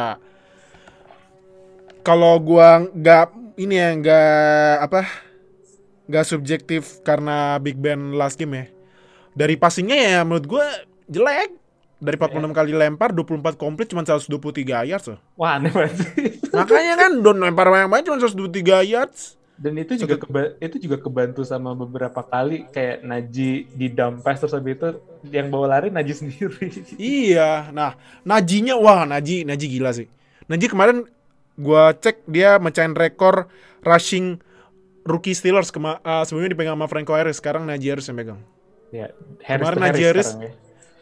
kalau 2.00 2.40
gua 2.40 2.88
nggak 2.88 3.60
ini 3.60 3.74
ya 3.76 3.88
nggak 3.92 4.74
apa 4.88 5.02
nggak 6.08 6.24
subjektif 6.24 7.04
karena 7.04 7.60
Big 7.60 7.76
Ben 7.76 8.16
last 8.16 8.40
game 8.40 8.56
ya. 8.56 8.77
Dari 9.39 9.55
passingnya 9.55 9.99
ya 10.18 10.20
menurut 10.26 10.47
gua 10.51 10.66
jelek. 11.07 11.55
Dari 11.99 12.14
46 12.14 12.55
kali 12.55 12.70
lempar 12.78 13.11
24 13.11 13.59
komplit 13.59 13.91
cuma 13.91 14.07
123 14.07 14.30
yards 14.86 15.11
loh. 15.11 15.18
Wah, 15.34 15.59
aneh 15.59 15.74
banget. 15.74 15.99
Makanya 16.55 16.95
kan 16.95 17.11
don 17.18 17.43
lempar 17.43 17.66
banyak-banyak 17.66 18.07
cuma 18.07 18.18
123 18.22 18.86
yards. 18.86 19.34
Dan 19.59 19.74
itu 19.74 19.99
juga 19.99 20.14
keba- 20.14 20.55
itu 20.62 20.78
juga 20.78 21.03
kebantu 21.03 21.43
sama 21.43 21.74
beberapa 21.74 22.22
kali 22.22 22.70
kayak 22.70 23.03
Naji 23.03 23.66
di 23.74 23.86
dump 23.91 24.22
pass 24.22 24.39
terus 24.39 24.55
habis 24.55 24.78
itu 24.78 24.89
yang 25.34 25.51
bawa 25.51 25.74
lari 25.74 25.91
Naji 25.91 26.14
sendiri. 26.14 26.70
Iya, 26.95 27.74
nah 27.74 27.99
Najinya 28.22 28.78
wah 28.78 29.03
Naji 29.03 29.43
Naji 29.43 29.66
gila 29.66 29.91
sih. 29.91 30.07
Naji 30.47 30.70
kemarin 30.70 31.03
gua 31.59 31.91
cek 31.91 32.22
dia 32.30 32.62
mecahin 32.62 32.95
rekor 32.95 33.51
rushing 33.82 34.39
rookie 35.03 35.34
Steelers 35.34 35.74
kema 35.74 35.99
eh, 35.99 36.22
sebelumnya 36.22 36.55
dipegang 36.55 36.78
sama 36.78 36.86
Franco 36.86 37.18
Harris, 37.18 37.43
sekarang 37.43 37.66
Naji 37.66 37.91
Harris 37.91 38.07
yang 38.07 38.22
pegang. 38.22 38.39
Ya, 38.91 39.07
Harris 39.43 39.64
Kemarin 39.64 39.76
to 39.76 39.82
Najee 39.84 40.07
Harris 40.07 40.28
sekarang 40.30 40.45
ya. 40.45 40.53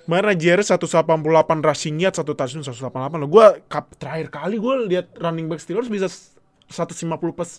Kemarin 0.06 0.26
Naji 0.30 0.46
Harris 0.46 0.68
188 0.70 1.66
rushing 1.66 1.96
yard, 1.98 2.14
satu 2.14 2.32
touchdown 2.32 2.62
188 2.62 3.18
loh. 3.18 3.26
Gua 3.26 3.46
kap, 3.66 3.90
terakhir 3.98 4.30
kali 4.30 4.54
gua 4.56 4.78
lihat 4.80 5.10
running 5.18 5.46
back 5.46 5.58
Steelers 5.58 5.86
bisa 5.86 6.06
150 6.70 7.10
plus 7.34 7.58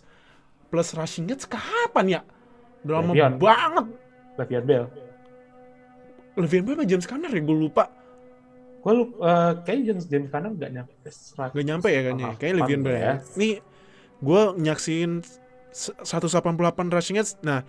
plus 0.68 0.90
rushing 0.96 1.28
yards 1.28 1.44
kapan 1.44 2.06
ya? 2.08 2.22
Udah 2.82 2.94
lama 3.00 3.12
Le'Veon. 3.12 3.34
banget. 3.36 3.86
Le'Veon 4.38 4.64
Bell. 4.64 4.86
Le'Veon 6.38 6.64
Bell 6.64 6.76
apa 6.78 6.86
James 6.86 7.04
Conner 7.04 7.28
ya? 7.28 7.42
Gue 7.42 7.58
lupa. 7.58 7.92
Gue 8.80 8.92
lu 8.94 9.04
eh, 9.20 9.52
kayaknya 9.66 9.84
James 9.92 10.06
James 10.08 10.30
Conner 10.30 10.52
nggak 10.54 10.72
nyampe 10.72 10.94
serat- 11.10 11.52
Gak 11.52 11.66
nyampe 11.66 11.88
ya 11.90 12.00
kayaknya. 12.06 12.28
Sama 12.30 12.40
Kayaknya 12.40 12.58
Le'Veon 12.62 12.82
Bell 12.82 12.96
ya. 12.96 13.14
Nih, 13.36 13.54
gue 14.18 14.42
nyaksiin 14.62 15.12
s- 15.74 15.96
188 16.00 16.56
rushing 16.88 17.18
yards. 17.18 17.36
Nah, 17.42 17.66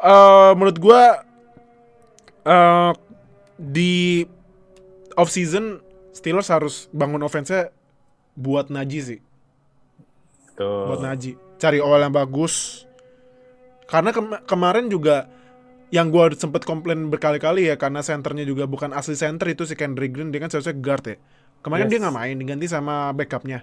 eh 0.00 0.50
menurut 0.56 0.78
gue 0.80 1.00
eh 2.50 2.90
di 3.54 4.24
off 5.14 5.30
season 5.30 5.78
Steelers 6.10 6.50
harus 6.50 6.90
bangun 6.90 7.22
offense-nya 7.22 7.70
buat 8.34 8.66
Najee 8.68 9.02
sih. 9.06 9.20
Tuh. 10.54 10.90
Buat 10.90 11.00
Najee. 11.00 11.38
Cari 11.56 11.78
awal 11.78 12.02
yang 12.02 12.12
bagus. 12.12 12.84
Karena 13.86 14.10
kem- 14.10 14.42
kemarin 14.44 14.90
juga 14.90 15.30
yang 15.90 16.10
gue 16.10 16.34
sempet 16.34 16.62
komplain 16.62 17.10
berkali-kali 17.10 17.66
ya 17.66 17.74
karena 17.74 17.98
senternya 18.00 18.46
juga 18.46 18.66
bukan 18.66 18.90
asli 18.90 19.14
center 19.14 19.50
itu 19.50 19.66
si 19.66 19.74
Kendrick 19.74 20.10
Green 20.10 20.30
dia 20.30 20.38
kan 20.38 20.50
seharusnya 20.50 20.78
guard 20.78 21.04
ya. 21.06 21.16
Kemarin 21.60 21.86
Yes. 21.86 21.90
dia 21.90 21.98
nggak 22.02 22.16
main 22.16 22.36
diganti 22.36 22.66
sama 22.66 23.10
backupnya. 23.12 23.62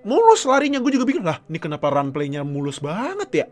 mulus 0.00 0.48
larinya 0.48 0.80
gue 0.80 0.96
juga 0.96 1.04
bikin 1.04 1.20
lah 1.20 1.44
ini 1.44 1.60
kenapa 1.60 1.92
run 1.92 2.08
playnya 2.08 2.40
mulus 2.40 2.80
banget 2.80 3.30
ya 3.36 3.46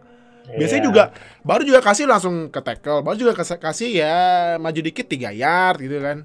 biasanya 0.56 0.80
Iya. 0.80 0.88
juga 0.88 1.02
baru 1.42 1.62
juga 1.62 1.80
kasih 1.80 2.08
langsung 2.08 2.48
ke 2.48 2.60
tackle 2.62 3.02
baru 3.02 3.16
juga 3.18 3.32
kas- 3.34 3.60
kasih 3.60 3.90
ya 3.92 4.16
maju 4.56 4.80
dikit 4.80 5.04
3 5.04 5.28
yard 5.30 5.78
gitu 5.78 5.98
kan 5.98 6.24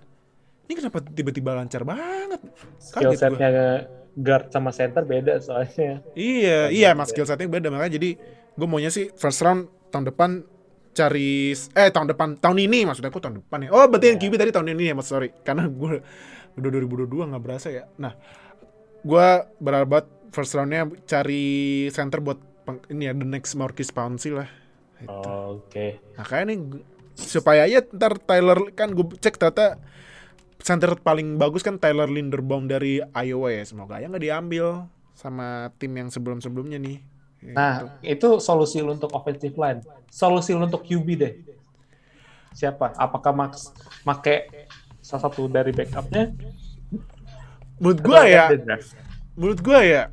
ini 0.63 0.74
kenapa 0.80 1.03
tiba-tiba 1.03 1.51
lancar 1.53 1.84
banget 1.84 2.39
skill 2.80 3.11
setnya 3.13 3.84
guard 4.13 4.47
sama 4.47 4.69
center 4.69 5.01
beda 5.03 5.41
soalnya. 5.41 6.05
Iya, 6.13 6.69
iya 6.69 6.93
mas 6.93 7.09
skill 7.09 7.26
setting 7.26 7.49
beda 7.49 7.67
makanya 7.67 7.97
jadi 7.97 8.13
gue 8.53 8.67
maunya 8.69 8.88
sih 8.88 9.09
first 9.17 9.41
round 9.41 9.65
tahun 9.89 10.05
depan 10.07 10.45
cari 10.93 11.51
eh 11.74 11.89
tahun 11.89 12.13
depan 12.13 12.38
tahun 12.38 12.61
ini 12.61 12.86
maksudnya 12.86 13.09
aku 13.09 13.17
tahun 13.17 13.41
depan 13.41 13.65
ya. 13.65 13.69
Oh, 13.74 13.89
berarti 13.89 14.13
yang 14.13 14.21
QB 14.21 14.34
tadi 14.38 14.51
tahun 14.53 14.78
ini 14.78 14.93
ya, 14.93 14.95
Mas. 14.95 15.09
Sorry. 15.09 15.34
Karena 15.47 15.65
gue 15.65 16.05
udah 16.53 16.69
2022 16.69 17.34
nggak 17.34 17.41
berasa 17.41 17.74
ya. 17.74 17.89
Nah, 17.97 18.13
gue 19.01 19.28
berharap 19.57 20.05
first 20.30 20.53
roundnya 20.53 20.86
cari 21.09 21.45
center 21.89 22.21
buat 22.21 22.38
ini 22.89 23.09
ya 23.09 23.14
the 23.14 23.28
next 23.28 23.53
Marquis 23.55 23.91
Pouncey 23.91 24.32
lah. 24.34 24.47
Gitu. 24.99 25.11
Oh, 25.11 25.59
Oke. 25.59 25.99
Makanya 26.16 26.43
nih 26.53 26.57
gu- 26.64 26.86
supaya 27.14 27.68
aja 27.68 27.84
ntar 27.93 28.18
Tyler 28.24 28.74
kan 28.74 28.89
gue 28.95 29.05
cek 29.20 29.38
ternyata 29.38 29.78
center 30.64 30.95
paling 30.97 31.36
bagus 31.36 31.61
kan 31.61 31.78
Tyler 31.78 32.07
Linderbaum 32.07 32.66
dari 32.66 33.03
Iowa 33.14 33.49
ya. 33.51 33.64
Semoga 33.68 33.99
aja 33.99 34.07
nggak 34.07 34.24
diambil 34.24 34.88
sama 35.14 35.70
tim 35.78 35.91
yang 35.93 36.09
sebelum-sebelumnya 36.09 36.80
nih. 36.80 36.97
Gitu. 37.43 37.53
Nah, 37.53 37.99
itu 37.99 38.39
solusi 38.39 38.80
lu 38.80 38.95
untuk 38.95 39.11
offensive 39.11 39.53
line. 39.59 39.84
Solusi 40.07 40.55
lu 40.55 40.64
untuk 40.64 40.88
QB 40.88 41.07
deh. 41.20 41.34
Siapa? 42.55 42.95
Apakah 42.95 43.36
Max 43.36 43.76
make 44.07 44.47
salah 45.03 45.28
satu 45.28 45.51
dari 45.51 45.76
backupnya? 45.76 46.32
menurut 47.82 47.99
gue 47.99 48.22
ya, 48.32 48.47
menurut 49.36 49.59
gue 49.59 49.80
ya, 49.84 50.07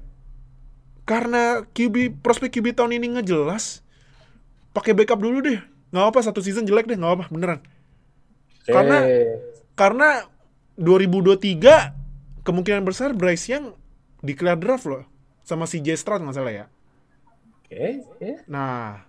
karena 1.11 1.66
QB 1.66 2.22
prospek 2.22 2.54
QB 2.54 2.78
tahun 2.78 2.94
ini 2.94 3.18
nggak 3.18 3.26
jelas, 3.26 3.82
pakai 4.70 4.94
backup 4.94 5.18
dulu 5.18 5.42
deh. 5.42 5.58
Nggak 5.90 6.06
apa 6.06 6.18
satu 6.22 6.38
season 6.38 6.62
jelek 6.62 6.86
deh, 6.86 6.94
nggak 6.94 7.14
apa 7.18 7.24
beneran. 7.26 7.58
Karena- 8.62 9.02
Eh, 9.02 9.34
Karena 9.74 10.28
2023 10.76 11.96
kemungkinan 12.44 12.84
besar 12.84 13.16
Bryce 13.16 13.48
Young 13.48 13.72
declare 14.20 14.61
draft 14.61 14.84
loh 14.84 15.08
sama 15.40 15.64
si 15.64 15.80
J 15.80 15.96
Stroud 15.96 16.20
nggak 16.20 16.36
salah 16.36 16.52
ya. 16.52 16.66
Oke, 17.64 18.04
oke. 18.04 18.44
Nah, 18.44 19.08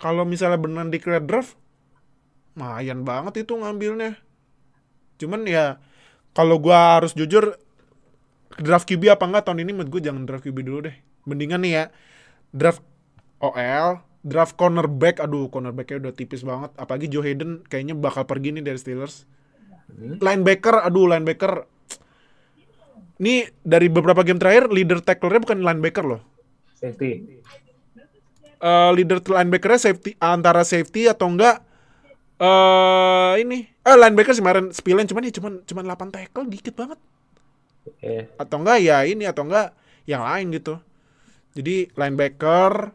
kalau 0.00 0.24
misalnya 0.24 0.56
beneran 0.56 0.88
declare 0.88 1.20
draft, 1.20 1.54
lumayan 2.56 3.04
banget 3.04 3.44
itu 3.44 3.52
ngambilnya. 3.52 4.16
Cuman 5.20 5.44
ya, 5.44 5.76
kalau 6.32 6.56
gua 6.56 6.96
harus 6.98 7.12
jujur, 7.12 7.60
draft 8.58 8.86
QB 8.86 9.10
apa 9.10 9.24
enggak 9.26 9.44
tahun 9.48 9.62
ini 9.66 9.72
menurut 9.74 9.90
gue 9.90 10.02
jangan 10.04 10.22
draft 10.26 10.44
QB 10.46 10.58
dulu 10.62 10.78
deh. 10.90 10.96
Mendingan 11.24 11.60
nih 11.64 11.72
ya, 11.72 11.84
draft 12.52 12.82
OL, 13.40 13.98
draft 14.22 14.54
cornerback, 14.56 15.18
aduh 15.20 15.48
cornerbacknya 15.48 16.08
udah 16.08 16.12
tipis 16.14 16.44
banget. 16.44 16.70
Apalagi 16.76 17.08
Joe 17.08 17.24
Hayden 17.24 17.64
kayaknya 17.66 17.96
bakal 17.96 18.24
pergi 18.28 18.54
nih 18.54 18.64
dari 18.64 18.78
Steelers. 18.78 19.24
Linebacker, 20.20 20.80
aduh 20.84 21.06
linebacker. 21.08 21.66
Ini 23.14 23.46
dari 23.62 23.86
beberapa 23.86 24.26
game 24.26 24.42
terakhir, 24.42 24.68
leader 24.74 24.98
tackle-nya 24.98 25.38
bukan 25.38 25.62
linebacker 25.62 26.02
loh 26.04 26.22
Safety. 26.74 27.40
eh, 28.60 28.90
leader 28.96 29.18
linebackernya 29.22 29.80
safety 29.80 30.10
antara 30.18 30.62
safety 30.66 31.06
atau 31.06 31.28
enggak 31.30 31.62
eh 32.34 33.34
ini 33.40 33.62
eh 33.70 33.96
linebacker 33.96 34.34
kemarin 34.34 34.74
Spillane 34.74 35.06
cuman 35.06 35.22
ya 35.28 35.32
cuman 35.38 35.52
cuman 35.62 35.84
8 35.86 36.10
tackle 36.14 36.46
dikit 36.50 36.74
banget 36.74 36.98
Oke. 37.84 38.32
atau 38.40 38.56
enggak 38.64 38.78
ya 38.80 39.04
ini 39.04 39.28
atau 39.28 39.44
enggak 39.44 39.76
yang 40.08 40.24
lain 40.24 40.52
gitu. 40.52 40.80
Jadi 41.54 41.92
linebacker 41.94 42.92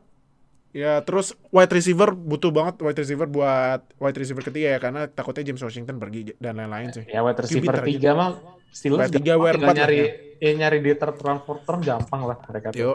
ya 0.70 1.02
terus 1.02 1.34
wide 1.50 1.74
receiver 1.74 2.14
butuh 2.14 2.54
banget 2.54 2.78
wide 2.86 3.00
receiver 3.02 3.26
buat 3.26 3.82
wide 3.98 4.20
receiver 4.22 4.44
ketiga 4.46 4.78
ya 4.78 4.80
karena 4.82 5.10
takutnya 5.10 5.50
James 5.50 5.66
Washington 5.66 5.98
pergi 5.98 6.38
dan 6.38 6.62
lain-lain 6.62 6.94
sih. 6.94 7.06
Ya 7.10 7.26
wide 7.26 7.42
receiver 7.42 7.74
tiga 7.86 8.14
mah 8.14 8.30
Steelers 8.70 9.10
tiga, 9.10 9.34
wide 9.42 9.58
empat 9.58 9.76
nyari 9.82 9.98
ya 10.38 10.52
nyari 10.54 10.78
di 10.86 10.94
third 10.94 11.18
round 11.26 11.42
fourth 11.42 11.66
round 11.66 11.82
gampang 11.82 12.22
lah 12.22 12.38
mereka 12.46 12.70
tuh. 12.70 12.78
yo 12.78 12.92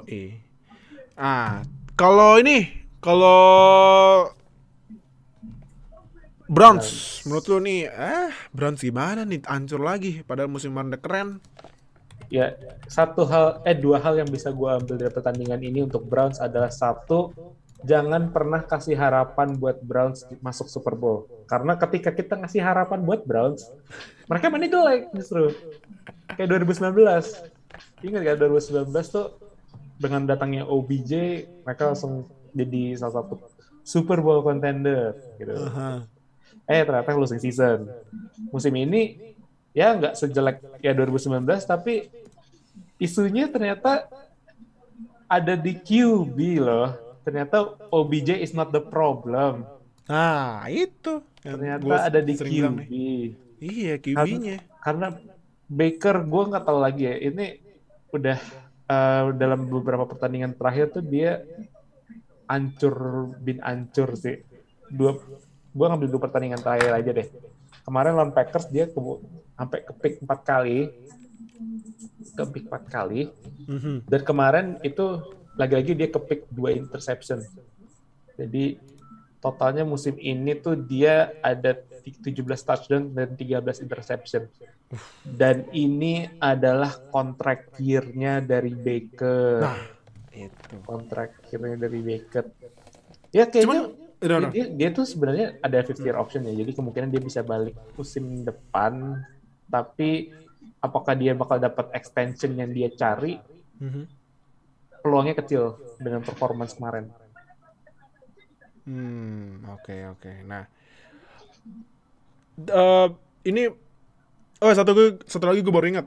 ah 1.19 1.67
kalau 1.99 2.39
ini 2.39 2.87
kalau 3.03 3.43
Browns. 6.45 7.25
Menurut 7.25 7.45
lu 7.49 7.59
nih 7.65 7.89
ah 7.89 8.29
Browns 8.53 8.85
gimana 8.85 9.25
nih? 9.25 9.41
Hancur 9.49 9.81
lagi 9.81 10.21
padahal 10.29 10.53
musim 10.53 10.77
kemarin 10.77 10.93
keren 11.01 11.29
Ya 12.35 12.59
satu 12.91 13.23
hal 13.31 13.63
eh 13.63 13.79
dua 13.79 14.03
hal 14.03 14.19
yang 14.19 14.27
bisa 14.27 14.51
gua 14.51 14.83
ambil 14.83 14.99
dari 14.99 15.13
pertandingan 15.15 15.63
ini 15.63 15.87
untuk 15.87 16.03
Browns 16.03 16.43
adalah 16.43 16.67
satu 16.67 17.31
jangan 17.87 18.35
pernah 18.35 18.67
kasih 18.67 18.99
harapan 18.99 19.55
buat 19.55 19.79
Browns 19.87 20.27
masuk 20.43 20.67
Super 20.67 20.99
Bowl. 20.99 21.31
Karena 21.47 21.79
ketika 21.79 22.11
kita 22.11 22.35
ngasih 22.35 22.59
harapan 22.59 23.07
buat 23.07 23.23
Browns 23.23 23.71
mereka 24.27 24.51
mainnya 24.51 24.75
jelek 24.75 25.15
justru. 25.15 25.55
Kayak 26.35 26.67
2019 26.67 27.55
ingat 28.03 28.23
kan 28.27 28.37
2019 28.43 28.91
tuh 29.15 29.27
dengan 29.95 30.27
datangnya 30.27 30.67
OBJ 30.67 31.13
mereka 31.63 31.95
langsung 31.95 32.27
jadi 32.51 32.99
salah 32.99 33.23
satu 33.23 33.47
Super 33.87 34.19
Bowl 34.19 34.43
contender 34.43 35.15
gitu. 35.39 35.55
Eh 36.67 36.83
ternyata 36.83 37.15
losing 37.15 37.39
season. 37.39 37.87
Musim 38.51 38.75
ini 38.75 39.35
ya 39.71 39.95
nggak 39.95 40.19
sejelek 40.19 40.83
ya 40.83 40.97
2019 40.99 41.47
tapi 41.67 42.24
isunya 43.01 43.51
ternyata 43.51 44.07
ada 45.27 45.55
di 45.59 45.75
QB 45.79 46.39
loh. 46.63 46.91
Ternyata 47.25 47.81
OBJ 47.89 48.45
is 48.45 48.53
not 48.53 48.69
the 48.69 48.85
problem. 48.85 49.65
Nah 50.05 50.69
itu 50.69 51.25
ternyata 51.41 51.81
gua 51.85 51.99
ada 52.09 52.21
di 52.21 52.35
QB 52.37 52.81
iya 53.65 53.95
QB-nya 54.01 54.65
karena 54.81 55.17
Baker 55.65 56.25
gue 56.29 56.43
nggak 56.53 56.65
tahu 56.65 56.79
lagi 56.81 57.09
ya 57.09 57.17
ini 57.17 57.57
udah 58.13 58.39
eh, 58.89 59.23
dalam 59.37 59.65
beberapa 59.65 60.05
pertandingan 60.05 60.53
terakhir 60.53 61.01
tuh 61.01 61.05
dia 61.05 61.41
ancur 62.45 63.29
bin 63.41 63.65
ancur 63.65 64.13
sih. 64.21 64.45
Dua 64.93 65.17
gue 65.75 65.87
ngambil 65.89 66.09
dua 66.13 66.21
pertandingan 66.21 66.61
terakhir 66.61 66.93
aja 66.93 67.11
deh. 67.17 67.29
Kemarin 67.85 68.17
lawan 68.17 68.33
Packers 68.33 68.69
dia 68.69 68.89
ke, 68.89 68.97
sampai 69.57 69.81
ke 69.85 69.93
pick 69.97 70.15
empat 70.21 70.41
kali 70.45 70.93
ke 72.35 72.43
pick 72.51 72.65
empat 72.67 72.85
kali 72.89 73.29
Mhm. 73.67 74.07
dan 74.07 74.21
kemarin 74.23 74.67
itu 74.81 75.21
lagi-lagi 75.55 75.95
dia 75.95 76.09
ke 76.09 76.19
pick 76.19 76.41
dua 76.51 76.73
interception 76.73 77.41
jadi 78.35 78.79
totalnya 79.39 79.85
musim 79.85 80.17
ini 80.17 80.57
tuh 80.57 80.75
dia 80.75 81.31
ada 81.39 81.77
17 82.05 82.33
touchdown 82.61 83.13
dan 83.13 83.33
13 83.33 83.81
interception. 83.81 84.49
Dan 85.25 85.69
ini 85.73 86.25
adalah 86.37 86.93
kontrak 87.09 87.73
year-nya 87.77 88.41
dari 88.41 88.73
Baker. 88.73 89.61
Nah, 89.61 89.81
itu 90.33 90.75
Kontrak 90.85 91.45
year-nya 91.49 91.77
dari 91.77 92.01
Baker. 92.01 92.45
Ya 93.33 93.45
kayaknya 93.45 93.93
Udah, 94.21 94.37
udah. 94.41 94.51
dia, 94.53 94.65
dia 94.69 94.89
tuh 94.93 95.05
sebenarnya 95.05 95.61
ada 95.61 95.81
fifth 95.81 96.01
year 96.01 96.17
option 96.17 96.45
ya. 96.45 96.53
Jadi 96.57 96.73
kemungkinan 96.73 97.09
dia 97.13 97.21
bisa 97.21 97.41
balik 97.41 97.77
musim 97.97 98.45
depan. 98.45 99.21
Tapi 99.69 100.33
apakah 100.85 101.17
dia 101.17 101.33
bakal 101.33 101.57
dapat 101.57 101.89
extension 101.97 102.53
yang 102.53 102.69
dia 102.69 102.93
cari? 102.93 103.41
Mhm. 103.81 104.05
Peluangnya 105.01 105.41
kecil 105.41 105.81
dengan 105.97 106.21
performance 106.21 106.77
kemarin. 106.77 107.09
Hmm, 108.85 109.65
oke 109.65 109.97
oke. 110.17 110.33
Nah, 110.45 110.69
eh, 112.61 113.09
ini 113.49 113.73
oh 114.61 114.73
satu 114.77 114.93
gue 114.93 115.09
satu 115.25 115.49
lagi 115.49 115.65
gue 115.65 115.73
baru 115.73 115.89
ingat 115.89 116.07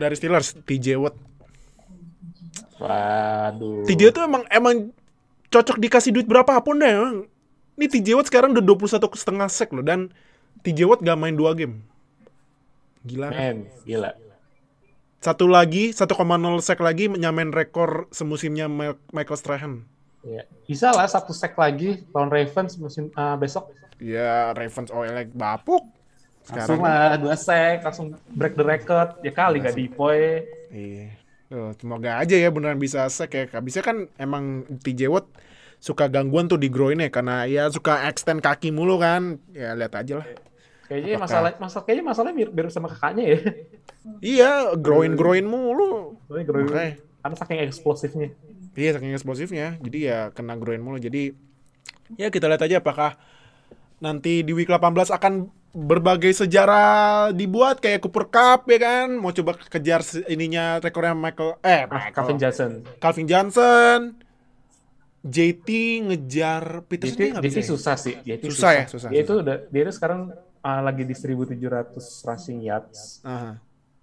dari 0.00 0.16
Steelers 0.16 0.56
TJ 0.64 0.96
Watt. 0.96 1.16
Waduh. 2.80 3.84
TJ 3.84 4.16
itu 4.16 4.20
emang 4.24 4.48
emang 4.48 4.96
cocok 5.52 5.76
dikasih 5.76 6.12
duit 6.16 6.24
berapapun 6.24 6.80
deh. 6.80 6.88
Emang. 6.88 7.16
Ini 7.78 7.86
TJ 7.86 8.16
Watt 8.16 8.28
sekarang 8.32 8.56
udah 8.56 8.64
21 8.64 9.14
setengah 9.14 9.46
sek 9.46 9.70
loh 9.70 9.84
dan 9.84 10.10
TJ 10.66 10.88
Watt 10.88 11.04
gak 11.04 11.20
main 11.20 11.36
dua 11.36 11.54
game. 11.54 11.84
Gila. 13.06 13.28
Men, 13.30 13.66
gila. 13.86 14.14
Satu 15.18 15.50
lagi 15.50 15.90
1,0 15.90 16.06
sek 16.62 16.78
lagi 16.78 17.10
nyamain 17.10 17.50
rekor 17.50 18.06
semusimnya 18.14 18.70
Michael 19.10 19.38
Strahan. 19.38 19.74
Ya. 20.22 20.46
Bisa 20.66 20.94
lah 20.94 21.10
satu 21.10 21.34
sek 21.34 21.58
lagi 21.58 22.06
lawan 22.14 22.30
Ravens 22.30 22.78
musim 22.78 23.10
ah, 23.18 23.34
besok. 23.34 23.74
Ya 23.98 24.54
Ravens 24.54 24.94
OL 24.94 25.26
bapuk. 25.34 25.82
Langsung 26.48 26.80
lah 26.80 27.18
dua 27.20 27.34
sek, 27.36 27.84
langsung 27.84 28.14
break 28.32 28.54
the 28.54 28.64
record. 28.64 29.18
Ya 29.26 29.34
kali 29.34 29.58
gak 29.58 29.74
dipoy. 29.74 30.46
Iya. 30.70 31.18
Tuh, 31.48 31.72
semoga 31.80 32.20
aja 32.20 32.36
ya 32.36 32.48
beneran 32.52 32.78
bisa 32.78 33.04
sek 33.10 33.34
ya. 33.34 33.58
Bisa 33.58 33.82
kan 33.82 34.06
emang 34.22 34.64
TJ 34.84 35.10
Watt 35.10 35.26
suka 35.78 36.10
gangguan 36.10 36.50
tuh 36.50 36.58
di 36.58 36.66
groin 36.70 36.98
ya 36.98 37.10
karena 37.10 37.46
ya 37.46 37.70
suka 37.70 38.06
extend 38.06 38.38
kaki 38.38 38.70
mulu 38.70 39.02
kan. 39.02 39.42
Ya 39.50 39.74
lihat 39.74 39.98
aja 39.98 40.22
lah. 40.24 40.28
Kayaknya 40.88 41.14
Apakah- 41.14 41.22
masalah 41.22 41.50
masalah 41.58 41.84
kayaknya 41.84 42.04
masalahnya 42.06 42.34
mirip, 42.34 42.52
mirip 42.52 42.70
sama 42.70 42.88
kakaknya 42.88 43.24
ya. 43.26 43.38
Iya, 44.18 44.52
groin 44.74 45.12
groin 45.12 45.44
mulu. 45.44 46.16
Groin 46.26 46.64
Makanya. 46.64 46.96
karena 47.18 47.36
saking 47.36 47.60
eksplosifnya. 47.62 48.28
Iya 48.72 48.90
saking 48.94 49.12
eksplosifnya, 49.12 49.76
jadi 49.78 49.98
ya 50.00 50.18
kena 50.30 50.54
groin 50.54 50.78
mulu. 50.78 50.96
Jadi 50.96 51.36
ya 52.14 52.28
kita 52.28 52.46
lihat 52.46 52.62
aja 52.62 52.78
apakah 52.78 53.20
nanti 53.98 54.40
di 54.40 54.52
week 54.52 54.66
18 54.66 54.80
akan 55.10 55.32
berbagai 55.70 56.32
sejarah 56.32 56.88
dibuat 57.30 57.78
kayak 57.78 58.00
Cooper 58.00 58.24
Cup 58.26 58.64
ya 58.66 58.78
kan, 58.78 59.12
mau 59.12 59.28
coba 59.30 59.60
kejar 59.60 60.00
ininya 60.26 60.78
rekornya 60.78 61.12
Michael 61.12 61.60
eh 61.60 61.84
Ah, 61.84 62.08
Michael 62.08 62.14
Calvin 62.14 62.38
Johnson. 62.38 62.70
Calvin 62.96 63.26
Johnson, 63.26 63.98
JT 65.20 65.68
ngejar 66.04 66.86
Peter 66.86 67.10
JT, 67.10 67.20
JT 67.36 67.56
ya? 67.58 67.66
susah 67.66 67.96
sih. 67.96 68.14
JT 68.16 68.42
Susah 68.46 68.70
ya, 68.72 68.84
susah, 68.86 69.10
Dia 69.10 69.20
susah. 69.20 69.26
itu 69.26 69.32
udah 69.36 69.56
dia 69.68 69.82
itu 69.82 69.92
sekarang 69.92 70.32
ah, 70.68 70.80
lagi 70.84 71.02
di 71.08 71.16
1700 71.16 71.96
rushing 72.28 72.60
yards. 72.60 73.24
Aha. 73.24 73.56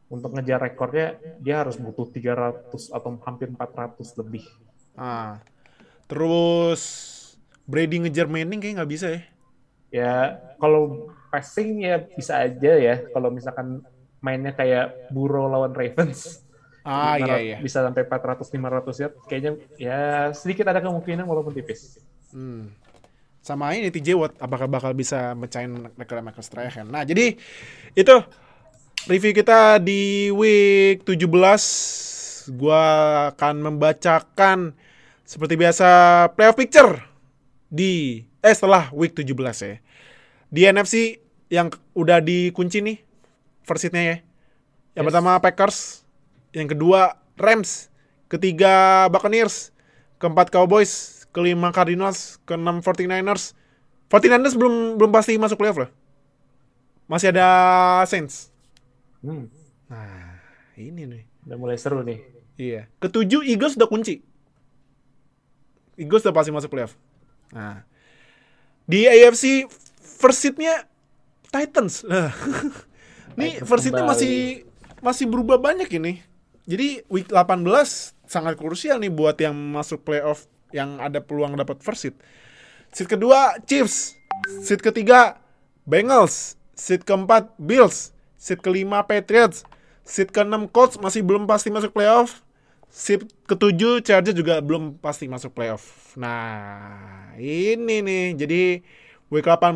Untuk 0.09 0.33
ngejar 0.33 0.61
rekornya 0.61 1.17
dia 1.41 1.61
harus 1.61 1.77
butuh 1.77 2.09
300 2.09 2.89
atau 2.89 3.09
hampir 3.21 3.49
400 3.53 4.17
lebih. 4.17 4.45
Ah. 4.97 5.41
Terus 6.09 6.81
Brady 7.65 8.01
ngejar 8.01 8.29
Manning 8.29 8.61
kayak 8.61 8.81
nggak 8.81 8.91
bisa 8.91 9.07
ya. 9.13 9.21
Ya 9.93 10.13
kalau 10.57 11.09
passing 11.29 11.85
ya 11.85 12.01
bisa 12.01 12.41
aja 12.41 12.73
ya. 12.77 12.95
Kalau 13.13 13.29
misalkan 13.29 13.81
mainnya 14.21 14.53
kayak 14.53 15.13
Burrow 15.13 15.45
lawan 15.49 15.73
Ravens. 15.73 16.41
Ah 16.85 17.17
iya 17.17 17.25
Bisa- 17.25 17.41
iya. 17.41 17.57
Bisa 17.65 17.77
sampai 17.81 18.05
400 18.05 18.45
500 18.45 19.01
yard 19.01 19.13
kayaknya 19.25 19.51
ya 19.81 20.29
sedikit 20.37 20.69
ada 20.69 20.81
kemungkinan 20.85 21.25
walaupun 21.25 21.53
tipis. 21.57 21.97
Hmm. 22.29 22.69
Sama 23.45 23.77
ini 23.77 23.93
TJ 23.93 24.17
Watt 24.17 24.33
apakah 24.41 24.65
bakal 24.65 24.97
bisa 24.97 25.37
mecahin 25.37 25.93
rekor 26.01 26.17
Michael 26.25 26.41
Strahan. 26.41 26.89
Nah, 26.89 27.05
jadi 27.05 27.37
itu 27.93 28.15
review 29.05 29.37
kita 29.37 29.77
di 29.77 30.33
week 30.33 31.05
17. 31.05 32.49
Gua 32.57 32.81
akan 33.37 33.55
membacakan 33.69 34.73
seperti 35.21 35.61
biasa 35.61 35.89
playoff 36.33 36.57
picture 36.57 37.05
di 37.69 38.25
eh 38.41 38.49
setelah 38.57 38.89
week 38.97 39.13
17 39.13 39.37
ya. 39.61 39.77
Di 40.49 40.61
NFC 40.65 41.21
yang 41.53 41.69
udah 41.93 42.25
dikunci 42.25 42.81
nih 42.81 42.97
first 43.61 43.85
seed-nya 43.85 44.01
ya. 44.01 44.17
Yang 44.97 45.05
Yes. 45.05 45.09
pertama 45.13 45.31
Packers, 45.37 45.77
yang 46.49 46.65
kedua 46.65 47.21
Rams, 47.37 47.93
ketiga 48.25 49.05
Buccaneers, 49.13 49.69
keempat 50.17 50.49
Cowboys, 50.49 51.14
kelima 51.35 51.75
Cardinals, 51.75 52.39
keenam 52.47 52.79
49ers. 52.79 53.51
49ers 54.07 54.55
belum 54.55 54.95
belum 54.95 55.11
pasti 55.11 55.35
masuk 55.35 55.59
playoff 55.59 55.83
loh. 55.83 55.91
Masih 57.11 57.35
ada 57.35 57.47
Saints. 58.07 58.49
Hmm, 59.19 59.51
Nah, 59.85 60.39
ini 60.79 61.05
nih. 61.05 61.23
udah 61.45 61.57
mulai 61.59 61.77
seru 61.77 62.01
nih. 62.01 62.23
Iya. 62.55 62.87
Ketujuh 62.97 63.43
Eagles 63.43 63.75
udah 63.75 63.85
kunci. 63.85 64.23
Eagles 65.99 66.23
udah 66.23 66.33
pasti 66.33 66.55
masuk 66.55 66.71
playoff. 66.71 66.95
Nah. 67.51 67.83
Di 68.87 69.05
AFC 69.05 69.67
first 69.99 70.39
seed-nya 70.41 70.87
Titans. 71.51 72.05
Nah. 72.07 72.31
Nih 73.39 73.59
Titans 73.59 73.67
first 73.67 73.83
seed-nya 73.85 74.05
masih 74.07 74.63
masih 75.03 75.25
berubah 75.27 75.59
banyak 75.59 75.89
ini. 75.91 76.23
Jadi 76.65 77.05
week 77.13 77.29
18 77.29 77.61
sangat 78.25 78.57
krusial 78.57 78.97
nih 78.97 79.13
buat 79.13 79.37
yang 79.37 79.53
masuk 79.53 80.01
playoff 80.01 80.49
yang 80.71 80.97
ada 80.97 81.21
peluang 81.21 81.53
dapat 81.59 81.81
first 81.83 82.07
seed. 82.07 82.15
Seed 82.95 83.11
kedua 83.11 83.59
Chiefs, 83.67 84.15
seed 84.63 84.79
ketiga 84.79 85.37
Bengals, 85.85 86.55
seed 86.73 87.03
keempat 87.03 87.53
Bills, 87.59 88.15
seed 88.39 88.63
kelima 88.63 89.03
Patriots, 89.05 89.67
seed 90.01 90.31
keenam 90.31 90.65
Colts 90.69 90.97
masih 90.97 91.21
belum 91.21 91.45
pasti 91.45 91.69
masuk 91.69 91.91
playoff. 91.91 92.41
Seed 92.89 93.27
ketujuh 93.45 93.99
Chargers 94.05 94.37
juga 94.37 94.63
belum 94.63 94.95
pasti 95.03 95.27
masuk 95.27 95.51
playoff. 95.51 96.15
Nah, 96.15 97.35
ini 97.35 97.99
nih. 97.99 98.25
Jadi 98.39 98.61
week 99.27 99.43
18 99.43 99.75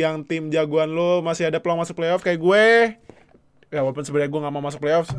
yang 0.00 0.24
tim 0.24 0.48
jagoan 0.48 0.96
lo 0.96 1.20
masih 1.20 1.52
ada 1.52 1.60
peluang 1.60 1.84
masuk 1.84 2.00
playoff 2.00 2.24
kayak 2.24 2.40
gue. 2.40 2.66
Ya 3.68 3.84
walaupun 3.84 4.00
sebenarnya 4.00 4.32
gue 4.32 4.40
nggak 4.40 4.54
mau 4.54 4.64
masuk 4.64 4.80
playoff. 4.80 5.08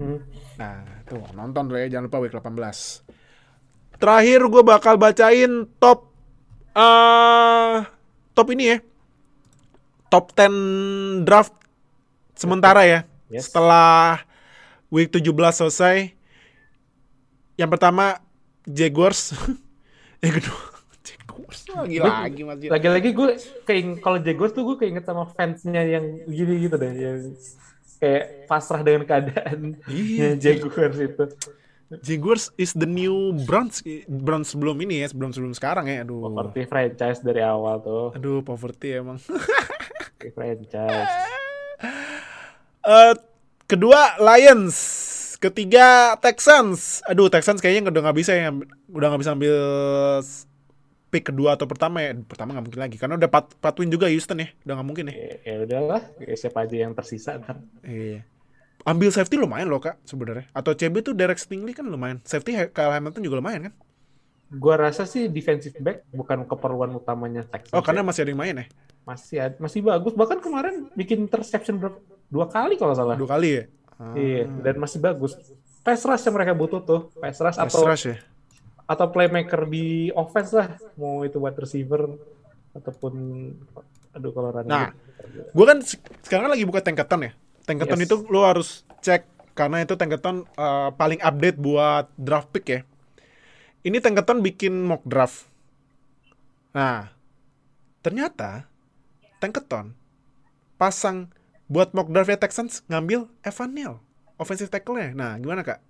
Hmm. 0.00 0.18
Nah, 0.58 0.82
tuh 1.06 1.20
nonton 1.36 1.68
dulu 1.68 1.78
ya, 1.78 1.86
jangan 1.86 2.08
lupa 2.10 2.18
week 2.24 2.34
18. 2.34 3.21
Terakhir 4.02 4.42
gue 4.50 4.62
bakal 4.66 4.98
bacain 4.98 5.62
top 5.78 6.10
eh 6.74 7.86
top 8.34 8.46
ini 8.50 8.74
ya. 8.74 8.78
Top 10.10 10.34
10 10.34 11.22
draft 11.22 11.54
sementara 12.34 12.82
ya. 12.82 13.00
Yes. 13.30 13.46
Setelah 13.46 14.26
week 14.90 15.14
17 15.14 15.30
selesai. 15.54 16.10
Yang 17.54 17.70
pertama 17.78 18.18
Jaguars. 18.66 19.38
Yang 20.24 20.42
kedua 20.42 20.60
Jaguars 21.06 21.60
lagi 21.70 21.98
lagi 22.02 22.42
masih. 22.42 22.66
Lagi-lagi 22.74 23.10
gue 23.14 23.28
kayak 23.62 24.02
kalau 24.02 24.18
Jaguars 24.18 24.50
tuh 24.50 24.66
gue 24.66 24.76
keinget 24.82 25.06
sama 25.06 25.30
fansnya 25.30 25.86
yang 25.86 26.26
gini 26.26 26.66
gitu 26.66 26.74
deh, 26.74 26.90
yang 26.90 27.18
kayak 28.02 28.50
pasrah 28.50 28.82
dengan 28.82 29.06
keadaan 29.06 29.78
Iya. 29.86 30.34
Jaguars 30.42 30.98
itu. 30.98 31.24
Jaguars 32.00 32.48
is 32.56 32.72
the 32.72 32.88
new 32.88 33.36
Browns 33.44 33.84
Browns 34.08 34.48
sebelum 34.48 34.80
ini 34.80 35.04
ya, 35.04 35.12
sebelum 35.12 35.36
sebelum 35.36 35.52
sekarang 35.52 35.92
ya. 35.92 36.08
Aduh. 36.08 36.32
Seperti 36.32 36.60
franchise 36.64 37.20
dari 37.20 37.44
awal 37.44 37.84
tuh, 37.84 38.16
Aduh, 38.16 38.40
poverty 38.40 38.96
emang. 38.96 39.20
Franchise. 40.22 41.12
Eh, 42.82 43.14
kedua 43.68 44.16
Lions, 44.22 44.76
ketiga 45.36 46.16
Texans. 46.16 47.04
Aduh, 47.04 47.28
Texans 47.28 47.60
kayaknya 47.60 47.92
udah 47.92 48.02
nggak 48.08 48.16
bisa 48.16 48.32
ya, 48.32 48.48
udah 48.88 49.06
nggak 49.12 49.20
bisa 49.20 49.34
ambil 49.36 49.56
pick 51.12 51.28
kedua 51.28 51.60
atau 51.60 51.68
pertama 51.68 52.00
ya. 52.00 52.16
Pertama 52.24 52.56
nggak 52.56 52.64
mungkin 52.72 52.82
lagi, 52.88 52.96
karena 52.96 53.20
udah 53.20 53.28
pat, 53.28 53.52
patuin 53.60 53.92
juga 53.92 54.08
Houston 54.08 54.40
ya, 54.40 54.48
udah 54.64 54.74
nggak 54.80 54.88
mungkin 54.88 55.04
ya. 55.10 55.14
Ya, 55.14 55.34
ya 55.44 55.54
udahlah, 55.68 56.02
siapa 56.40 56.64
aja 56.64 56.76
yang 56.88 56.96
tersisa 56.96 57.36
kan. 57.36 57.68
Iya. 57.84 58.24
Ambil 58.82 59.10
safety 59.10 59.36
lumayan 59.36 59.66
loh 59.66 59.78
kak 59.78 60.02
sebenarnya. 60.02 60.50
Atau 60.50 60.74
CB 60.74 61.00
tuh 61.00 61.14
Derek 61.14 61.38
Stingley 61.38 61.70
kan 61.70 61.86
lumayan. 61.86 62.18
Safety 62.22 62.58
Kyle 62.68 62.90
Hamilton 62.90 63.22
juga 63.22 63.38
lumayan 63.38 63.70
kan? 63.70 63.74
Gua 64.52 64.76
rasa 64.76 65.04
sih 65.04 65.26
defensive 65.26 65.78
back 65.78 66.04
bukan 66.10 66.44
keperluan 66.44 66.92
utamanya 66.92 67.40
Texans. 67.42 67.72
Oh 67.72 67.80
karena 67.80 68.02
ya. 68.02 68.06
masih 68.06 68.20
ada 68.20 68.30
yang 68.30 68.40
main 68.40 68.56
ya? 68.56 68.66
masih 69.02 69.36
masih 69.58 69.80
bagus. 69.80 70.12
Bahkan 70.12 70.38
kemarin 70.38 70.74
bikin 70.92 71.26
interception 71.26 71.74
berapa- 71.76 71.98
dua 72.28 72.46
kali 72.46 72.74
kalau 72.76 72.92
salah. 72.92 73.14
Dua 73.14 73.26
kali 73.28 73.48
ya? 73.52 73.64
Ah, 73.96 74.14
Iya, 74.14 74.46
dan 74.62 74.78
masih 74.78 74.98
bagus. 74.98 75.34
Pass 75.82 76.02
rush 76.02 76.22
yang 76.22 76.34
mereka 76.34 76.54
butuh 76.54 76.80
tuh, 76.80 77.00
pass 77.16 77.38
rush 77.38 77.58
pass 77.58 77.66
atau 77.66 77.82
rush 77.82 78.06
ya? 78.06 78.16
atau 78.82 79.06
playmaker 79.08 79.66
di 79.66 80.10
offense 80.12 80.52
lah, 80.52 80.68
mau 80.94 81.22
itu 81.22 81.38
wide 81.38 81.56
receiver 81.56 82.12
ataupun 82.72 83.12
aduh 84.12 84.30
kalau 84.30 84.50
running 84.52 84.70
Nah. 84.70 84.90
Gue 85.50 85.64
kan 85.64 85.78
se- 85.80 85.98
sekarang 86.20 86.46
lagi 86.46 86.62
buka 86.62 86.78
Tankathon 86.78 87.26
ya. 87.26 87.32
Tankathon 87.62 88.00
Yes. 88.02 88.06
itu 88.10 88.16
lo 88.28 88.42
harus 88.42 88.82
cek 89.02 89.26
karena 89.54 89.84
itu 89.84 89.94
Tankathon 89.94 90.44
eh, 90.46 90.90
paling 90.96 91.20
update 91.22 91.58
buat 91.60 92.10
draft 92.18 92.48
pick 92.50 92.66
ya. 92.68 92.80
Ini 93.82 93.98
Tankathon 93.98 94.40
bikin 94.42 94.78
mock 94.82 95.02
draft. 95.06 95.46
Nah, 96.72 97.12
ternyata 98.00 98.66
Tankathon 99.42 99.94
pasang 100.78 101.30
buat 101.66 101.94
mock 101.94 102.10
draftnya 102.10 102.38
Texans 102.38 102.82
ngambil 102.90 103.26
Evan 103.42 103.70
Neal, 103.74 103.94
offensive 104.38 104.70
tackle-nya. 104.70 105.14
Nah, 105.14 105.38
gimana 105.38 105.62
kak? 105.62 105.80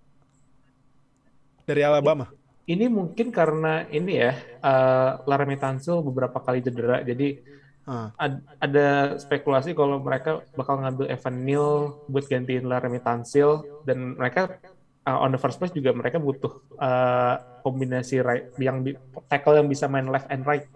Dari 1.69 1.83
Alabama. 1.87 2.29
Ini 2.63 2.87
mungkin 2.87 3.35
karena 3.35 3.87
ini 3.91 4.23
ya, 4.23 4.33
eh 4.39 5.11
Laramie 5.27 5.59
Tunsil 5.59 5.99
beberapa 6.07 6.39
kali 6.39 6.63
cedera, 6.63 7.03
jadi 7.03 7.43
Ah, 7.83 8.15
ad- 8.15 8.47
ada 8.63 8.87
spekulasi 9.19 9.75
kalau 9.75 9.99
mereka 9.99 10.47
bakal 10.55 10.79
ngambil 10.79 11.11
Evan 11.11 11.37
Neal 11.43 11.71
buat 12.07 12.23
gantiin 12.25 12.63
Laramie 12.63 13.03
Tunsil 13.03 13.51
dan 13.83 14.15
mereka 14.15 14.55
uh, 15.03 15.19
on 15.19 15.35
the 15.35 15.41
first 15.41 15.59
place 15.59 15.75
juga 15.75 15.91
mereka 15.91 16.17
butuh 16.17 16.63
uh, 16.79 17.35
kombinasi 17.61 18.23
right 18.23 18.47
yang 18.57 18.81
bi- 18.81 18.95
tackle 19.27 19.59
yang 19.59 19.67
bisa 19.67 19.91
main 19.91 20.07
left 20.07 20.31
and 20.31 20.47
right 20.47 20.71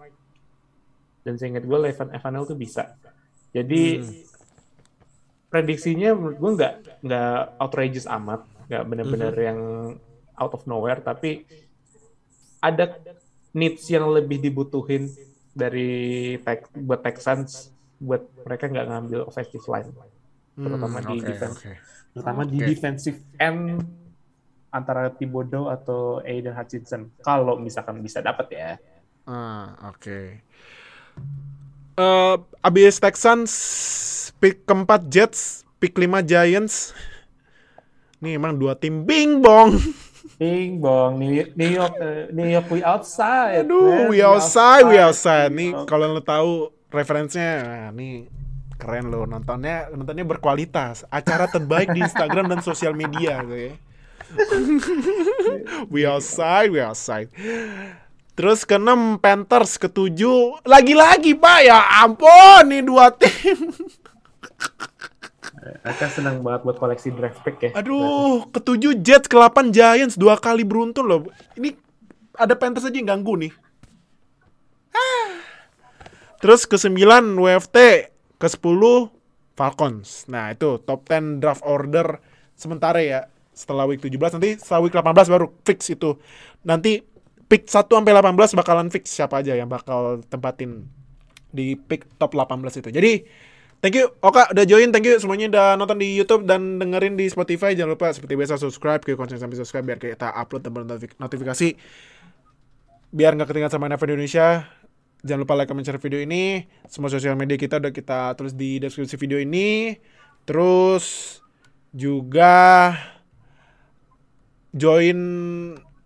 dan 1.23 1.35
seingat 1.35 1.63
gue 1.63 1.77
Evan 1.79 2.11
Evan 2.11 2.31
Neal 2.33 2.43
tuh 2.43 2.55
bisa 2.55 2.91
jadi 3.49 4.03
Hmm. 4.03 4.11
prediksinya 5.47 6.11
menurut 6.11 6.37
gue 6.37 6.51
nggak 6.59 6.73
nggak 7.01 7.31
outrageous 7.57 8.07
amat 8.09 8.43
nggak 8.67 8.83
benar-benar 8.83 9.31
Mhm. 9.31 9.43
yang 9.45 9.59
out 10.35 10.51
of 10.51 10.67
nowhere 10.67 10.99
tapi 10.99 11.47
ada 12.59 12.99
needs 13.53 13.87
yang 13.87 14.11
lebih 14.11 14.43
dibutuhin 14.43 15.07
dari 15.57 15.91
Tex- 16.37 16.69
buat 16.77 17.01
Texans 17.01 17.73
buat 17.97 18.21
mereka 18.45 18.69
nggak 18.69 18.87
ngambil 18.87 19.19
offensive 19.25 19.65
line 19.65 19.89
terutama 20.53 20.97
di 21.01 21.17
oke, 21.17 21.25
defense 21.25 21.57
oke. 21.57 21.73
terutama 22.13 22.41
di 22.45 22.57
Oke. 22.61 22.67
defensive 22.69 23.17
end 23.37 23.81
antara 24.69 25.09
Thibodeau 25.09 25.69
atau 25.69 26.21
Aiden 26.21 26.53
Hutchinson 26.53 27.09
kalau 27.25 27.57
misalkan 27.57 27.97
bisa 27.99 28.21
dapat 28.21 28.47
ya 28.53 28.71
Ah, 29.27 29.91
oke. 29.91 30.39
Eh, 31.99 32.35
abis 32.63 32.95
Texans, 32.95 33.51
pick 34.39 34.63
keempat 34.63 35.03
Jets, 35.11 35.67
pick 35.83 35.99
lima 35.99 36.23
Giants. 36.23 36.95
Nih 38.23 38.39
emang 38.39 38.55
dua 38.55 38.79
tim 38.79 39.03
bing 39.03 39.43
bong. 39.43 39.75
Bing 40.35 40.83
bong, 40.83 41.15
New 41.15 41.31
York, 41.31 41.55
New 41.55 41.71
York, 41.71 41.95
eh, 42.03 42.27
New 42.35 42.49
York 42.51 42.67
we 42.67 42.83
outside. 42.83 43.63
Aduh, 43.63 43.87
man. 43.87 44.11
we 44.11 44.19
outside, 44.19 44.83
we 44.83 44.99
outside. 44.99 45.55
Nih 45.55 45.71
York. 45.71 45.87
kalau 45.87 46.11
lo 46.11 46.19
tahu 46.19 46.75
referensinya, 46.91 47.55
nah, 47.63 47.89
nih 47.95 48.27
keren 48.75 49.07
lo 49.07 49.23
nontonnya 49.23 49.87
nontonnya 49.95 50.27
berkualitas. 50.27 51.07
Acara 51.07 51.47
terbaik 51.47 51.95
di 51.95 52.03
Instagram 52.03 52.51
dan 52.51 52.59
sosial 52.59 52.91
media 52.91 53.39
gitu 53.47 53.57
ya. 53.71 53.73
we 55.87 56.03
outside, 56.03 56.67
we 56.67 56.83
outside. 56.83 57.31
Terus 58.37 58.67
keenam 58.67 59.17
Panthers, 59.17 59.81
ketujuh 59.81 60.61
lagi-lagi 60.67 61.33
pak 61.33 61.59
ya 61.65 61.79
ampun 62.05 62.69
nih 62.69 62.85
dua 62.85 63.09
tim. 63.15 63.71
Aka 65.83 66.07
senang 66.11 66.39
banget 66.45 66.61
buat 66.63 66.77
koleksi 66.77 67.11
draft 67.13 67.41
pick 67.41 67.57
ya. 67.59 67.69
Aduh, 67.77 68.47
ketujuh 68.51 68.99
Jets, 69.01 69.27
ke-8 69.27 69.73
Giants, 69.73 70.15
dua 70.15 70.37
kali 70.37 70.67
beruntun 70.67 71.05
loh. 71.05 71.21
Ini 71.57 71.73
ada 72.37 72.53
Panthers 72.53 72.85
aja 72.85 72.97
yang 72.97 73.09
ganggu 73.09 73.35
nih. 73.35 73.53
Ah. 74.93 75.29
Terus 76.41 76.69
ke-9 76.69 77.01
WFT, 77.37 77.77
ke-10 78.37 78.81
Falcons. 79.57 80.29
Nah, 80.29 80.53
itu 80.53 80.77
top 80.85 81.09
10 81.09 81.41
draft 81.41 81.65
order 81.65 82.21
sementara 82.53 83.01
ya. 83.01 83.25
Setelah 83.57 83.89
week 83.89 84.05
17 84.05 84.37
nanti 84.37 84.53
setelah 84.61 84.85
week 84.85 84.93
18 84.93 85.33
baru 85.33 85.49
fix 85.65 85.89
itu. 85.89 86.21
Nanti 86.61 87.01
pick 87.49 87.65
1 87.65 87.89
sampai 87.89 88.13
18 88.13 88.53
bakalan 88.53 88.93
fix 88.93 89.09
siapa 89.09 89.41
aja 89.41 89.57
yang 89.57 89.65
bakal 89.65 90.21
tempatin 90.29 90.85
di 91.49 91.73
pick 91.73 92.05
top 92.21 92.37
18 92.37 92.85
itu. 92.85 92.89
Jadi 92.93 93.11
Thank 93.77 93.93
you 93.93 94.09
Oka 94.25 94.49
udah 94.49 94.65
join, 94.65 94.89
thank 94.89 95.05
you 95.05 95.21
semuanya 95.21 95.53
udah 95.53 95.67
nonton 95.77 96.01
di 96.01 96.17
YouTube 96.17 96.49
dan 96.49 96.81
dengerin 96.81 97.13
di 97.13 97.29
Spotify. 97.29 97.77
Jangan 97.77 97.93
lupa 97.93 98.09
seperti 98.09 98.33
biasa 98.33 98.57
subscribe, 98.57 99.05
ke 99.05 99.13
konsen 99.13 99.37
sampai 99.37 99.53
subscribe 99.53 99.85
biar 99.85 99.99
kita 100.01 100.33
upload 100.33 100.65
dan 100.65 100.73
notif- 100.73 101.17
notifikasi. 101.21 101.77
Biar 103.13 103.37
nggak 103.37 103.53
ketinggalan 103.53 103.73
sama 103.73 103.85
NFL 103.85 104.17
Indonesia. 104.17 104.65
Jangan 105.21 105.41
lupa 105.45 105.53
like, 105.57 105.69
comment, 105.69 105.85
share 105.85 106.01
video 106.01 106.17
ini. 106.21 106.65
Semua 106.89 107.13
sosial 107.13 107.37
media 107.37 107.57
kita 107.57 107.77
udah 107.77 107.93
kita 107.93 108.33
tulis 108.33 108.57
di 108.57 108.81
deskripsi 108.81 109.13
video 109.17 109.37
ini. 109.37 109.93
Terus 110.49 111.37
juga 111.93 112.93
join 114.73 115.17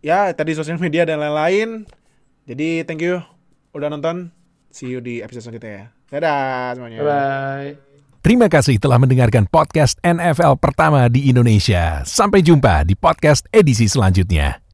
ya 0.04 0.32
tadi 0.36 0.60
sosial 0.60 0.76
media 0.76 1.08
dan 1.08 1.24
lain-lain. 1.24 1.88
Jadi 2.52 2.84
thank 2.84 3.00
you 3.00 3.24
udah 3.72 3.88
nonton. 3.88 4.36
See 4.76 4.92
you 4.92 5.00
di 5.00 5.24
episode 5.24 5.48
selanjutnya 5.48 5.72
ya. 5.72 6.01
Dadah 6.12 6.76
semuanya. 6.76 7.00
Bye. 7.02 7.92
Terima 8.22 8.46
kasih 8.46 8.78
telah 8.78 9.02
mendengarkan 9.02 9.50
podcast 9.50 9.98
NFL 10.06 10.62
pertama 10.62 11.10
di 11.10 11.26
Indonesia. 11.26 12.06
Sampai 12.06 12.46
jumpa 12.46 12.86
di 12.86 12.94
podcast 12.94 13.50
edisi 13.50 13.90
selanjutnya. 13.90 14.62